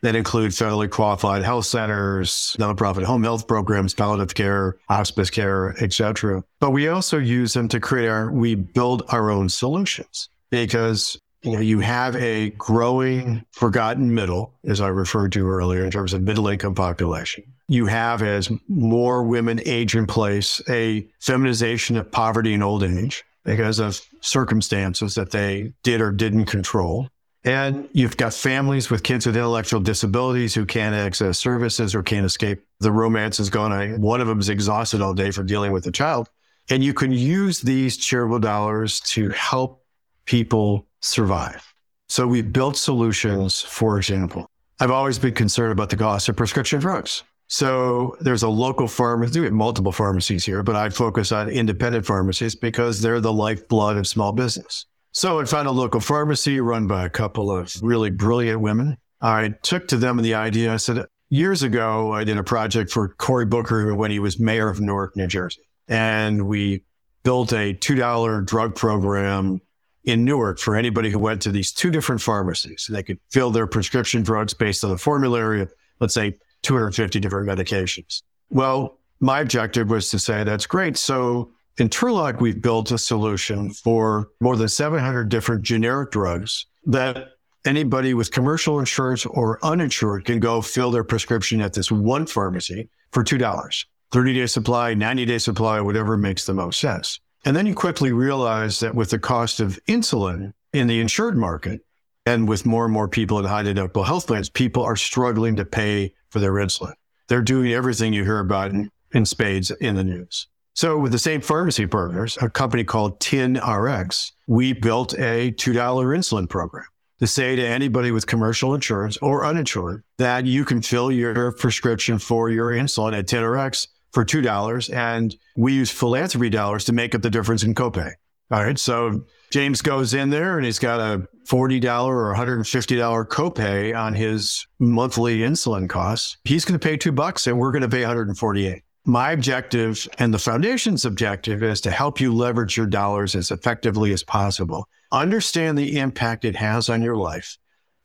that 0.01 0.15
include 0.15 0.51
federally 0.51 0.89
qualified 0.89 1.43
health 1.43 1.65
centers, 1.65 2.55
nonprofit 2.59 3.03
home 3.03 3.23
health 3.23 3.47
programs, 3.47 3.95
palliative 3.95 4.35
care, 4.35 4.77
hospice 4.87 5.31
care, 5.31 5.75
etc. 5.81 6.43
But 6.59 6.69
we 6.69 6.87
also 6.87 7.17
use 7.17 7.53
them 7.53 7.67
to 7.69 7.79
create 7.79 8.09
our, 8.09 8.31
we 8.31 8.53
build 8.53 9.01
our 9.09 9.31
own 9.31 9.49
solutions 9.49 10.29
because 10.51 11.19
you 11.45 11.51
know 11.51 11.59
you 11.59 11.79
have 11.79 12.15
a 12.15 12.49
growing 12.51 13.45
forgotten 13.51 14.13
middle, 14.13 14.53
as 14.65 14.81
I 14.81 14.87
referred 14.87 15.31
to 15.33 15.47
earlier, 15.47 15.85
in 15.85 15.91
terms 15.91 16.13
of 16.13 16.21
middle 16.21 16.47
income 16.47 16.75
population. 16.75 17.43
You 17.67 17.85
have, 17.85 18.21
as 18.21 18.51
more 18.67 19.23
women 19.23 19.61
age 19.65 19.95
in 19.95 20.07
place, 20.07 20.61
a 20.69 21.07
feminization 21.19 21.97
of 21.97 22.11
poverty 22.11 22.53
and 22.53 22.63
old 22.63 22.83
age 22.83 23.23
because 23.43 23.79
of 23.79 24.01
circumstances 24.21 25.15
that 25.15 25.31
they 25.31 25.73
did 25.83 26.01
or 26.01 26.11
didn't 26.11 26.45
control. 26.45 27.09
And 27.43 27.87
you've 27.93 28.17
got 28.17 28.33
families 28.33 28.89
with 28.89 29.03
kids 29.03 29.27
with 29.27 29.37
intellectual 29.37 29.79
disabilities 29.79 30.55
who 30.55 30.65
can't 30.65 30.95
access 30.95 31.37
services 31.37 31.93
or 31.93 32.01
can't 32.01 32.25
escape. 32.25 32.65
The 32.79 32.91
romance 32.91 33.39
is 33.39 33.51
gone. 33.51 34.01
One 34.01 34.19
of 34.19 34.27
them 34.27 34.39
is 34.39 34.49
exhausted 34.49 34.99
all 34.99 35.13
day 35.13 35.29
for 35.29 35.43
dealing 35.43 35.71
with 35.71 35.85
a 35.85 35.91
child. 35.91 36.27
And 36.71 36.83
you 36.83 36.95
can 36.95 37.11
use 37.11 37.61
these 37.61 37.97
charitable 37.97 38.39
dollars 38.39 38.99
to 39.01 39.29
help 39.29 39.85
people 40.25 40.87
survive. 41.05 41.73
So 42.09 42.27
we've 42.27 42.51
built 42.51 42.77
solutions, 42.77 43.61
for 43.61 43.97
example. 43.97 44.47
I've 44.79 44.91
always 44.91 45.17
been 45.17 45.33
concerned 45.33 45.71
about 45.71 45.89
the 45.89 45.97
cost 45.97 46.27
of 46.29 46.35
prescription 46.35 46.79
drugs. 46.79 47.23
So 47.47 48.17
there's 48.21 48.43
a 48.43 48.49
local 48.49 48.87
pharmacy, 48.87 49.39
we 49.39 49.45
have 49.45 49.53
multiple 49.53 49.91
pharmacies 49.91 50.43
here, 50.43 50.63
but 50.63 50.75
I 50.75 50.89
focus 50.89 51.31
on 51.31 51.47
independent 51.49 52.05
pharmacies 52.05 52.55
because 52.55 53.01
they're 53.01 53.21
the 53.21 53.31
lifeblood 53.31 53.97
of 53.97 54.07
small 54.07 54.31
business. 54.31 54.87
So 55.11 55.39
I 55.39 55.45
found 55.45 55.67
a 55.67 55.71
local 55.71 55.99
pharmacy 55.99 56.59
run 56.59 56.87
by 56.87 57.05
a 57.05 57.09
couple 57.09 57.51
of 57.51 57.71
really 57.81 58.09
brilliant 58.09 58.61
women. 58.61 58.97
I 59.21 59.53
took 59.61 59.87
to 59.89 59.97
them 59.97 60.17
the 60.17 60.33
idea. 60.33 60.73
I 60.73 60.77
said, 60.77 61.05
years 61.29 61.63
ago, 61.63 62.13
I 62.13 62.23
did 62.23 62.37
a 62.37 62.43
project 62.43 62.91
for 62.91 63.09
Cory 63.09 63.45
Booker 63.45 63.93
when 63.95 64.11
he 64.11 64.19
was 64.19 64.39
mayor 64.39 64.67
of 64.67 64.81
Newark, 64.81 65.15
New 65.15 65.27
Jersey. 65.27 65.61
And 65.87 66.47
we 66.47 66.83
built 67.23 67.53
a 67.53 67.73
$2 67.73 68.45
drug 68.45 68.75
program 68.75 69.61
in 70.05 70.23
Newark 70.23 70.59
for 70.59 70.75
anybody 70.75 71.09
who 71.09 71.19
went 71.19 71.41
to 71.43 71.51
these 71.51 71.71
two 71.71 71.91
different 71.91 72.21
pharmacies. 72.21 72.87
They 72.89 73.03
could 73.03 73.19
fill 73.31 73.51
their 73.51 73.67
prescription 73.67 74.23
drugs 74.23 74.53
based 74.53 74.83
on 74.83 74.91
the 74.91 74.97
formulary 74.97 75.61
of, 75.61 75.73
let's 75.99 76.13
say, 76.13 76.37
250 76.61 77.19
different 77.19 77.47
medications. 77.47 78.21
Well, 78.49 78.99
my 79.19 79.41
objective 79.41 79.89
was 79.89 80.09
to 80.09 80.19
say, 80.19 80.43
that's 80.43 80.65
great. 80.65 80.97
So 80.97 81.51
in 81.77 81.89
Turlock, 81.89 82.39
we've 82.39 82.61
built 82.61 82.91
a 82.91 82.97
solution 82.97 83.71
for 83.71 84.29
more 84.39 84.55
than 84.55 84.69
700 84.69 85.29
different 85.29 85.63
generic 85.63 86.11
drugs 86.11 86.65
that 86.85 87.29
anybody 87.65 88.13
with 88.13 88.31
commercial 88.31 88.79
insurance 88.79 89.25
or 89.25 89.59
uninsured 89.63 90.25
can 90.25 90.39
go 90.39 90.61
fill 90.61 90.91
their 90.91 91.03
prescription 91.03 91.61
at 91.61 91.73
this 91.73 91.91
one 91.91 92.25
pharmacy 92.25 92.89
for 93.11 93.23
$2. 93.23 93.85
30 94.11 94.33
day 94.33 94.45
supply, 94.45 94.93
90 94.93 95.25
day 95.25 95.37
supply, 95.37 95.81
whatever 95.81 96.15
makes 96.15 96.45
the 96.45 96.53
most 96.53 96.79
sense. 96.79 97.19
And 97.45 97.55
then 97.55 97.67
you 97.67 97.75
quickly 97.75 98.11
realize 98.11 98.79
that 98.79 98.95
with 98.95 99.11
the 99.11 99.19
cost 99.19 99.59
of 99.59 99.79
insulin 99.87 100.53
in 100.73 100.87
the 100.87 100.99
insured 100.99 101.37
market 101.37 101.81
and 102.25 102.49
with 102.49 102.65
more 102.65 102.85
and 102.85 102.93
more 102.93 103.07
people 103.07 103.37
in 103.37 103.45
high 103.45 103.63
deductible 103.63 104.03
health 104.03 104.25
plans, 104.25 104.49
people 104.49 104.81
are 104.83 104.95
struggling 104.95 105.55
to 105.57 105.65
pay 105.65 106.15
for 106.29 106.39
their 106.39 106.53
insulin. 106.53 106.93
They're 107.27 107.43
doing 107.43 107.71
everything 107.71 108.13
you 108.13 108.23
hear 108.23 108.39
about 108.39 108.71
in, 108.71 108.89
in 109.13 109.25
spades 109.25 109.69
in 109.69 109.95
the 109.95 110.03
news. 110.03 110.47
So 110.73 110.97
with 110.97 111.11
the 111.11 111.19
same 111.19 111.39
pharmacy 111.39 111.85
partners, 111.85 112.37
a 112.41 112.49
company 112.49 112.83
called 112.83 113.19
Tin 113.19 113.57
RX, 113.57 114.33
we 114.47 114.73
built 114.73 115.13
a 115.13 115.51
$2 115.51 115.75
insulin 115.75 116.49
program 116.49 116.85
to 117.19 117.27
say 117.27 117.55
to 117.55 117.65
anybody 117.65 118.11
with 118.11 118.27
commercial 118.27 118.73
insurance 118.73 119.17
or 119.17 119.45
uninsured 119.45 120.03
that 120.17 120.45
you 120.45 120.65
can 120.65 120.81
fill 120.81 121.11
your 121.11 121.51
prescription 121.53 122.19
for 122.19 122.49
your 122.49 122.71
insulin 122.71 123.17
at 123.17 123.27
TinRx 123.27 123.87
for 124.15 124.25
$2. 124.25 124.95
And 124.95 125.35
we 125.55 125.73
use 125.73 125.91
philanthropy 125.91 126.49
dollars 126.49 126.85
to 126.85 126.93
make 126.93 127.13
up 127.13 127.21
the 127.21 127.29
difference 127.29 127.63
in 127.63 127.75
copay. 127.75 128.13
All 128.49 128.63
right. 128.63 128.79
So 128.79 129.25
James 129.51 129.81
goes 129.81 130.13
in 130.13 130.29
there 130.29 130.57
and 130.57 130.65
he's 130.65 130.79
got 130.79 130.99
a 130.99 131.27
$40 131.47 132.05
or 132.05 132.33
$150 132.33 133.27
copay 133.27 133.95
on 133.95 134.13
his 134.13 134.65
monthly 134.79 135.39
insulin 135.39 135.89
costs. 135.89 136.37
He's 136.45 136.63
going 136.63 136.79
to 136.79 136.83
pay 136.83 136.95
two 136.95 137.11
bucks 137.11 137.45
and 137.45 137.59
we're 137.59 137.71
going 137.71 137.81
to 137.81 137.89
pay 137.89 138.01
148. 138.01 138.83
My 139.07 139.31
objective 139.31 140.07
and 140.17 140.33
the 140.33 140.39
foundation's 140.39 141.05
objective 141.05 141.61
is 141.61 141.81
to 141.81 141.91
help 141.91 142.19
you 142.19 142.33
leverage 142.33 142.77
your 142.77 142.87
dollars 142.87 143.35
as 143.35 143.51
effectively 143.51 144.13
as 144.13 144.23
possible. 144.23 144.87
Understand 145.11 145.77
the 145.77 145.99
impact 145.99 146.45
it 146.45 146.55
has 146.55 146.89
on 146.89 147.01
your 147.01 147.17
life. 147.17 147.57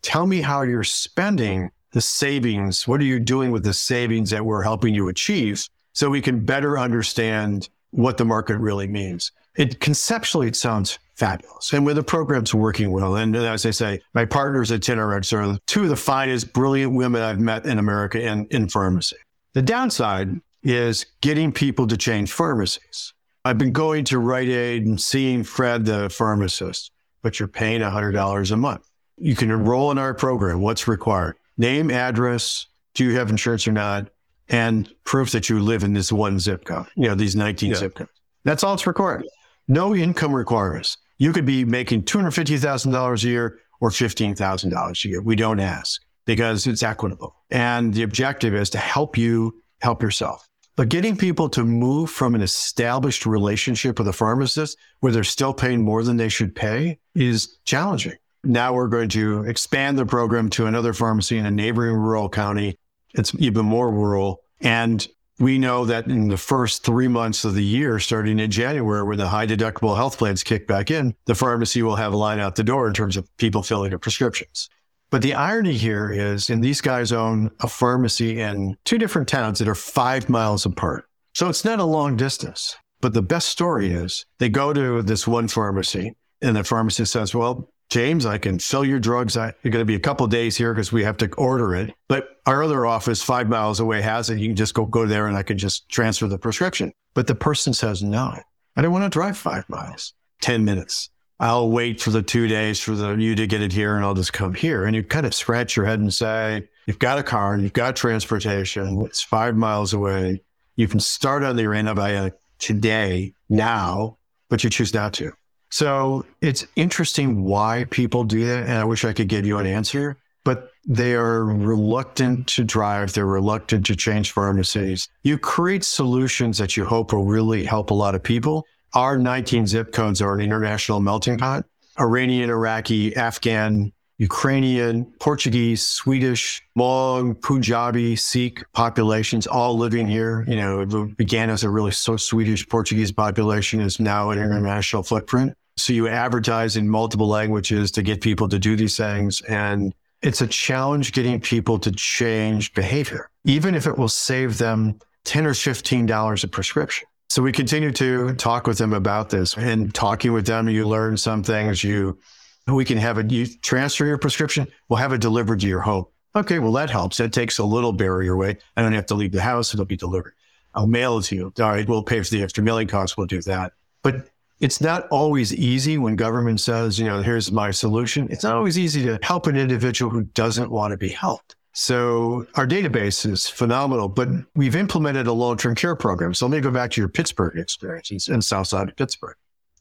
Tell 0.03 0.27
me 0.27 0.41
how 0.41 0.63
you're 0.63 0.85
spending 0.85 1.71
the 1.93 2.01
savings. 2.01 2.89
What 2.89 3.01
are 3.01 3.05
you 3.05 3.21
doing 3.21 3.51
with 3.51 3.63
the 3.63 3.75
savings 3.75 4.31
that 4.31 4.45
we're 4.45 4.63
helping 4.63 4.95
you 4.95 5.09
achieve 5.09 5.67
so 5.93 6.11
we 6.11 6.21
can 6.21 6.45
better 6.45 6.79
understand 6.79 7.69
what 7.91 8.17
the 8.17 8.25
market 8.25 8.59
really 8.59 8.87
means? 8.87 9.33
It 9.57 9.81
conceptually, 9.81 10.49
it 10.49 10.57
sounds 10.57 10.99
fabulous. 11.17 11.73
And 11.73 11.85
with 11.85 11.97
the 11.97 12.03
program's 12.03 12.55
working 12.55 12.93
well. 12.93 13.17
And 13.17 13.37
as 13.37 13.67
I 13.67 13.71
say, 13.71 14.01
my 14.15 14.25
partners 14.25 14.73
at 14.73 14.81
TinRx 14.81 15.33
are 15.33 15.59
two 15.67 15.83
of 15.83 15.91
the 15.91 15.97
finest, 15.97 16.53
brilliant 16.53 16.95
women 16.95 17.21
I've 17.21 17.41
met 17.41 17.67
in 17.67 17.79
America 17.79 18.21
in, 18.21 18.47
in 18.51 18.69
pharmacy. 18.69 19.17
The 19.53 19.63
downside 19.63 20.41
is 20.63 21.07
getting 21.21 21.53
people 21.53 21.87
to 21.89 21.97
change 21.97 22.33
pharmacies. 22.33 23.13
I've 23.45 23.59
been 23.59 23.73
going 23.73 24.05
to 24.07 24.19
Rite 24.19 24.49
Aid 24.49 24.87
and 24.87 25.01
seeing 25.01 25.45
Fred, 25.45 25.85
the 25.85 26.09
pharmacist, 26.11 26.93
but 27.23 27.39
you're 27.39 27.49
paying 27.49 27.81
$100 27.81 28.53
a 28.53 28.57
month. 28.57 28.89
You 29.19 29.35
can 29.35 29.51
enroll 29.51 29.91
in 29.91 29.99
our 29.99 30.15
program. 30.15 30.61
What's 30.61 30.89
required? 30.89 31.37
Name, 31.59 31.91
address, 31.91 32.67
do 32.95 33.05
you 33.05 33.17
have 33.17 33.31
insurance 33.31 33.67
or 33.69 33.73
not? 33.73 34.09
And 34.51 34.93
proof 35.05 35.31
that 35.33 35.49
you 35.49 35.61
live 35.61 35.85
in 35.85 35.95
this 35.95 36.13
one 36.13 36.39
zip 36.39 36.65
code, 36.65 36.87
you 36.97 37.09
know, 37.09 37.15
these 37.15 37.37
19 37.37 37.71
yeah. 37.71 37.77
zip 37.77 37.95
codes. 37.95 38.11
That's 38.45 38.65
all 38.65 38.75
it's 38.75 38.87
required. 38.87 39.25
No 39.69 39.95
income 39.95 40.35
requirements. 40.35 40.97
You 41.19 41.33
could 41.33 41.47
be 41.47 41.65
making 41.65 42.03
$250,000 42.03 43.25
a 43.25 43.29
year 43.29 43.59
or 43.81 43.91
$15,000 43.91 45.05
a 45.05 45.09
year. 45.09 45.23
We 45.23 45.37
don't 45.37 45.61
ask 45.61 46.03
because 46.25 46.67
it's 46.67 46.83
equitable. 46.83 47.37
And 47.51 47.95
the 47.95 48.03
objective 48.03 48.55
is 48.55 48.71
to 48.71 48.79
help 48.79 49.17
you 49.17 49.63
help 49.81 50.03
yourself. 50.03 50.47
But 50.77 50.89
getting 50.89 51.17
people 51.17 51.49
to 51.51 51.65
move 51.65 52.11
from 52.11 52.35
an 52.35 52.41
established 52.41 53.27
relationship 53.27 53.99
with 53.99 54.09
a 54.09 54.13
pharmacist 54.13 54.79
where 55.01 55.13
they're 55.13 55.25
still 55.25 55.53
paying 55.53 55.83
more 55.83 56.03
than 56.03 56.17
they 56.17 56.29
should 56.29 56.55
pay 56.55 56.99
is 57.15 57.59
challenging. 57.65 58.15
Now 58.45 58.73
we're 58.73 58.89
going 58.89 59.11
to 59.11 59.43
expand 59.43 59.99
the 59.99 60.07
program 60.07 60.49
to 60.51 60.67
another 60.67 60.95
pharmacy 60.95 61.37
in 61.37 61.45
a 61.45 61.51
neighboring 61.51 61.97
rural 61.97 62.29
county. 62.31 62.79
It's 63.15 63.35
even 63.39 63.67
more 63.67 63.91
rural. 63.91 64.43
And 64.61 65.07
we 65.39 65.59
know 65.59 65.87
that 65.87 66.07
in 66.07 66.29
the 66.29 66.37
first 66.37 66.85
three 66.85 67.09
months 67.09 67.45
of 67.45 67.55
the 67.55 67.65
year, 67.65 67.99
starting 67.99 68.39
in 68.39 68.51
January, 68.51 69.03
when 69.03 69.19
the 69.19 69.29
high 69.29 69.47
deductible 69.47 69.97
health 69.97 70.19
plans 70.19 70.43
kick 70.43 70.67
back 70.67 70.91
in, 70.91 71.15
the 71.25 71.35
pharmacy 71.35 71.83
will 71.83 71.97
have 71.97 72.13
a 72.13 72.17
line 72.17 72.39
out 72.39 72.57
the 72.57 72.63
door 72.63 72.87
in 72.87 72.95
terms 72.95 73.17
of 73.17 73.29
people 73.39 73.63
filling 73.63 73.91
their 73.91 73.99
prescriptions. 73.99 74.69
But 75.11 75.23
the 75.23 75.35
irony 75.35 75.73
here 75.73 76.11
is, 76.11 76.51
and 76.51 76.63
these 76.63 76.81
guys 76.81 77.11
own 77.11 77.51
a 77.61 77.69
pharmacy 77.69 78.41
in 78.41 78.77
two 78.85 78.99
different 78.99 79.29
towns 79.29 79.59
that 79.59 79.67
are 79.67 79.75
five 79.75 80.29
miles 80.29 80.67
apart. 80.67 81.07
So 81.35 81.49
it's 81.49 81.65
not 81.65 81.81
a 81.81 81.85
long 81.85 82.17
distance. 82.17 82.77
But 83.01 83.15
the 83.15 83.23
best 83.23 83.49
story 83.49 83.91
is 83.91 84.27
they 84.39 84.51
go 84.51 84.73
to 84.73 85.03
this 85.03 85.27
one 85.27 85.49
pharmacy 85.49 86.15
and 86.43 86.55
the 86.55 86.65
pharmacist 86.65 87.13
says, 87.13 87.35
well, 87.35 87.73
James, 87.91 88.25
I 88.25 88.39
can 88.39 88.61
fill 88.61 88.85
your 88.85 89.01
drugs. 89.01 89.37
I, 89.37 89.53
you're 89.63 89.73
going 89.73 89.83
to 89.83 89.85
be 89.85 89.97
a 89.97 90.01
couple 90.01 90.27
days 90.29 90.57
here 90.57 90.73
because 90.73 90.93
we 90.93 91.03
have 91.03 91.17
to 91.19 91.35
order 91.35 91.75
it. 91.75 91.93
But 92.09 92.29
our 92.47 92.63
other 92.63 92.87
office 92.87 93.21
five 93.21 93.49
miles 93.49 93.81
away 93.81 94.01
has 94.01 94.31
it. 94.31 94.39
You 94.39 94.49
can 94.49 94.57
just 94.57 94.75
go, 94.75 94.87
go 94.87 95.07
there 95.07 95.27
and 95.27 95.37
I 95.37 95.43
can 95.43 95.59
just 95.59 95.89
transfer 95.89 96.29
the 96.29 96.39
prescription. 96.39 96.93
But 97.15 97.27
the 97.27 97.35
person 97.35 97.73
says, 97.75 98.01
no, 98.03 98.33
I 98.77 98.83
don't 98.83 98.93
want 98.93 99.05
to 99.05 99.11
drive 99.11 99.37
five 99.37 99.69
miles, 99.69 100.15
10 100.41 100.65
minutes. 100.65 101.11
I'll 101.41 101.71
wait 101.71 102.01
for 102.01 102.11
the 102.11 102.23
two 102.23 102.47
days 102.47 102.79
for 102.81 102.95
the 102.95 103.17
you 103.17 103.35
to 103.35 103.47
get 103.47 103.63
it 103.63 103.73
here 103.73 103.97
and 103.97 104.05
I'll 104.05 104.15
just 104.15 104.33
come 104.33 104.55
here. 104.55 104.85
And 104.85 104.95
you 104.95 105.03
kind 105.03 105.27
of 105.27 105.35
scratch 105.35 105.75
your 105.75 105.87
head 105.87 105.99
and 105.99 106.15
say, 106.15 106.69
you've 106.87 106.99
got 106.99 107.19
a 107.19 107.23
car 107.25 107.55
and 107.55 107.63
you've 107.63 107.73
got 107.73 107.97
transportation. 107.97 109.01
It's 109.03 109.23
five 109.23 109.57
miles 109.57 109.95
away. 109.95 110.43
You 110.77 110.87
can 110.87 111.01
start 111.01 111.43
on 111.43 111.57
the 111.57 111.65
antibiotic 111.65 112.35
today, 112.59 113.33
now, 113.49 114.19
but 114.49 114.63
you 114.63 114.71
choose 114.71 114.95
not 114.95 115.15
to. 115.15 115.33
So 115.71 116.27
it's 116.41 116.67
interesting 116.77 117.45
why 117.45 117.87
people 117.91 118.25
do 118.25 118.45
that. 118.47 118.65
And 118.65 118.79
I 118.79 118.85
wish 118.85 119.05
I 119.05 119.13
could 119.13 119.29
give 119.29 119.47
you 119.47 119.59
an 119.59 119.67
answer, 119.67 120.17
but 120.45 120.71
they 120.87 121.15
are 121.15 121.45
reluctant 121.45 122.47
to 122.49 122.65
drive. 122.65 123.13
They're 123.13 123.27
reluctant 123.27 123.87
to 123.87 123.97
change 123.97 124.33
pharmacies. 124.33 125.09
You 125.23 125.39
create 125.39 125.85
solutions 125.85 126.59
that 126.59 126.77
you 126.77 126.85
hope 126.85 127.13
will 127.13 127.25
really 127.25 127.65
help 127.65 127.91
a 127.91 127.95
lot 127.95 128.15
of 128.15 128.23
people 128.23 128.67
our 128.95 129.19
19 129.19 129.67
zip 129.67 129.93
codes 129.93 130.21
are 130.21 130.35
an 130.35 130.41
international 130.41 131.01
melting 131.01 131.39
pot. 131.39 131.65
Iranian, 131.99 132.51
Iraqi, 132.51 133.15
Afghan, 133.15 133.93
Ukrainian, 134.19 135.05
Portuguese, 135.21 135.87
Swedish, 135.87 136.63
Hmong, 136.77 137.41
Punjabi, 137.41 138.17
Sikh 138.17 138.65
populations 138.73 139.47
all 139.47 139.77
living 139.77 140.07
here. 140.07 140.45
You 140.47 140.57
know, 140.57 140.81
it 140.81 141.17
began 141.17 141.51
as 141.51 141.65
a 141.65 141.71
really 141.71 141.93
so 141.93 142.17
Swedish 142.17 142.69
Portuguese 142.69 143.13
population 143.13 143.81
is 143.81 144.01
now 144.01 144.31
an 144.31 144.39
international 144.39 145.03
footprint. 145.03 145.55
So 145.77 145.93
you 145.93 146.09
advertise 146.09 146.77
in 146.77 146.89
multiple 146.89 147.29
languages 147.29 147.91
to 147.93 148.03
get 148.03 148.21
people 148.21 148.49
to 148.49 148.59
do 148.59 148.77
these 148.77 148.97
things. 148.97 149.41
And 149.43 149.95
it's 150.23 150.41
a 150.41 150.47
challenge 150.47 151.13
getting 151.13 151.41
people 151.41 151.79
to 151.79 151.91
change 151.93 152.75
behavior, 152.75 153.31
even 153.45 153.75
if 153.75 153.87
it 153.87 153.97
will 153.97 154.09
save 154.09 154.59
them 154.59 154.99
10 155.25 155.47
or 155.47 155.53
$15 155.53 156.45
a 156.45 156.49
prescription. 156.49 157.07
So 157.31 157.43
we 157.43 157.53
continue 157.53 157.93
to 157.93 158.35
talk 158.35 158.67
with 158.67 158.79
them 158.79 158.93
about 158.93 159.31
this 159.31 159.57
and 159.57 159.95
talking 159.95 160.33
with 160.33 160.47
them, 160.47 160.69
you 160.69 160.87
learn 160.87 161.17
some 161.17 161.43
things. 161.45 161.85
You, 161.85 162.19
we 162.67 162.85
can 162.85 162.99
have 162.99 163.19
it, 163.19 163.31
you 163.31 163.47
transfer 163.47 164.05
your 164.05 164.19
prescription. 164.19 164.67
We'll 164.89 164.99
have 164.99 165.13
it 165.13 165.21
delivered 165.21 165.61
to 165.61 165.69
your 165.69 165.81
home. 165.81 166.07
Okay. 166.35 166.59
Well, 166.59 166.73
that 166.73 166.91
helps. 166.91 167.17
That 167.17 167.33
takes 167.33 167.59
a 167.59 167.65
little 167.65 167.93
barrier 167.93 168.35
away. 168.35 168.59
I 168.77 168.83
don't 168.83 168.93
have 168.93 169.07
to 169.07 169.15
leave 169.15 169.33
the 169.33 169.41
house. 169.41 169.75
It'll 169.75 169.87
be 169.87 169.97
delivered. 169.97 170.35
I'll 170.75 170.87
mail 170.87 171.19
it 171.19 171.23
to 171.25 171.37
you. 171.37 171.53
All 171.61 171.71
right. 171.71 171.89
We'll 171.89 172.05
pay 172.05 172.23
for 172.23 172.31
the 172.31 172.43
extra 172.43 172.63
mailing 172.63 172.89
costs. 172.89 173.17
We'll 173.17 173.27
do 173.27 173.43
that. 173.43 173.73
But 174.03 174.29
it's 174.61 174.81
not 174.81 175.09
always 175.09 175.55
easy 175.55 175.99
when 175.99 176.17
government 176.17 176.61
says, 176.61 176.99
you 176.99 177.07
know, 177.07 177.23
here's 177.23 177.51
my 177.51 177.71
solution. 177.71 178.29
It's 178.31 178.45
not 178.45 178.55
always 178.55 178.79
easy 178.79 179.03
to 179.05 179.19
help 179.23 179.47
an 179.47 179.57
individual 179.57 180.11
who 180.11 180.23
doesn't 180.23 180.71
want 180.71 180.93
to 180.93 180.99
be 180.99 181.09
helped. 181.09 181.57
So 181.73 182.47
our 182.57 182.67
database 182.67 183.25
is 183.31 183.49
phenomenal, 183.49 184.09
but 184.09 184.29
we've 184.55 184.77
implemented 184.77 185.27
a 185.27 185.33
long-term 185.33 185.77
care 185.77 185.97
program. 185.97 186.35
So 186.35 186.47
let 186.47 186.57
me 186.57 186.61
go 186.61 186.71
back 186.71 186.91
to 186.93 187.01
your 187.01 187.09
Pittsburgh 187.09 187.57
experience 187.57 188.29
in 188.29 188.43
South 188.43 188.67
Side 188.67 188.89
of 188.89 188.97
Pittsburgh. 188.97 189.37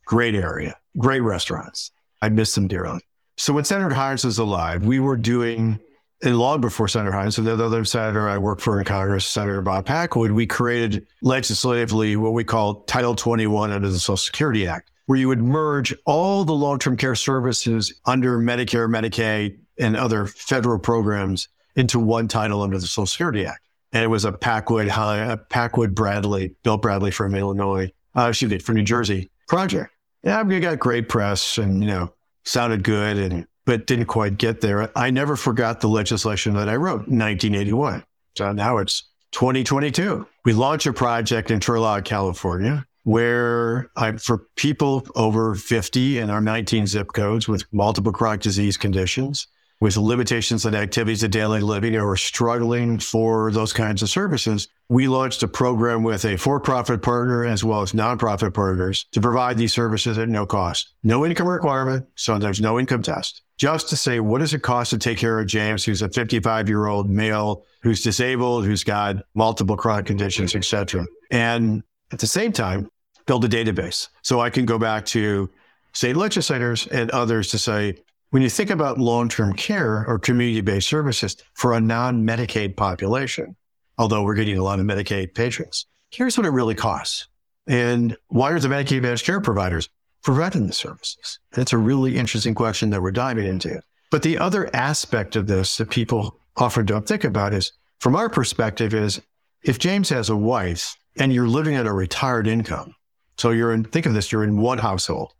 Great 0.05 0.35
area, 0.35 0.75
great 0.97 1.21
restaurants. 1.21 1.91
I 2.21 2.29
miss 2.29 2.55
them 2.55 2.67
dearly. 2.67 3.01
So 3.37 3.53
when 3.53 3.63
Senator 3.63 3.93
Heinz 3.93 4.23
was 4.23 4.37
alive, 4.37 4.85
we 4.85 4.99
were 4.99 5.17
doing, 5.17 5.79
and 6.21 6.38
long 6.38 6.60
before 6.60 6.88
Senator 6.88 7.12
Heinz, 7.12 7.36
so 7.36 7.41
the 7.41 7.63
other 7.63 7.86
senator 7.86 8.27
I 8.27 8.38
worked 8.38 8.62
for 8.62 8.79
in 8.79 8.86
Congress, 8.86 9.25
Senator 9.25 9.62
Bob 9.62 9.86
Packwood, 9.86 10.32
we 10.32 10.45
created 10.45 11.08
legislatively 11.21 12.15
what 12.15 12.34
we 12.34 12.43
call 12.43 12.82
Title 12.82 13.15
21 13.15 13.71
under 13.71 13.88
the 13.88 13.99
Social 13.99 14.17
Security 14.17 14.67
Act, 14.67 14.91
where 15.05 15.17
you 15.17 15.27
would 15.27 15.41
merge 15.41 15.95
all 16.05 16.43
the 16.43 16.53
long-term 16.53 16.97
care 16.97 17.15
services 17.15 17.93
under 18.05 18.38
Medicare, 18.38 18.89
Medicaid, 18.89 19.58
and 19.77 19.95
other 19.95 20.27
federal 20.27 20.77
programs 20.77 21.47
into 21.75 21.99
one 21.99 22.27
title 22.27 22.62
under 22.62 22.77
the 22.77 22.88
Social 22.88 23.05
Security 23.05 23.45
Act. 23.45 23.62
And 23.93 24.03
it 24.03 24.08
was 24.08 24.25
a 24.25 24.32
Packwood, 24.32 24.88
a 24.88 25.39
Packwood 25.49 25.95
Bradley, 25.95 26.53
Bill 26.63 26.77
Bradley 26.77 27.12
from 27.12 27.34
Illinois, 27.34 27.91
uh, 28.15 28.27
excuse 28.27 28.51
me, 28.51 28.60
from 28.60 28.75
New 28.75 28.84
Jersey 28.84 29.32
project. 29.47 29.91
Yeah, 30.23 30.43
we 30.43 30.60
got 30.60 30.79
great 30.79 31.08
press 31.08 31.58
and, 31.58 31.82
you 31.82 31.89
know, 31.89 32.13
sounded 32.43 32.84
good, 32.84 33.17
and 33.17 33.47
but 33.69 33.86
didn't 33.86 34.08
quite 34.08 34.39
get 34.39 34.62
there. 34.62 34.89
I 34.97 35.12
never 35.12 35.36
forgot 35.36 35.79
the 35.79 35.89
legislation 35.89 36.55
that 36.55 36.67
I 36.67 36.75
wrote 36.75 37.05
in 37.05 37.19
1981. 37.19 38.03
So 38.36 38.51
now 38.51 38.79
it's 38.79 39.03
2022. 39.34 40.25
We 40.43 40.53
launched 40.53 40.88
a 40.88 40.93
project 40.93 41.51
in 41.51 41.60
Turlock, 41.60 42.03
California, 42.03 42.88
where 43.03 43.91
I, 43.95 44.13
for 44.13 44.47
people 44.55 45.05
over 45.13 45.53
50 45.53 46.17
in 46.17 46.32
our 46.32 46.41
19 46.41 46.88
zip 46.88 47.13
codes 47.13 47.47
with 47.47 47.63
multiple 47.71 48.12
chronic 48.12 48.41
disease 48.41 48.75
conditions, 48.75 49.45
with 49.79 49.97
limitations 49.97 50.65
on 50.65 50.73
activities 50.73 51.21
of 51.21 51.29
daily 51.29 51.62
living 51.62 51.95
or 51.95 52.17
struggling 52.17 52.97
for 52.97 53.51
those 53.51 53.71
kinds 53.71 54.01
of 54.01 54.10
services, 54.10 54.67
we 54.89 55.08
launched 55.08 55.43
a 55.43 55.47
program 55.47 56.01
with 56.01 56.25
a 56.25 56.38
for-profit 56.38 57.03
partner 57.03 57.45
as 57.45 57.63
well 57.63 57.84
as 57.84 57.91
nonprofit 57.91 58.55
partners 58.55 59.05
to 59.12 59.21
provide 59.21 59.60
these 59.60 59.73
services 59.73 60.17
at 60.17 60.27
no 60.27 60.47
cost. 60.47 60.95
No 61.03 61.23
income 61.23 61.47
requirement, 61.47 62.08
so 62.15 62.39
there's 62.39 62.60
no 62.60 62.79
income 62.79 63.03
test. 63.03 63.43
Just 63.59 63.89
to 63.89 63.97
say, 63.97 64.21
what 64.21 64.39
does 64.39 64.53
it 64.53 64.61
cost 64.61 64.89
to 64.91 64.97
take 64.97 65.17
care 65.17 65.37
of 65.37 65.45
James, 65.45 65.83
who's 65.83 66.01
a 66.01 66.07
55 66.07 66.69
year 66.69 66.87
old 66.87 67.09
male, 67.09 67.65
who's 67.81 68.01
disabled, 68.01 68.65
who's 68.65 68.85
got 68.85 69.17
multiple 69.35 69.75
chronic 69.75 70.05
conditions, 70.05 70.55
etc. 70.55 71.05
And 71.29 71.83
at 72.13 72.19
the 72.19 72.27
same 72.27 72.53
time, 72.53 72.89
build 73.25 73.43
a 73.43 73.49
database. 73.49 74.07
So 74.21 74.39
I 74.39 74.49
can 74.49 74.65
go 74.65 74.79
back 74.79 75.05
to 75.07 75.49
state 75.91 76.15
legislators 76.15 76.87
and 76.87 77.11
others 77.11 77.49
to 77.51 77.57
say, 77.57 77.97
when 78.29 78.41
you 78.41 78.49
think 78.49 78.69
about 78.69 78.97
long 78.97 79.27
term 79.27 79.53
care 79.53 80.05
or 80.07 80.19
community 80.19 80.61
based 80.61 80.87
services 80.87 81.35
for 81.53 81.73
a 81.73 81.81
non 81.81 82.25
Medicaid 82.25 82.77
population, 82.77 83.57
although 83.97 84.23
we're 84.23 84.35
getting 84.35 84.57
a 84.57 84.63
lot 84.63 84.79
of 84.79 84.85
Medicaid 84.85 85.33
patrons, 85.33 85.85
here's 86.11 86.37
what 86.37 86.47
it 86.47 86.51
really 86.51 86.75
costs. 86.75 87.27
And 87.67 88.15
why 88.29 88.51
are 88.51 88.59
the 88.59 88.69
Medicaid 88.69 89.01
managed 89.01 89.25
care 89.25 89.41
providers 89.41 89.89
providing 90.23 90.67
the 90.67 90.73
services? 90.73 91.39
That's 91.51 91.73
a 91.73 91.77
really 91.77 92.17
interesting 92.17 92.55
question 92.55 92.89
that 92.89 93.01
we're 93.01 93.12
diving 93.12 93.45
into. 93.45 93.82
But 94.12 94.23
the 94.23 94.38
other 94.38 94.73
aspect 94.75 95.36
of 95.36 95.47
this 95.47 95.77
that 95.77 95.89
people 95.89 96.39
often 96.58 96.86
don't 96.86 97.08
think 97.08 97.23
about 97.23 97.53
is 97.53 97.71
from 97.99 98.15
our 98.15 98.29
perspective 98.29 98.93
is 98.93 99.21
if 99.63 99.79
James 99.79 100.10
has 100.10 100.29
a 100.29 100.36
wife 100.36 100.95
and 101.17 101.34
you're 101.34 101.47
living 101.47 101.75
at 101.75 101.86
a 101.86 101.93
retired 101.93 102.47
income, 102.47 102.95
so 103.38 103.51
you're 103.51 103.73
in, 103.73 103.84
think 103.84 104.05
of 104.05 104.13
this, 104.13 104.32
you're 104.32 104.43
in 104.43 104.58
one 104.58 104.77
household 104.77 105.34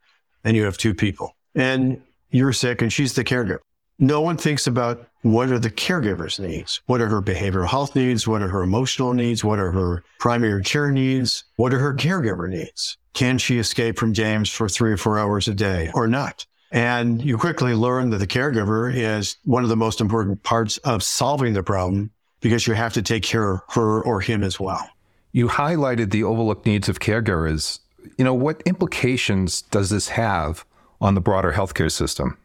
and 0.44 0.56
you 0.56 0.64
have 0.64 0.78
two 0.78 0.94
people 0.94 1.36
and 1.56 2.02
you're 2.30 2.54
sick 2.54 2.82
and 2.82 2.94
she's 2.94 3.14
the 3.14 3.24
caregiver. 3.24 3.60
No 3.98 4.22
one 4.22 4.38
thinks 4.38 4.68
about 4.68 5.09
what 5.22 5.50
are 5.50 5.60
the 5.60 5.70
caregiver's 5.70 6.40
needs? 6.40 6.82
What 6.86 7.02
are 7.02 7.08
her 7.08 7.22
behavioral 7.22 7.68
health 7.68 7.96
needs? 7.96 8.28
What 8.28 8.42
are 8.42 8.48
her 8.48 8.64
emotional 8.64 9.14
needs? 9.14 9.44
What 9.44 9.60
are 9.60 9.72
her 9.72 10.04
primary 10.20 10.64
care 10.64 10.92
needs? 10.92 11.44
What 11.58 11.74
are 11.74 11.80
her 11.80 11.94
caregiver 11.94 12.50
needs? 12.50 12.98
Can 13.14 13.38
she 13.38 13.60
escape 13.60 13.98
from 13.98 14.14
James 14.14 14.50
for 14.50 14.70
three 14.70 14.92
or 14.92 14.98
four 14.98 15.20
hours 15.20 15.48
a 15.48 15.54
day 15.54 15.92
or 15.94 16.08
not? 16.08 16.46
And 16.72 17.22
you 17.22 17.38
quickly 17.38 17.74
learn 17.74 18.12
that 18.12 18.20
the 18.20 18.28
caregiver 18.28 18.94
is 18.96 19.38
one 19.44 19.64
of 19.64 19.70
the 19.70 19.76
most 19.76 20.00
important 20.00 20.44
parts 20.44 20.78
of 20.80 21.04
solving 21.04 21.54
the 21.54 21.64
problem 21.64 22.12
because 22.42 22.68
you 22.68 22.74
have 22.76 22.94
to 22.94 23.02
take 23.02 23.24
care 23.24 23.56
of 23.56 23.62
her 23.70 24.02
or 24.02 24.22
him 24.22 24.44
as 24.44 24.60
well. 24.60 24.88
You 25.32 25.48
highlighted 25.48 26.12
the 26.12 26.24
overlooked 26.24 26.66
needs 26.66 26.88
of 26.88 27.00
caregivers. 27.00 27.80
You 28.18 28.24
know, 28.24 28.34
what 28.34 28.62
implications 28.66 29.64
does 29.64 29.90
this 29.90 30.10
have 30.10 30.64
on 31.02 31.16
the 31.16 31.22
broader 31.22 31.54
healthcare 31.54 31.92
system? 31.92 32.38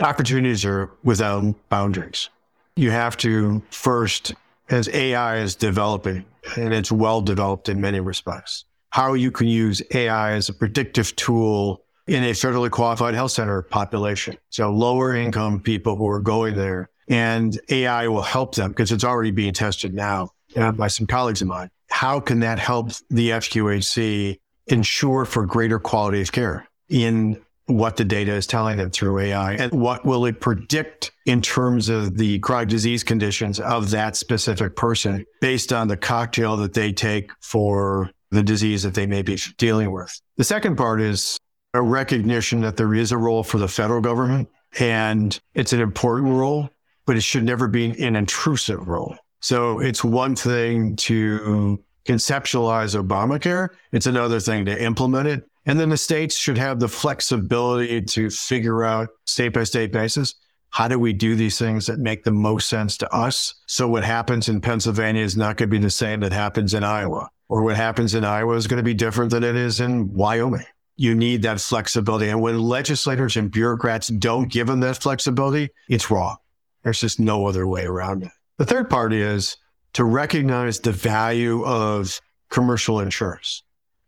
Opportunities 0.00 0.64
are 0.64 0.90
without 1.04 1.54
boundaries. 1.68 2.28
You 2.76 2.90
have 2.90 3.16
to 3.18 3.62
first, 3.70 4.34
as 4.68 4.88
AI 4.88 5.38
is 5.38 5.54
developing, 5.54 6.24
and 6.56 6.74
it's 6.74 6.90
well 6.90 7.20
developed 7.20 7.68
in 7.68 7.80
many 7.80 8.00
respects, 8.00 8.64
how 8.90 9.14
you 9.14 9.30
can 9.30 9.46
use 9.46 9.82
AI 9.92 10.32
as 10.32 10.48
a 10.48 10.52
predictive 10.52 11.14
tool 11.14 11.84
in 12.08 12.24
a 12.24 12.30
federally 12.30 12.70
qualified 12.70 13.14
health 13.14 13.30
center 13.30 13.62
population. 13.62 14.36
So 14.50 14.70
lower 14.70 15.14
income 15.14 15.60
people 15.60 15.96
who 15.96 16.08
are 16.08 16.20
going 16.20 16.54
there 16.56 16.90
and 17.08 17.58
AI 17.68 18.08
will 18.08 18.22
help 18.22 18.54
them 18.54 18.70
because 18.70 18.92
it's 18.92 19.04
already 19.04 19.30
being 19.30 19.52
tested 19.52 19.94
now 19.94 20.30
uh, 20.56 20.72
by 20.72 20.88
some 20.88 21.06
colleagues 21.06 21.40
of 21.40 21.48
mine. 21.48 21.70
How 21.88 22.18
can 22.18 22.40
that 22.40 22.58
help 22.58 22.90
the 23.10 23.30
FQHC 23.30 24.38
ensure 24.66 25.24
for 25.24 25.46
greater 25.46 25.78
quality 25.78 26.22
of 26.22 26.32
care 26.32 26.66
in 26.88 27.40
what 27.66 27.96
the 27.96 28.04
data 28.04 28.32
is 28.32 28.46
telling 28.46 28.76
them 28.76 28.90
through 28.90 29.18
AI 29.18 29.54
and 29.54 29.72
what 29.72 30.04
will 30.04 30.26
it 30.26 30.40
predict 30.40 31.12
in 31.24 31.40
terms 31.40 31.88
of 31.88 32.18
the 32.18 32.38
chronic 32.40 32.68
disease 32.68 33.02
conditions 33.02 33.58
of 33.60 33.90
that 33.90 34.16
specific 34.16 34.76
person 34.76 35.24
based 35.40 35.72
on 35.72 35.88
the 35.88 35.96
cocktail 35.96 36.56
that 36.58 36.74
they 36.74 36.92
take 36.92 37.30
for 37.40 38.10
the 38.30 38.42
disease 38.42 38.82
that 38.82 38.94
they 38.94 39.06
may 39.06 39.22
be 39.22 39.38
dealing 39.56 39.92
with. 39.92 40.20
The 40.36 40.44
second 40.44 40.76
part 40.76 41.00
is 41.00 41.38
a 41.72 41.80
recognition 41.80 42.60
that 42.60 42.76
there 42.76 42.94
is 42.94 43.12
a 43.12 43.18
role 43.18 43.42
for 43.42 43.58
the 43.58 43.68
federal 43.68 44.00
government 44.00 44.48
and 44.78 45.38
it's 45.54 45.72
an 45.72 45.80
important 45.80 46.32
role, 46.32 46.68
but 47.06 47.16
it 47.16 47.22
should 47.22 47.44
never 47.44 47.68
be 47.68 47.98
an 48.02 48.16
intrusive 48.16 48.88
role. 48.88 49.16
So 49.40 49.78
it's 49.80 50.02
one 50.02 50.36
thing 50.36 50.96
to 50.96 51.82
conceptualize 52.04 53.00
Obamacare. 53.00 53.68
It's 53.92 54.06
another 54.06 54.40
thing 54.40 54.64
to 54.66 54.82
implement 54.82 55.28
it. 55.28 55.44
And 55.66 55.80
then 55.80 55.88
the 55.88 55.96
states 55.96 56.36
should 56.36 56.58
have 56.58 56.78
the 56.78 56.88
flexibility 56.88 58.02
to 58.02 58.30
figure 58.30 58.84
out 58.84 59.08
state 59.26 59.50
by 59.50 59.64
state 59.64 59.92
basis. 59.92 60.34
How 60.70 60.88
do 60.88 60.98
we 60.98 61.12
do 61.12 61.36
these 61.36 61.58
things 61.58 61.86
that 61.86 62.00
make 62.00 62.24
the 62.24 62.32
most 62.32 62.68
sense 62.68 62.96
to 62.98 63.14
us? 63.14 63.54
So 63.66 63.88
what 63.88 64.04
happens 64.04 64.48
in 64.48 64.60
Pennsylvania 64.60 65.22
is 65.22 65.36
not 65.36 65.56
going 65.56 65.70
to 65.70 65.76
be 65.76 65.82
the 65.82 65.88
same 65.88 66.20
that 66.20 66.32
happens 66.32 66.74
in 66.74 66.82
Iowa, 66.82 67.30
or 67.48 67.62
what 67.62 67.76
happens 67.76 68.14
in 68.14 68.24
Iowa 68.24 68.54
is 68.56 68.66
going 68.66 68.78
to 68.78 68.82
be 68.82 68.94
different 68.94 69.30
than 69.30 69.44
it 69.44 69.56
is 69.56 69.80
in 69.80 70.12
Wyoming. 70.12 70.66
You 70.96 71.14
need 71.14 71.42
that 71.42 71.60
flexibility. 71.60 72.28
And 72.28 72.42
when 72.42 72.60
legislators 72.60 73.36
and 73.36 73.50
bureaucrats 73.50 74.08
don't 74.08 74.50
give 74.50 74.66
them 74.66 74.80
that 74.80 74.98
flexibility, 74.98 75.70
it's 75.88 76.10
wrong. 76.10 76.36
There's 76.82 77.00
just 77.00 77.18
no 77.18 77.46
other 77.46 77.66
way 77.66 77.84
around 77.84 78.24
it. 78.24 78.30
The 78.58 78.66
third 78.66 78.90
part 78.90 79.12
is 79.12 79.56
to 79.94 80.04
recognize 80.04 80.80
the 80.80 80.92
value 80.92 81.64
of 81.64 82.20
commercial 82.50 83.00
insurance 83.00 83.62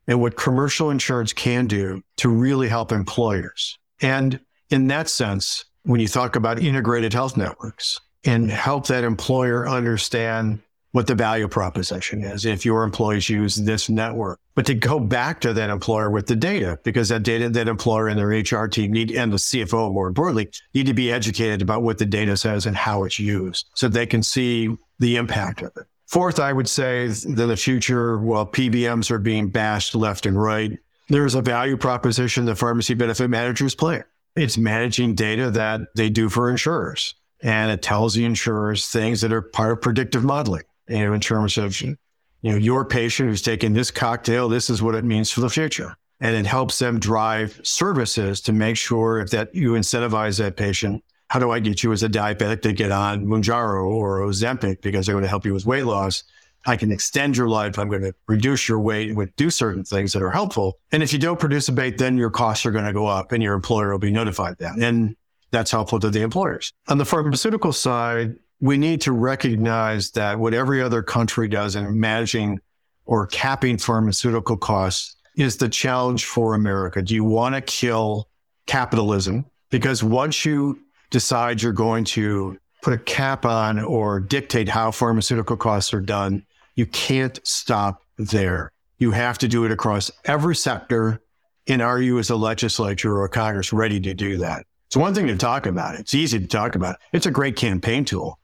and 0.06 0.20
what 0.20 0.36
commercial 0.36 0.90
insurance 0.90 1.32
can 1.32 1.66
do 1.66 2.02
to 2.18 2.28
really 2.28 2.68
help 2.68 2.92
employers. 2.92 3.78
And 4.00 4.40
in 4.70 4.88
that 4.88 5.08
sense, 5.08 5.64
when 5.84 6.00
you 6.00 6.08
talk 6.08 6.36
about 6.36 6.58
integrated 6.58 7.12
health 7.12 7.36
networks 7.36 8.00
and 8.24 8.50
help 8.50 8.86
that 8.88 9.04
employer 9.04 9.68
understand 9.68 10.60
what 10.96 11.06
the 11.06 11.14
value 11.14 11.46
proposition 11.46 12.22
is. 12.22 12.46
If 12.46 12.64
your 12.64 12.82
employees 12.82 13.28
use 13.28 13.54
this 13.54 13.90
network, 13.90 14.40
but 14.54 14.64
to 14.64 14.74
go 14.74 14.98
back 14.98 15.42
to 15.42 15.52
that 15.52 15.68
employer 15.68 16.10
with 16.10 16.26
the 16.26 16.34
data 16.34 16.78
because 16.84 17.10
that 17.10 17.22
data, 17.22 17.50
that 17.50 17.68
employer 17.68 18.08
and 18.08 18.18
their 18.18 18.28
HR 18.28 18.66
team 18.66 18.92
need, 18.92 19.12
and 19.12 19.30
the 19.30 19.36
CFO 19.36 19.92
more 19.92 20.08
importantly, 20.08 20.50
need 20.72 20.86
to 20.86 20.94
be 20.94 21.12
educated 21.12 21.60
about 21.60 21.82
what 21.82 21.98
the 21.98 22.06
data 22.06 22.34
says 22.34 22.64
and 22.64 22.74
how 22.74 23.04
it's 23.04 23.18
used 23.18 23.66
so 23.74 23.88
they 23.88 24.06
can 24.06 24.22
see 24.22 24.74
the 24.98 25.16
impact 25.16 25.60
of 25.60 25.70
it. 25.76 25.84
Fourth, 26.06 26.38
I 26.38 26.52
would 26.52 26.68
say 26.68 27.08
that 27.08 27.24
in 27.24 27.48
the 27.48 27.56
future, 27.56 28.18
while 28.18 28.46
PBMs 28.46 29.10
are 29.10 29.18
being 29.18 29.48
bashed 29.48 29.94
left 29.94 30.24
and 30.24 30.40
right, 30.40 30.78
there's 31.08 31.34
a 31.34 31.42
value 31.42 31.76
proposition 31.76 32.44
that 32.46 32.56
pharmacy 32.56 32.94
benefit 32.94 33.28
managers 33.28 33.74
play. 33.74 34.02
It's 34.36 34.56
managing 34.56 35.14
data 35.14 35.50
that 35.50 35.80
they 35.94 36.10
do 36.10 36.28
for 36.28 36.50
insurers. 36.50 37.14
And 37.42 37.70
it 37.70 37.82
tells 37.82 38.14
the 38.14 38.24
insurers 38.24 38.88
things 38.88 39.20
that 39.20 39.32
are 39.32 39.42
part 39.42 39.72
of 39.72 39.80
predictive 39.80 40.24
modeling, 40.24 40.64
you 40.88 41.04
know, 41.04 41.12
in 41.12 41.20
terms 41.20 41.58
of, 41.58 41.80
you 41.80 41.96
know, 42.42 42.56
your 42.56 42.84
patient 42.84 43.28
who's 43.28 43.42
taking 43.42 43.72
this 43.72 43.90
cocktail, 43.90 44.48
this 44.48 44.70
is 44.70 44.82
what 44.82 44.94
it 44.94 45.04
means 45.04 45.30
for 45.30 45.40
the 45.40 45.50
future. 45.50 45.96
And 46.20 46.34
it 46.34 46.46
helps 46.46 46.78
them 46.78 46.98
drive 46.98 47.60
services 47.62 48.40
to 48.42 48.52
make 48.52 48.76
sure 48.76 49.18
if 49.18 49.30
that 49.30 49.54
you 49.54 49.72
incentivize 49.72 50.38
that 50.38 50.56
patient 50.56 51.04
how 51.28 51.38
do 51.38 51.50
I 51.50 51.60
get 51.60 51.82
you 51.82 51.92
as 51.92 52.02
a 52.02 52.08
diabetic 52.08 52.62
to 52.62 52.72
get 52.72 52.92
on 52.92 53.26
Mounjaro 53.26 53.84
or 53.84 54.20
Ozempic 54.20 54.80
because 54.80 55.06
they're 55.06 55.14
going 55.14 55.24
to 55.24 55.28
help 55.28 55.44
you 55.44 55.52
with 55.52 55.66
weight 55.66 55.84
loss? 55.84 56.24
I 56.66 56.76
can 56.76 56.90
extend 56.90 57.36
your 57.36 57.48
life. 57.48 57.78
I'm 57.78 57.88
going 57.88 58.02
to 58.02 58.14
reduce 58.26 58.68
your 58.68 58.80
weight 58.80 59.10
and 59.10 59.36
do 59.36 59.50
certain 59.50 59.84
things 59.84 60.12
that 60.12 60.22
are 60.22 60.30
helpful. 60.30 60.78
And 60.90 61.02
if 61.02 61.12
you 61.12 61.18
don't 61.18 61.38
produce 61.38 61.68
a 61.68 61.72
participate, 61.72 61.98
then 61.98 62.16
your 62.16 62.30
costs 62.30 62.66
are 62.66 62.72
going 62.72 62.84
to 62.84 62.92
go 62.92 63.06
up 63.06 63.32
and 63.32 63.42
your 63.42 63.54
employer 63.54 63.92
will 63.92 63.98
be 63.98 64.10
notified 64.10 64.58
that. 64.58 64.76
And 64.78 65.16
that's 65.52 65.70
helpful 65.70 66.00
to 66.00 66.10
the 66.10 66.22
employers. 66.22 66.72
On 66.88 66.98
the 66.98 67.04
pharmaceutical 67.04 67.72
side, 67.72 68.36
we 68.60 68.78
need 68.78 69.00
to 69.02 69.12
recognize 69.12 70.10
that 70.12 70.38
what 70.38 70.54
every 70.54 70.82
other 70.82 71.02
country 71.02 71.48
does 71.48 71.76
in 71.76 72.00
managing 72.00 72.60
or 73.04 73.26
capping 73.28 73.78
pharmaceutical 73.78 74.56
costs 74.56 75.16
is 75.36 75.56
the 75.58 75.68
challenge 75.68 76.24
for 76.24 76.54
America. 76.54 77.02
Do 77.02 77.14
you 77.14 77.24
want 77.24 77.54
to 77.54 77.60
kill 77.60 78.28
capitalism? 78.66 79.44
Because 79.70 80.02
once 80.02 80.44
you 80.44 80.80
decide 81.10 81.62
you're 81.62 81.72
going 81.72 82.04
to 82.04 82.58
put 82.82 82.94
a 82.94 82.98
cap 82.98 83.44
on 83.44 83.80
or 83.80 84.20
dictate 84.20 84.68
how 84.68 84.90
pharmaceutical 84.90 85.56
costs 85.56 85.92
are 85.92 86.00
done, 86.00 86.44
you 86.74 86.86
can't 86.86 87.40
stop 87.44 88.02
there. 88.16 88.72
You 88.98 89.10
have 89.10 89.38
to 89.38 89.48
do 89.48 89.64
it 89.64 89.72
across 89.72 90.10
every 90.24 90.56
sector. 90.56 91.20
And 91.66 91.82
are 91.82 92.00
you 92.00 92.18
as 92.18 92.30
a 92.30 92.36
legislature 92.36 93.18
or 93.18 93.28
Congress 93.28 93.72
ready 93.72 94.00
to 94.00 94.14
do 94.14 94.36
that? 94.38 94.66
It's 94.86 94.96
one 94.96 95.14
thing 95.14 95.26
to 95.26 95.36
talk 95.36 95.66
about. 95.66 95.96
It's 95.96 96.14
easy 96.14 96.38
to 96.38 96.46
talk 96.46 96.76
about. 96.76 96.96
It's 97.12 97.26
a 97.26 97.30
great 97.30 97.56
campaign 97.56 98.04
tool, 98.04 98.38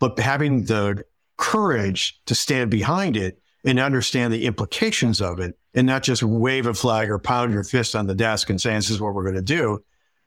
but 0.00 0.18
having 0.18 0.64
the 0.64 1.04
courage 1.36 2.20
to 2.26 2.34
stand 2.34 2.70
behind 2.70 3.16
it 3.16 3.38
and 3.64 3.78
understand 3.78 4.32
the 4.32 4.44
implications 4.44 5.20
of 5.20 5.38
it 5.38 5.56
and 5.72 5.86
not 5.86 6.02
just 6.02 6.22
wave 6.22 6.66
a 6.66 6.74
flag 6.74 7.10
or 7.10 7.18
pound 7.18 7.52
your 7.52 7.64
fist 7.64 7.94
on 7.94 8.06
the 8.06 8.14
desk 8.14 8.50
and 8.50 8.60
say, 8.60 8.74
this 8.74 8.90
is 8.90 9.00
what 9.00 9.14
we're 9.14 9.22
going 9.22 9.34
to 9.36 9.42
do 9.42 9.82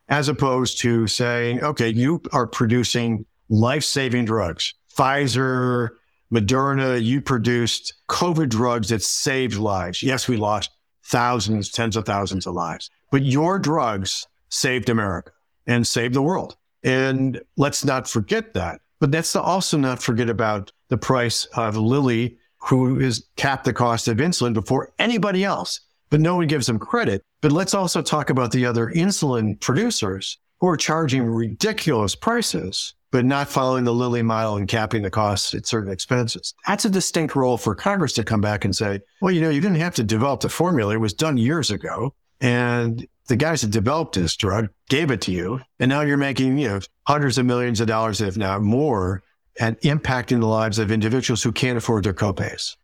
as 0.09 0.29
opposed 0.29 0.79
to 0.79 1.07
saying, 1.07 1.61
okay, 1.63 1.89
you 1.89 2.21
are 2.31 2.47
producing 2.47 3.25
life 3.49 3.83
saving 3.83 4.25
drugs. 4.25 4.73
Pfizer, 4.95 5.89
Moderna, 6.31 7.01
you 7.01 7.21
produced 7.21 7.93
COVID 8.09 8.49
drugs 8.49 8.89
that 8.89 9.03
saved 9.03 9.57
lives. 9.57 10.03
Yes, 10.03 10.27
we 10.27 10.37
lost 10.37 10.71
thousands, 11.03 11.71
tens 11.71 11.95
of 11.95 12.05
thousands 12.05 12.45
of 12.45 12.53
lives, 12.53 12.89
but 13.11 13.23
your 13.23 13.59
drugs 13.59 14.27
saved 14.49 14.89
America 14.89 15.31
and 15.65 15.85
saved 15.85 16.13
the 16.13 16.21
world. 16.21 16.57
And 16.83 17.41
let's 17.57 17.85
not 17.85 18.09
forget 18.09 18.53
that. 18.53 18.81
But 18.99 19.11
let's 19.11 19.35
also 19.35 19.77
not 19.77 20.01
forget 20.01 20.29
about 20.29 20.71
the 20.89 20.97
price 20.97 21.45
of 21.55 21.77
Lilly, 21.77 22.37
who 22.57 22.99
has 22.99 23.25
capped 23.35 23.65
the 23.65 23.73
cost 23.73 24.07
of 24.07 24.17
insulin 24.17 24.53
before 24.53 24.91
anybody 24.97 25.43
else 25.43 25.81
but 26.09 26.21
no 26.21 26.35
one 26.35 26.47
gives 26.47 26.67
them 26.67 26.79
credit. 26.79 27.21
But 27.41 27.51
let's 27.51 27.73
also 27.73 28.01
talk 28.01 28.29
about 28.29 28.51
the 28.51 28.65
other 28.65 28.87
insulin 28.87 29.59
producers 29.59 30.37
who 30.59 30.67
are 30.67 30.77
charging 30.77 31.23
ridiculous 31.23 32.15
prices, 32.15 32.93
but 33.11 33.25
not 33.25 33.47
following 33.47 33.83
the 33.83 33.93
Lilly 33.93 34.21
model 34.21 34.57
and 34.57 34.67
capping 34.67 35.03
the 35.03 35.09
costs 35.09 35.53
at 35.53 35.67
certain 35.67 35.91
expenses. 35.91 36.53
That's 36.65 36.85
a 36.85 36.89
distinct 36.89 37.35
role 37.35 37.57
for 37.57 37.75
Congress 37.75 38.13
to 38.13 38.23
come 38.23 38.41
back 38.41 38.65
and 38.65 38.75
say, 38.75 39.01
well, 39.21 39.31
you 39.31 39.41
know, 39.41 39.49
you 39.49 39.61
didn't 39.61 39.77
have 39.77 39.95
to 39.95 40.03
develop 40.03 40.41
the 40.41 40.49
formula. 40.49 40.93
It 40.93 40.97
was 40.97 41.13
done 41.13 41.37
years 41.37 41.69
ago. 41.71 42.13
And 42.41 43.07
the 43.27 43.35
guys 43.35 43.61
that 43.61 43.71
developed 43.71 44.15
this 44.15 44.35
drug 44.35 44.69
gave 44.89 45.11
it 45.11 45.21
to 45.21 45.31
you. 45.31 45.61
And 45.79 45.89
now 45.89 46.01
you're 46.01 46.17
making, 46.17 46.57
you 46.57 46.67
know, 46.67 46.79
hundreds 47.05 47.37
of 47.37 47.45
millions 47.45 47.81
of 47.81 47.87
dollars, 47.87 48.21
if 48.21 48.37
not 48.37 48.61
more, 48.61 49.23
and 49.59 49.79
impacting 49.81 50.39
the 50.39 50.47
lives 50.47 50.79
of 50.79 50.91
individuals 50.91 51.43
who 51.43 51.51
can't 51.51 51.77
afford 51.77 52.03
their 52.03 52.13
copays. 52.13 52.75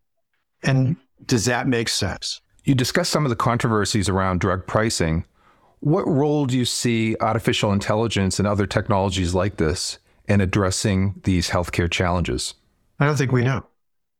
And 0.63 0.95
does 1.25 1.45
that 1.45 1.67
make 1.67 1.89
sense? 1.89 2.41
You 2.63 2.75
discussed 2.75 3.11
some 3.11 3.25
of 3.25 3.29
the 3.29 3.35
controversies 3.35 4.07
around 4.07 4.39
drug 4.39 4.65
pricing. 4.65 5.25
What 5.81 6.07
role 6.07 6.45
do 6.45 6.57
you 6.57 6.63
see 6.63 7.17
artificial 7.19 7.73
intelligence 7.73 8.39
and 8.39 8.47
other 8.47 8.65
technologies 8.65 9.33
like 9.33 9.57
this 9.57 9.99
in 10.29 10.39
addressing 10.39 11.19
these 11.25 11.49
healthcare 11.49 11.91
challenges? 11.91 12.53
I 12.99 13.05
don't 13.05 13.17
think 13.17 13.33
we 13.33 13.43
know. 13.43 13.65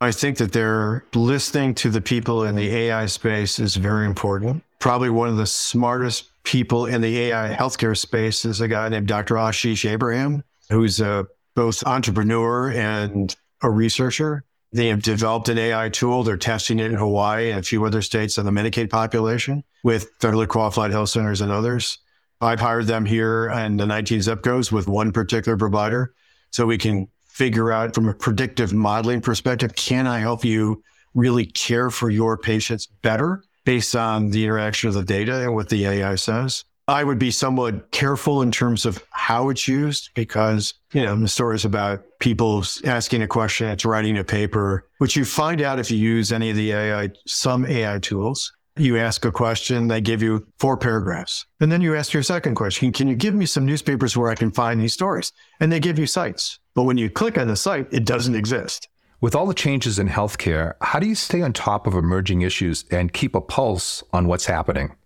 I 0.02 0.12
think 0.12 0.38
that 0.40 0.52
they're 0.52 1.06
listening 1.16 1.74
to 1.76 1.90
the 1.90 2.02
people 2.02 2.44
in 2.44 2.56
the 2.56 2.68
AI 2.68 3.06
space 3.06 3.60
is 3.60 3.78
very 3.78 4.06
important. 4.06 4.62
Probably 4.80 5.10
one 5.10 5.30
of 5.30 5.38
the 5.38 5.46
smartest 5.46 6.30
people 6.44 6.88
in 6.88 7.00
the 7.00 7.18
AI 7.22 7.56
healthcare 7.58 7.98
space 7.98 8.44
is 8.44 8.60
a 8.60 8.68
guy 8.68 8.90
named 8.90 9.08
Dr. 9.08 9.36
Ashish 9.36 9.90
Abraham, 9.90 10.44
who's 10.70 11.00
a 11.00 11.26
both 11.56 11.82
entrepreneur 11.86 12.72
and 12.72 13.34
a 13.62 13.70
researcher. 13.70 14.44
They 14.74 14.88
have 14.88 15.04
developed 15.04 15.50
an 15.50 15.58
AI 15.58 15.90
tool. 15.90 16.24
They're 16.24 16.36
testing 16.36 16.80
it 16.80 16.88
in 16.88 16.98
Hawaii 16.98 17.52
and 17.52 17.60
a 17.60 17.64
few 17.64 17.86
other 17.86 18.02
states 18.02 18.38
on 18.38 18.46
the 18.46 18.52
Medicaid 18.52 18.90
population 18.90 19.64
with 19.84 20.18
federally 20.20 20.48
qualified 20.48 20.92
health 20.92 21.10
centers 21.10 21.42
and 21.42 21.52
others. 21.52 22.00
I've 22.42 22.60
hired 22.60 22.88
them 22.88 23.06
here 23.06 23.50
in 23.50 23.78
the 23.78 23.86
19 23.86 24.22
zip 24.24 24.42
codes 24.42 24.72
with 24.72 24.88
one 24.88 25.12
particular 25.12 25.58
provider 25.58 26.14
so 26.50 26.66
we 26.66 26.78
can 26.78 27.08
figure 27.26 27.72
out 27.72 27.96
from 27.96 28.08
a 28.08 28.14
predictive 28.14 28.74
modeling 28.74 29.22
perspective, 29.22 29.76
can 29.76 30.06
I 30.06 30.20
help 30.20 30.44
you 30.46 30.84
really 31.16 31.46
care 31.46 31.90
for 31.90 32.10
your 32.10 32.38
patients 32.38 32.86
better 32.86 33.44
based 33.66 33.96
on 33.96 34.30
the 34.30 34.44
interaction 34.44 34.88
of 34.88 34.94
the 34.94 35.04
data 35.04 35.42
and 35.42 35.56
what 35.56 35.70
the 35.70 35.86
AI 35.86 36.16
says? 36.16 36.64
I 36.88 37.04
would 37.04 37.18
be 37.18 37.32
somewhat 37.32 37.92
careful 37.92 38.42
in 38.42 38.52
terms 38.52 38.86
of 38.86 39.04
how 39.24 39.48
it's 39.48 39.70
used 39.70 40.10
because, 40.16 40.74
you 40.92 41.02
know, 41.02 41.16
the 41.16 41.30
stories 41.30 41.64
about 41.64 42.04
people 42.20 42.62
asking 42.84 43.22
a 43.22 43.28
question, 43.28 43.70
it's 43.70 43.86
writing 43.86 44.18
a 44.18 44.24
paper, 44.24 44.86
which 44.98 45.16
you 45.16 45.24
find 45.24 45.62
out 45.62 45.80
if 45.80 45.90
you 45.90 45.98
use 45.98 46.34
any 46.34 46.50
of 46.50 46.58
the 46.58 46.74
AI, 46.74 47.10
some 47.26 47.66
AI 47.66 48.00
tools. 48.00 48.52
You 48.76 48.98
ask 48.98 49.24
a 49.24 49.32
question, 49.32 49.88
they 49.88 50.02
give 50.02 50.22
you 50.22 50.46
four 50.60 50.76
paragraphs. 50.76 51.46
And 51.62 51.72
then 51.72 51.80
you 51.80 51.96
ask 51.96 52.12
your 52.12 52.22
second 52.22 52.56
question 52.56 52.92
Can 52.92 53.08
you 53.08 53.16
give 53.16 53.34
me 53.34 53.46
some 53.46 53.66
newspapers 53.66 54.18
where 54.18 54.30
I 54.30 54.36
can 54.36 54.52
find 54.52 54.82
these 54.82 54.92
stories? 54.92 55.32
And 55.62 55.72
they 55.72 55.80
give 55.80 55.98
you 55.98 56.06
sites. 56.06 56.60
But 56.74 56.84
when 56.84 56.98
you 56.98 57.10
click 57.10 57.38
on 57.38 57.48
the 57.48 57.56
site, 57.56 57.88
it 57.94 58.04
doesn't 58.04 58.36
exist. 58.36 58.90
With 59.22 59.36
all 59.36 59.46
the 59.46 59.54
changes 59.54 60.00
in 60.00 60.10
healthcare, 60.10 60.74
how 60.82 61.00
do 61.00 61.08
you 61.08 61.16
stay 61.16 61.42
on 61.42 61.54
top 61.54 61.88
of 61.88 61.94
emerging 61.94 62.42
issues 62.42 62.84
and 62.92 63.14
keep 63.14 63.36
a 63.36 63.42
pulse 63.42 64.04
on 64.12 64.28
what's 64.28 64.48
happening? 64.48 64.98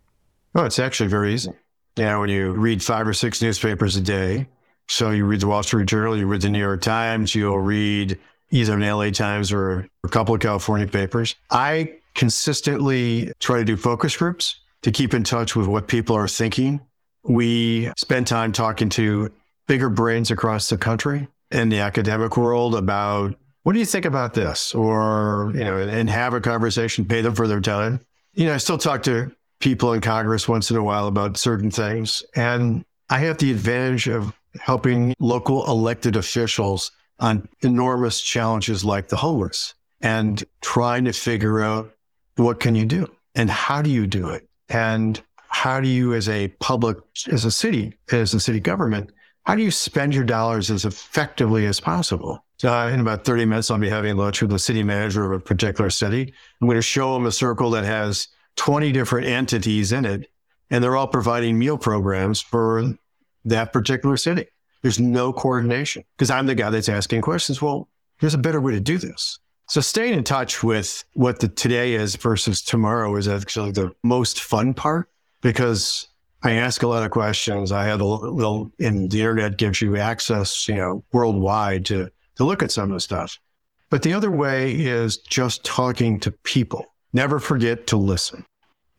Oh, 0.55 0.65
it's 0.65 0.79
actually 0.79 1.09
very 1.09 1.35
easy. 1.35 1.51
Yeah, 1.97 2.19
when 2.19 2.29
you 2.29 2.51
read 2.51 2.83
five 2.83 3.07
or 3.07 3.13
six 3.13 3.41
newspapers 3.41 3.95
a 3.95 4.01
day, 4.01 4.47
so 4.87 5.09
you 5.09 5.25
read 5.25 5.39
the 5.39 5.47
Wall 5.47 5.63
Street 5.63 5.87
Journal, 5.87 6.15
you 6.15 6.27
read 6.27 6.41
the 6.41 6.49
New 6.49 6.59
York 6.59 6.81
Times, 6.81 7.33
you'll 7.33 7.59
read 7.59 8.19
either 8.51 8.75
an 8.75 8.81
LA 8.81 9.09
Times 9.09 9.51
or 9.51 9.89
a 10.03 10.07
couple 10.07 10.35
of 10.35 10.39
California 10.39 10.87
papers. 10.87 11.35
I 11.49 11.95
consistently 12.13 13.31
try 13.39 13.57
to 13.57 13.65
do 13.65 13.75
focus 13.75 14.15
groups 14.15 14.59
to 14.83 14.91
keep 14.91 15.15
in 15.15 15.23
touch 15.23 15.55
with 15.55 15.65
what 15.65 15.87
people 15.87 16.15
are 16.15 16.27
thinking. 16.27 16.81
We 17.23 17.91
spend 17.97 18.27
time 18.27 18.51
talking 18.51 18.89
to 18.89 19.31
bigger 19.67 19.89
brains 19.89 20.29
across 20.29 20.69
the 20.69 20.77
country 20.77 21.27
in 21.49 21.69
the 21.69 21.79
academic 21.79 22.37
world 22.37 22.75
about 22.75 23.35
what 23.63 23.73
do 23.73 23.79
you 23.79 23.85
think 23.85 24.05
about 24.05 24.35
this? 24.35 24.73
Or, 24.75 25.51
you 25.55 25.63
know, 25.63 25.77
and 25.79 26.09
have 26.11 26.35
a 26.35 26.41
conversation, 26.41 27.05
pay 27.05 27.21
them 27.21 27.33
for 27.33 27.47
their 27.47 27.59
time. 27.59 28.01
You 28.33 28.45
know, 28.45 28.53
I 28.53 28.57
still 28.57 28.77
talk 28.77 29.01
to 29.03 29.31
people 29.59 29.93
in 29.93 30.01
Congress 30.01 30.47
once 30.47 30.69
in 30.71 30.77
a 30.77 30.83
while 30.83 31.07
about 31.07 31.37
certain 31.37 31.71
things. 31.71 32.23
And 32.35 32.85
I 33.09 33.19
have 33.19 33.37
the 33.37 33.51
advantage 33.51 34.07
of 34.07 34.33
helping 34.59 35.13
local 35.19 35.65
elected 35.67 36.15
officials 36.15 36.91
on 37.19 37.47
enormous 37.61 38.21
challenges 38.21 38.85
like 38.85 39.07
the 39.07 39.15
homeless 39.15 39.73
and 40.01 40.43
trying 40.61 41.05
to 41.05 41.13
figure 41.13 41.61
out 41.61 41.91
what 42.35 42.59
can 42.59 42.75
you 42.75 42.85
do 42.85 43.09
and 43.35 43.49
how 43.49 43.81
do 43.81 43.89
you 43.89 44.05
do 44.05 44.29
it? 44.29 44.47
And 44.69 45.21
how 45.47 45.79
do 45.79 45.87
you 45.87 46.13
as 46.13 46.29
a 46.29 46.49
public, 46.59 46.97
as 47.31 47.45
a 47.45 47.51
city, 47.51 47.97
as 48.11 48.33
a 48.33 48.39
city 48.39 48.59
government, 48.59 49.11
how 49.45 49.55
do 49.55 49.63
you 49.63 49.71
spend 49.71 50.13
your 50.13 50.25
dollars 50.25 50.69
as 50.69 50.85
effectively 50.85 51.65
as 51.65 51.79
possible? 51.79 52.43
Uh, 52.63 52.89
in 52.93 52.99
about 52.99 53.23
30 53.23 53.45
minutes, 53.45 53.71
I'll 53.71 53.77
be 53.77 53.89
having 53.89 54.17
lunch 54.17 54.41
with 54.41 54.51
the 54.51 54.59
city 54.59 54.83
manager 54.83 55.23
of 55.25 55.31
a 55.31 55.43
particular 55.43 55.89
city. 55.89 56.33
I'm 56.59 56.67
going 56.67 56.77
to 56.77 56.81
show 56.81 57.15
him 57.15 57.25
a 57.25 57.31
circle 57.31 57.69
that 57.71 57.85
has 57.85 58.27
20 58.57 58.91
different 58.91 59.27
entities 59.27 59.91
in 59.91 60.05
it, 60.05 60.29
and 60.69 60.83
they're 60.83 60.95
all 60.95 61.07
providing 61.07 61.57
meal 61.57 61.77
programs 61.77 62.41
for 62.41 62.93
that 63.45 63.71
particular 63.71 64.17
city. 64.17 64.47
There's 64.81 64.99
no 64.99 65.33
coordination 65.33 66.03
because 66.15 66.29
I'm 66.29 66.45
the 66.45 66.55
guy 66.55 66.69
that's 66.69 66.89
asking 66.89 67.21
questions. 67.21 67.61
Well, 67.61 67.87
there's 68.19 68.33
a 68.33 68.39
better 68.39 68.61
way 68.61 68.73
to 68.73 68.79
do 68.79 68.97
this. 68.97 69.39
So 69.69 69.81
staying 69.81 70.13
in 70.13 70.23
touch 70.23 70.63
with 70.63 71.03
what 71.13 71.39
the 71.39 71.49
today 71.49 71.93
is 71.93 72.15
versus 72.15 72.61
tomorrow 72.61 73.15
is 73.15 73.27
actually 73.27 73.71
the 73.71 73.91
most 74.03 74.41
fun 74.41 74.73
part 74.73 75.09
because 75.41 76.07
I 76.43 76.53
ask 76.53 76.83
a 76.83 76.87
lot 76.87 77.03
of 77.03 77.11
questions. 77.11 77.71
I 77.71 77.85
have 77.85 77.99
a 77.99 78.05
little, 78.05 78.71
and 78.79 79.11
the 79.11 79.19
internet 79.19 79.57
gives 79.57 79.81
you 79.81 79.97
access, 79.97 80.67
you 80.67 80.75
know, 80.75 81.03
worldwide 81.11 81.85
to, 81.87 82.09
to 82.35 82.43
look 82.43 82.63
at 82.63 82.71
some 82.71 82.85
of 82.85 82.95
the 82.95 82.99
stuff. 83.01 83.39
But 83.89 84.03
the 84.03 84.13
other 84.13 84.31
way 84.31 84.73
is 84.73 85.17
just 85.17 85.65
talking 85.65 86.19
to 86.21 86.31
people. 86.31 86.85
Never 87.13 87.39
forget 87.39 87.87
to 87.87 87.97
listen. 87.97 88.45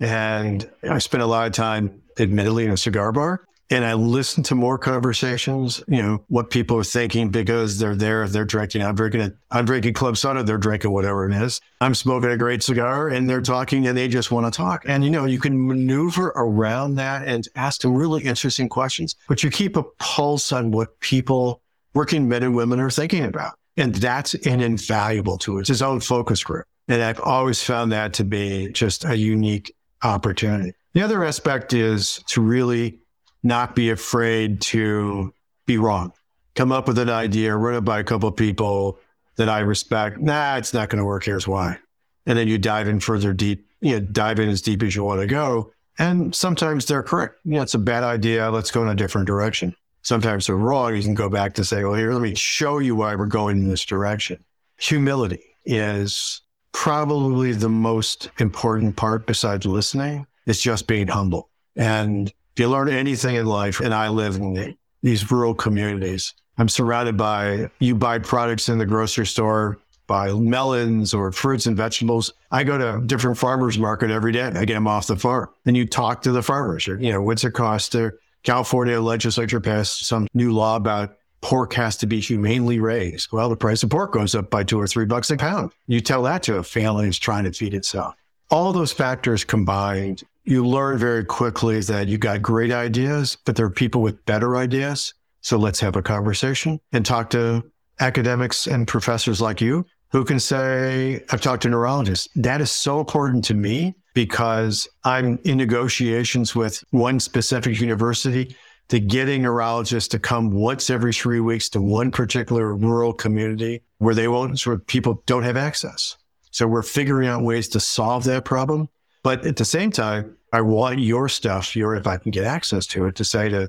And 0.01 0.69
I 0.89 0.99
spent 0.99 1.23
a 1.23 1.27
lot 1.27 1.47
of 1.47 1.53
time, 1.53 2.03
admittedly, 2.19 2.65
in 2.65 2.71
a 2.71 2.77
cigar 2.77 3.13
bar 3.13 3.45
and 3.71 3.85
I 3.85 3.95
listen 3.95 4.43
to 4.45 4.55
more 4.55 4.79
conversations, 4.79 5.83
you 5.89 6.03
know, 6.03 6.25
what 6.29 6.49
people 6.49 6.79
are 6.79 6.85
thinking 6.85 7.29
because 7.29 7.79
they're 7.79 7.95
there, 7.95 8.27
they're 8.27 8.47
drinking. 8.47 8.83
I'm 8.83 8.95
drinking. 8.95 9.37
I'm 9.51 9.67
drinking 9.67 9.93
club 9.93 10.17
soda. 10.17 10.43
They're 10.43 10.57
drinking 10.57 10.91
whatever 10.91 11.29
it 11.29 11.35
is. 11.35 11.61
I'm 11.81 11.95
smoking 11.95 12.31
a 12.31 12.37
great 12.39 12.63
cigar 12.63 13.09
and 13.09 13.29
they're 13.29 13.43
talking 13.43 13.87
and 13.87 13.97
they 13.97 14.09
just 14.09 14.31
want 14.31 14.53
to 14.53 14.57
talk. 14.57 14.85
And, 14.87 15.05
you 15.05 15.11
know, 15.11 15.27
you 15.27 15.39
can 15.39 15.67
maneuver 15.67 16.29
around 16.29 16.95
that 16.95 17.29
and 17.29 17.47
ask 17.57 17.83
them 17.83 17.95
really 17.95 18.23
interesting 18.25 18.69
questions, 18.69 19.15
but 19.29 19.43
you 19.43 19.51
keep 19.51 19.77
a 19.77 19.83
pulse 19.99 20.51
on 20.51 20.71
what 20.71 20.99
people, 21.01 21.61
working 21.93 22.27
men 22.27 22.43
and 22.43 22.57
women 22.57 22.81
are 22.81 22.91
thinking 22.91 23.25
about. 23.25 23.59
And 23.77 23.95
that's 23.95 24.35
an 24.35 24.61
invaluable 24.61 25.37
tool. 25.37 25.59
It's 25.61 25.69
his 25.69 25.83
own 25.83 26.01
focus 26.01 26.43
group. 26.43 26.65
And 26.89 27.03
I've 27.03 27.21
always 27.21 27.63
found 27.63 27.93
that 27.93 28.15
to 28.15 28.25
be 28.25 28.73
just 28.73 29.05
a 29.05 29.15
unique 29.15 29.75
opportunity. 30.03 30.73
The 30.95 31.03
other 31.03 31.23
aspect 31.25 31.73
is 31.75 32.23
to 32.29 32.41
really 32.41 32.99
not 33.43 33.77
be 33.77 33.91
afraid 33.91 34.61
to 34.63 35.33
be 35.67 35.79
wrong. 35.79 36.13
Come 36.55 36.73
up 36.73 36.89
with 36.89 36.99
an 36.99 37.11
idea, 37.11 37.55
run 37.55 37.77
it 37.77 37.83
by 37.83 38.01
a 38.01 38.05
couple 38.05 38.29
of 38.29 38.37
people 38.37 38.99
that 39.37 39.49
I 39.49 39.61
respect. 39.61 40.19
Nah, 40.19 40.57
it's 40.57 40.75
not 40.75 40.89
going 40.89 40.99
to 40.99 41.05
work. 41.05 41.25
Here's 41.25 41.47
why. 41.47 41.79
And 42.27 42.37
then 42.39 42.49
you 42.49 42.59
dive 42.59 42.89
in 42.89 43.01
further 43.01 43.33
deep, 43.33 43.67
you 43.81 43.93
know, 43.93 44.01
dive 44.01 44.41
in 44.41 44.49
as 44.49 44.63
deep 44.63 44.83
as 44.83 44.97
you 44.97 45.05
want 45.05 45.21
to 45.21 45.27
go. 45.27 45.73
And 45.99 46.35
sometimes 46.35 46.87
they're 46.87 47.03
correct. 47.03 47.37
You 47.45 47.55
know, 47.55 47.63
it's 47.63 47.75
a 47.75 47.79
bad 47.79 48.03
idea. 48.03 48.51
Let's 48.51 48.71
go 48.71 48.83
in 48.83 48.89
a 48.89 48.95
different 48.95 49.27
direction. 49.27 49.75
Sometimes 50.03 50.47
they're 50.47 50.57
wrong. 50.57 50.97
You 50.97 51.03
can 51.03 51.15
go 51.15 51.29
back 51.29 51.55
to 51.55 51.65
say, 51.65 51.85
well, 51.85 51.95
here, 51.95 52.13
let 52.13 52.23
me 52.23 52.35
show 52.35 52.79
you 52.79 52.97
why 52.97 53.15
we're 53.15 53.27
going 53.27 53.59
in 53.59 53.69
this 53.69 53.85
direction. 53.85 54.43
Humility 54.79 55.43
is 55.65 56.41
probably 56.73 57.53
the 57.53 57.69
most 57.69 58.31
important 58.39 58.97
part 58.97 59.27
besides 59.27 59.67
listening. 59.67 60.27
is 60.49 60.61
just 60.61 60.87
being 60.87 61.07
humble. 61.07 61.51
And 61.77 62.29
if 62.29 62.61
you 62.61 62.69
learn 62.69 62.89
anything 62.89 63.37
in 63.37 63.47
life, 63.47 63.81
and 63.81 63.95
I 63.95 64.09
live 64.09 64.37
in 64.37 64.77
these 65.03 65.31
rural 65.31 65.55
communities, 65.55 66.35
I'm 66.57 66.69
surrounded 66.69 67.17
by, 67.17 67.71
you 67.79 67.95
buy 67.95 68.19
products 68.19 68.69
in 68.69 68.79
the 68.79 68.87
grocery 68.87 69.27
store, 69.27 69.79
buy 70.09 70.33
melons 70.33 71.13
or 71.15 71.31
fruits 71.31 71.67
and 71.67 71.77
vegetables. 71.77 72.33
I 72.51 72.65
go 72.65 72.79
to 72.79 73.07
different 73.07 73.37
farmers 73.37 73.79
market 73.79 74.11
every 74.11 74.33
day. 74.33 74.47
I 74.47 74.65
get 74.65 74.75
them 74.75 74.89
off 74.89 75.07
the 75.07 75.17
farm. 75.17 75.51
And 75.67 75.77
you 75.77 75.87
talk 75.87 76.23
to 76.23 76.33
the 76.33 76.43
farmers. 76.43 76.87
You 76.87 77.13
know, 77.13 77.23
what's 77.23 77.45
it 77.45 77.53
cost 77.53 77.93
to 77.93 78.13
California 78.43 79.01
legislature 79.01 79.61
passed 79.61 80.07
some 80.07 80.27
new 80.33 80.53
law 80.53 80.77
about 80.77 81.18
pork 81.41 81.75
has 81.75 81.97
to 81.99 82.07
be 82.07 82.21
humanely 82.21 82.81
raised. 82.81 83.33
Well, 83.33 83.49
the 83.49 83.57
price 83.57 83.83
of 83.83 83.91
pork 83.91 84.13
goes 84.13 84.35
up 84.35 84.51
by 84.51 84.65
two 84.65 84.81
or 84.81 84.87
three 84.87 85.05
bucks 85.05 85.31
a 85.31 85.37
pound. 85.37 85.73
You 85.87 86.01
tell 86.01 86.23
that 86.25 86.43
to 86.45 86.57
a 86.57 86.63
family 86.63 87.05
that's 87.05 87.19
trying 87.19 87.45
to 87.45 87.53
feed 87.53 87.75
itself. 87.75 88.15
All 88.51 88.73
those 88.73 88.93
factors 88.93 89.45
combined 89.45 90.25
you 90.49 90.67
learn 90.67 90.97
very 90.97 91.27
quickly 91.27 91.79
that 91.81 92.09
you 92.09 92.17
got 92.17 92.41
great 92.41 92.73
ideas, 92.73 93.37
but 93.45 93.55
there 93.55 93.67
are 93.67 93.71
people 93.71 94.01
with 94.01 94.25
better 94.25 94.57
ideas. 94.57 95.13
So 95.43 95.59
let's 95.59 95.79
have 95.81 95.95
a 95.95 96.03
conversation 96.03 96.81
and 96.93 97.05
talk 97.05 97.29
to 97.31 97.71
academics 98.01 98.67
and 98.67 98.89
professors 98.89 99.43
like 99.43 99.61
you 99.61 99.85
who 100.11 100.25
can 100.25 100.41
say, 100.41 101.23
I've 101.31 101.43
talked 101.43 101.65
to 101.65 101.69
neurologists. 101.69 102.29
That 102.35 102.63
is 102.63 102.71
so 102.71 102.99
important 102.99 103.45
to 103.45 103.55
me 103.55 103.95
because 104.15 104.89
I'm 105.05 105.39
in 105.45 105.59
negotiations 105.59 106.55
with 106.55 106.83
one 106.91 107.21
specific 107.21 107.79
university 107.79 108.57
to 108.89 109.01
getting 109.01 109.43
neurologists 109.43 110.09
to 110.09 110.19
come 110.19 110.51
once 110.51 110.91
every 110.91 111.13
three 111.13 111.41
weeks 111.41 111.69
to 111.71 111.81
one 111.81 112.11
particular 112.11 112.75
rural 112.75 113.13
community 113.13 113.83
where 113.99 114.15
they 114.15 114.29
won't, 114.29 114.61
where 114.67 114.79
people 114.79 115.23
don't 115.27 115.43
have 115.43 115.57
access. 115.57 116.17
So 116.51 116.67
we're 116.67 116.83
figuring 116.83 117.29
out 117.29 117.43
ways 117.43 117.69
to 117.69 117.81
solve 117.81 118.25
that 118.25 118.45
problem. 118.45 118.89
But 119.23 119.45
at 119.45 119.57
the 119.57 119.65
same 119.65 119.91
time, 119.91 120.37
I 120.53 120.63
want 120.63 120.99
your 121.01 121.29
stuff, 121.29 121.77
your 121.77 121.95
if 121.95 122.07
I 122.07 122.17
can 122.17 122.31
get 122.31 122.45
access 122.45 122.87
to 122.89 123.07
it, 123.07 123.17
to 123.17 123.25
say 123.25 123.51
to 123.51 123.69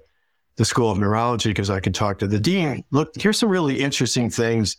the 0.55 0.65
School 0.65 0.89
of 0.89 0.97
Neurology 0.97 1.49
because 1.49 1.69
I 1.69 1.79
can 1.79 1.91
talk 1.91 2.19
to 2.19 2.27
the 2.27 2.39
dean. 2.39 2.83
Look, 2.91 3.13
here's 3.15 3.39
some 3.39 3.49
really 3.49 3.79
interesting 3.79 4.29
things. 4.29 4.77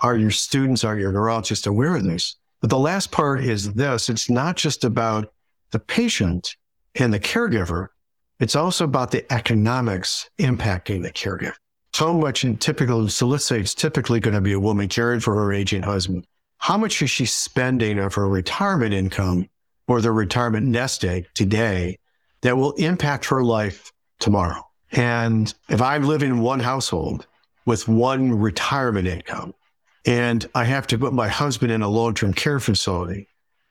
Are 0.00 0.16
your 0.16 0.30
students, 0.30 0.84
are 0.84 0.98
your 0.98 1.12
neurologists 1.12 1.66
aware 1.66 1.96
of 1.96 2.04
this? 2.04 2.36
But 2.60 2.70
the 2.70 2.78
last 2.78 3.10
part 3.10 3.42
is 3.44 3.72
this: 3.74 4.08
it's 4.08 4.30
not 4.30 4.56
just 4.56 4.84
about 4.84 5.32
the 5.70 5.78
patient 5.78 6.56
and 6.94 7.12
the 7.12 7.20
caregiver. 7.20 7.88
It's 8.40 8.56
also 8.56 8.84
about 8.84 9.10
the 9.10 9.30
economics 9.32 10.28
impacting 10.38 11.02
the 11.02 11.12
caregiver. 11.12 11.52
So 11.92 12.14
much 12.14 12.44
in 12.44 12.56
typical, 12.56 13.08
so 13.08 13.26
let's 13.26 13.44
say 13.44 13.60
it's 13.60 13.74
typically 13.74 14.20
going 14.20 14.34
to 14.34 14.40
be 14.40 14.52
a 14.52 14.60
woman 14.60 14.88
caring 14.88 15.20
for 15.20 15.34
her 15.34 15.52
aging 15.52 15.82
husband. 15.82 16.24
How 16.58 16.78
much 16.78 17.02
is 17.02 17.10
she 17.10 17.26
spending 17.26 17.98
of 17.98 18.14
her 18.14 18.28
retirement 18.28 18.94
income 18.94 19.48
or 19.86 20.00
the 20.00 20.12
retirement 20.12 20.66
nest 20.66 21.04
egg 21.04 21.26
today 21.34 21.98
that 22.42 22.56
will 22.56 22.72
impact 22.72 23.26
her 23.26 23.42
life 23.42 23.92
tomorrow. 24.20 24.62
And 24.92 25.52
if 25.68 25.82
I 25.82 25.98
live 25.98 26.22
in 26.22 26.40
one 26.40 26.60
household 26.60 27.26
with 27.66 27.88
one 27.88 28.38
retirement 28.38 29.08
income 29.08 29.52
and 30.06 30.48
I 30.54 30.64
have 30.64 30.86
to 30.88 30.98
put 30.98 31.12
my 31.12 31.28
husband 31.28 31.72
in 31.72 31.82
a 31.82 31.88
long 31.88 32.14
term 32.14 32.32
care 32.32 32.60
facility, 32.60 33.28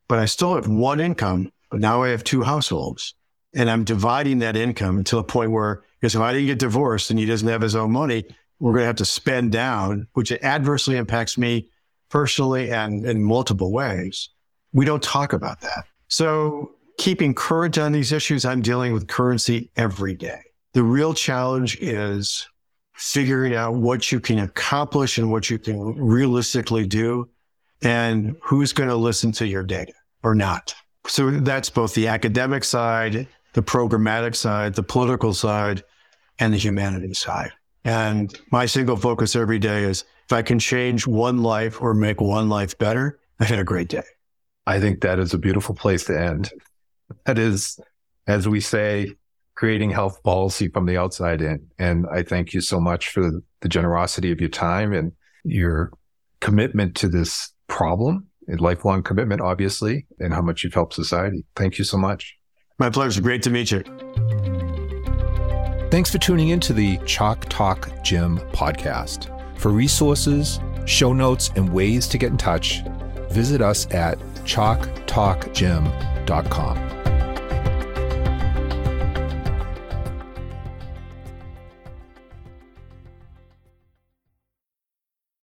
but 0.08 0.20
I 0.20 0.26
still 0.26 0.56
have 0.56 0.68
one 0.68 1.00
income, 1.00 1.52
but 1.72 1.80
now 1.80 2.04
I 2.04 2.10
have 2.10 2.24
two 2.24 2.44
households 2.44 3.16
and 3.54 3.70
I'm 3.70 3.84
dividing 3.84 4.40
that 4.40 4.56
income 4.56 4.98
until 4.98 5.20
a 5.20 5.24
point 5.24 5.52
where, 5.52 5.84
because 6.00 6.16
if 6.16 6.22
I 6.22 6.34
didn't 6.34 6.48
get 6.48 6.60
divorced 6.60 7.10
and 7.10 7.20
he 7.20 7.26
doesn't 7.26 7.48
have 7.48 7.62
his 7.62 7.76
own 7.76 7.92
money, 7.92 8.26
we're 8.60 8.74
going 8.74 8.84
to 8.84 8.88
have 8.88 8.96
to 8.98 9.06
spend 9.06 9.52
down, 9.52 10.08
which 10.14 10.32
adversely 10.32 10.98
impacts 10.98 11.38
me 11.38 11.70
personally 12.10 12.72
and 12.72 13.06
in 13.06 13.24
multiple 13.24 13.72
ways. 13.72 14.30
We 14.74 14.86
don't 14.86 15.02
talk 15.02 15.34
about 15.34 15.62
that. 15.62 15.86
So, 16.10 16.72
keeping 16.98 17.34
current 17.34 17.78
on 17.78 17.94
these 17.94 18.12
issues, 18.12 18.44
I'm 18.46 18.62
dealing 18.62 18.94
with 18.94 19.08
currency 19.08 19.72
every 19.78 20.14
day. 20.14 20.42
The 20.74 20.84
real 20.84 21.14
challenge 21.14 21.78
is 21.80 22.48
figuring 22.94 23.56
out 23.56 23.76
what 23.76 24.12
you 24.12 24.20
can 24.20 24.40
accomplish 24.40 25.18
and 25.18 25.32
what 25.32 25.50
you 25.50 25.58
can 25.58 25.96
realistically 25.96 26.86
do 26.86 27.30
and 27.82 28.36
who's 28.44 28.74
going 28.74 28.90
to 28.90 28.96
listen 28.96 29.32
to 29.32 29.48
your 29.48 29.64
data 29.64 29.94
or 30.22 30.36
not. 30.36 30.76
So 31.08 31.32
that's 31.32 31.70
both 31.70 31.94
the 31.94 32.10
academic 32.10 32.66
side, 32.66 33.28
the 33.60 33.64
programmatic 33.66 34.38
side, 34.38 34.74
the 34.74 34.82
political 34.82 35.34
side, 35.34 35.84
and 36.40 36.54
the 36.54 36.58
humanities 36.58 37.20
side. 37.20 37.52
And 37.84 38.34
my 38.54 38.66
single 38.66 38.96
focus 38.96 39.36
every 39.36 39.60
day 39.60 39.84
is 39.84 40.06
if 40.24 40.32
I 40.32 40.44
can 40.44 40.60
change 40.60 41.06
one 41.06 41.44
life 41.44 41.82
or 41.82 41.94
make 41.94 42.22
one 42.22 42.48
life 42.48 42.78
better, 42.78 43.20
I've 43.38 43.50
had 43.50 43.60
a 43.60 43.66
great 43.66 43.90
day. 43.90 44.04
I 44.66 44.80
think 44.80 45.02
that 45.02 45.20
is 45.20 45.34
a 45.34 45.38
beautiful 45.38 45.76
place 45.76 46.06
to 46.06 46.18
end. 46.18 46.52
That 47.26 47.38
is, 47.38 47.78
as 48.28 48.48
we 48.48 48.62
say, 48.62 49.12
creating 49.56 49.90
health 49.90 50.24
policy 50.24 50.70
from 50.70 50.86
the 50.86 50.96
outside 50.96 51.42
in. 51.42 51.68
And 51.78 52.06
I 52.10 52.24
thank 52.24 52.54
you 52.54 52.62
so 52.62 52.80
much 52.80 53.10
for 53.10 53.30
the 53.60 53.68
generosity 53.68 54.32
of 54.32 54.40
your 54.40 54.48
time 54.48 54.94
and 54.94 55.12
your 55.44 55.92
commitment 56.40 56.96
to 56.96 57.10
this 57.10 57.52
problem, 57.68 58.26
a 58.48 58.56
lifelong 58.56 59.04
commitment, 59.04 59.42
obviously, 59.42 60.08
and 60.18 60.34
how 60.34 60.42
much 60.42 60.64
you've 60.64 60.74
helped 60.74 60.94
society. 60.94 61.44
Thank 61.58 61.78
you 61.78 61.84
so 61.84 61.98
much. 61.98 62.39
My 62.80 62.90
pleasure. 62.90 63.22
Great 63.22 63.44
to 63.44 63.50
meet 63.50 63.72
you. 63.72 63.84
Thanks 65.92 66.12
for 66.12 66.18
tuning 66.18 66.50
in 66.50 66.60
to 66.62 66.74
the 66.74 66.98
Chalk 67.06 67.46
Talk 67.50 67.90
Gym 68.04 68.40
podcast. 68.54 69.30
For 69.60 69.70
resources, 69.70 70.60
show 70.86 71.14
notes, 71.14 71.52
and 71.56 71.72
ways 71.74 72.08
to 72.08 72.18
get 72.18 72.32
in 72.32 72.38
touch, 72.38 72.82
visit 73.30 73.62
us 73.62 73.86
at 73.92 74.18
chalktalkgym.com. 74.46 77.19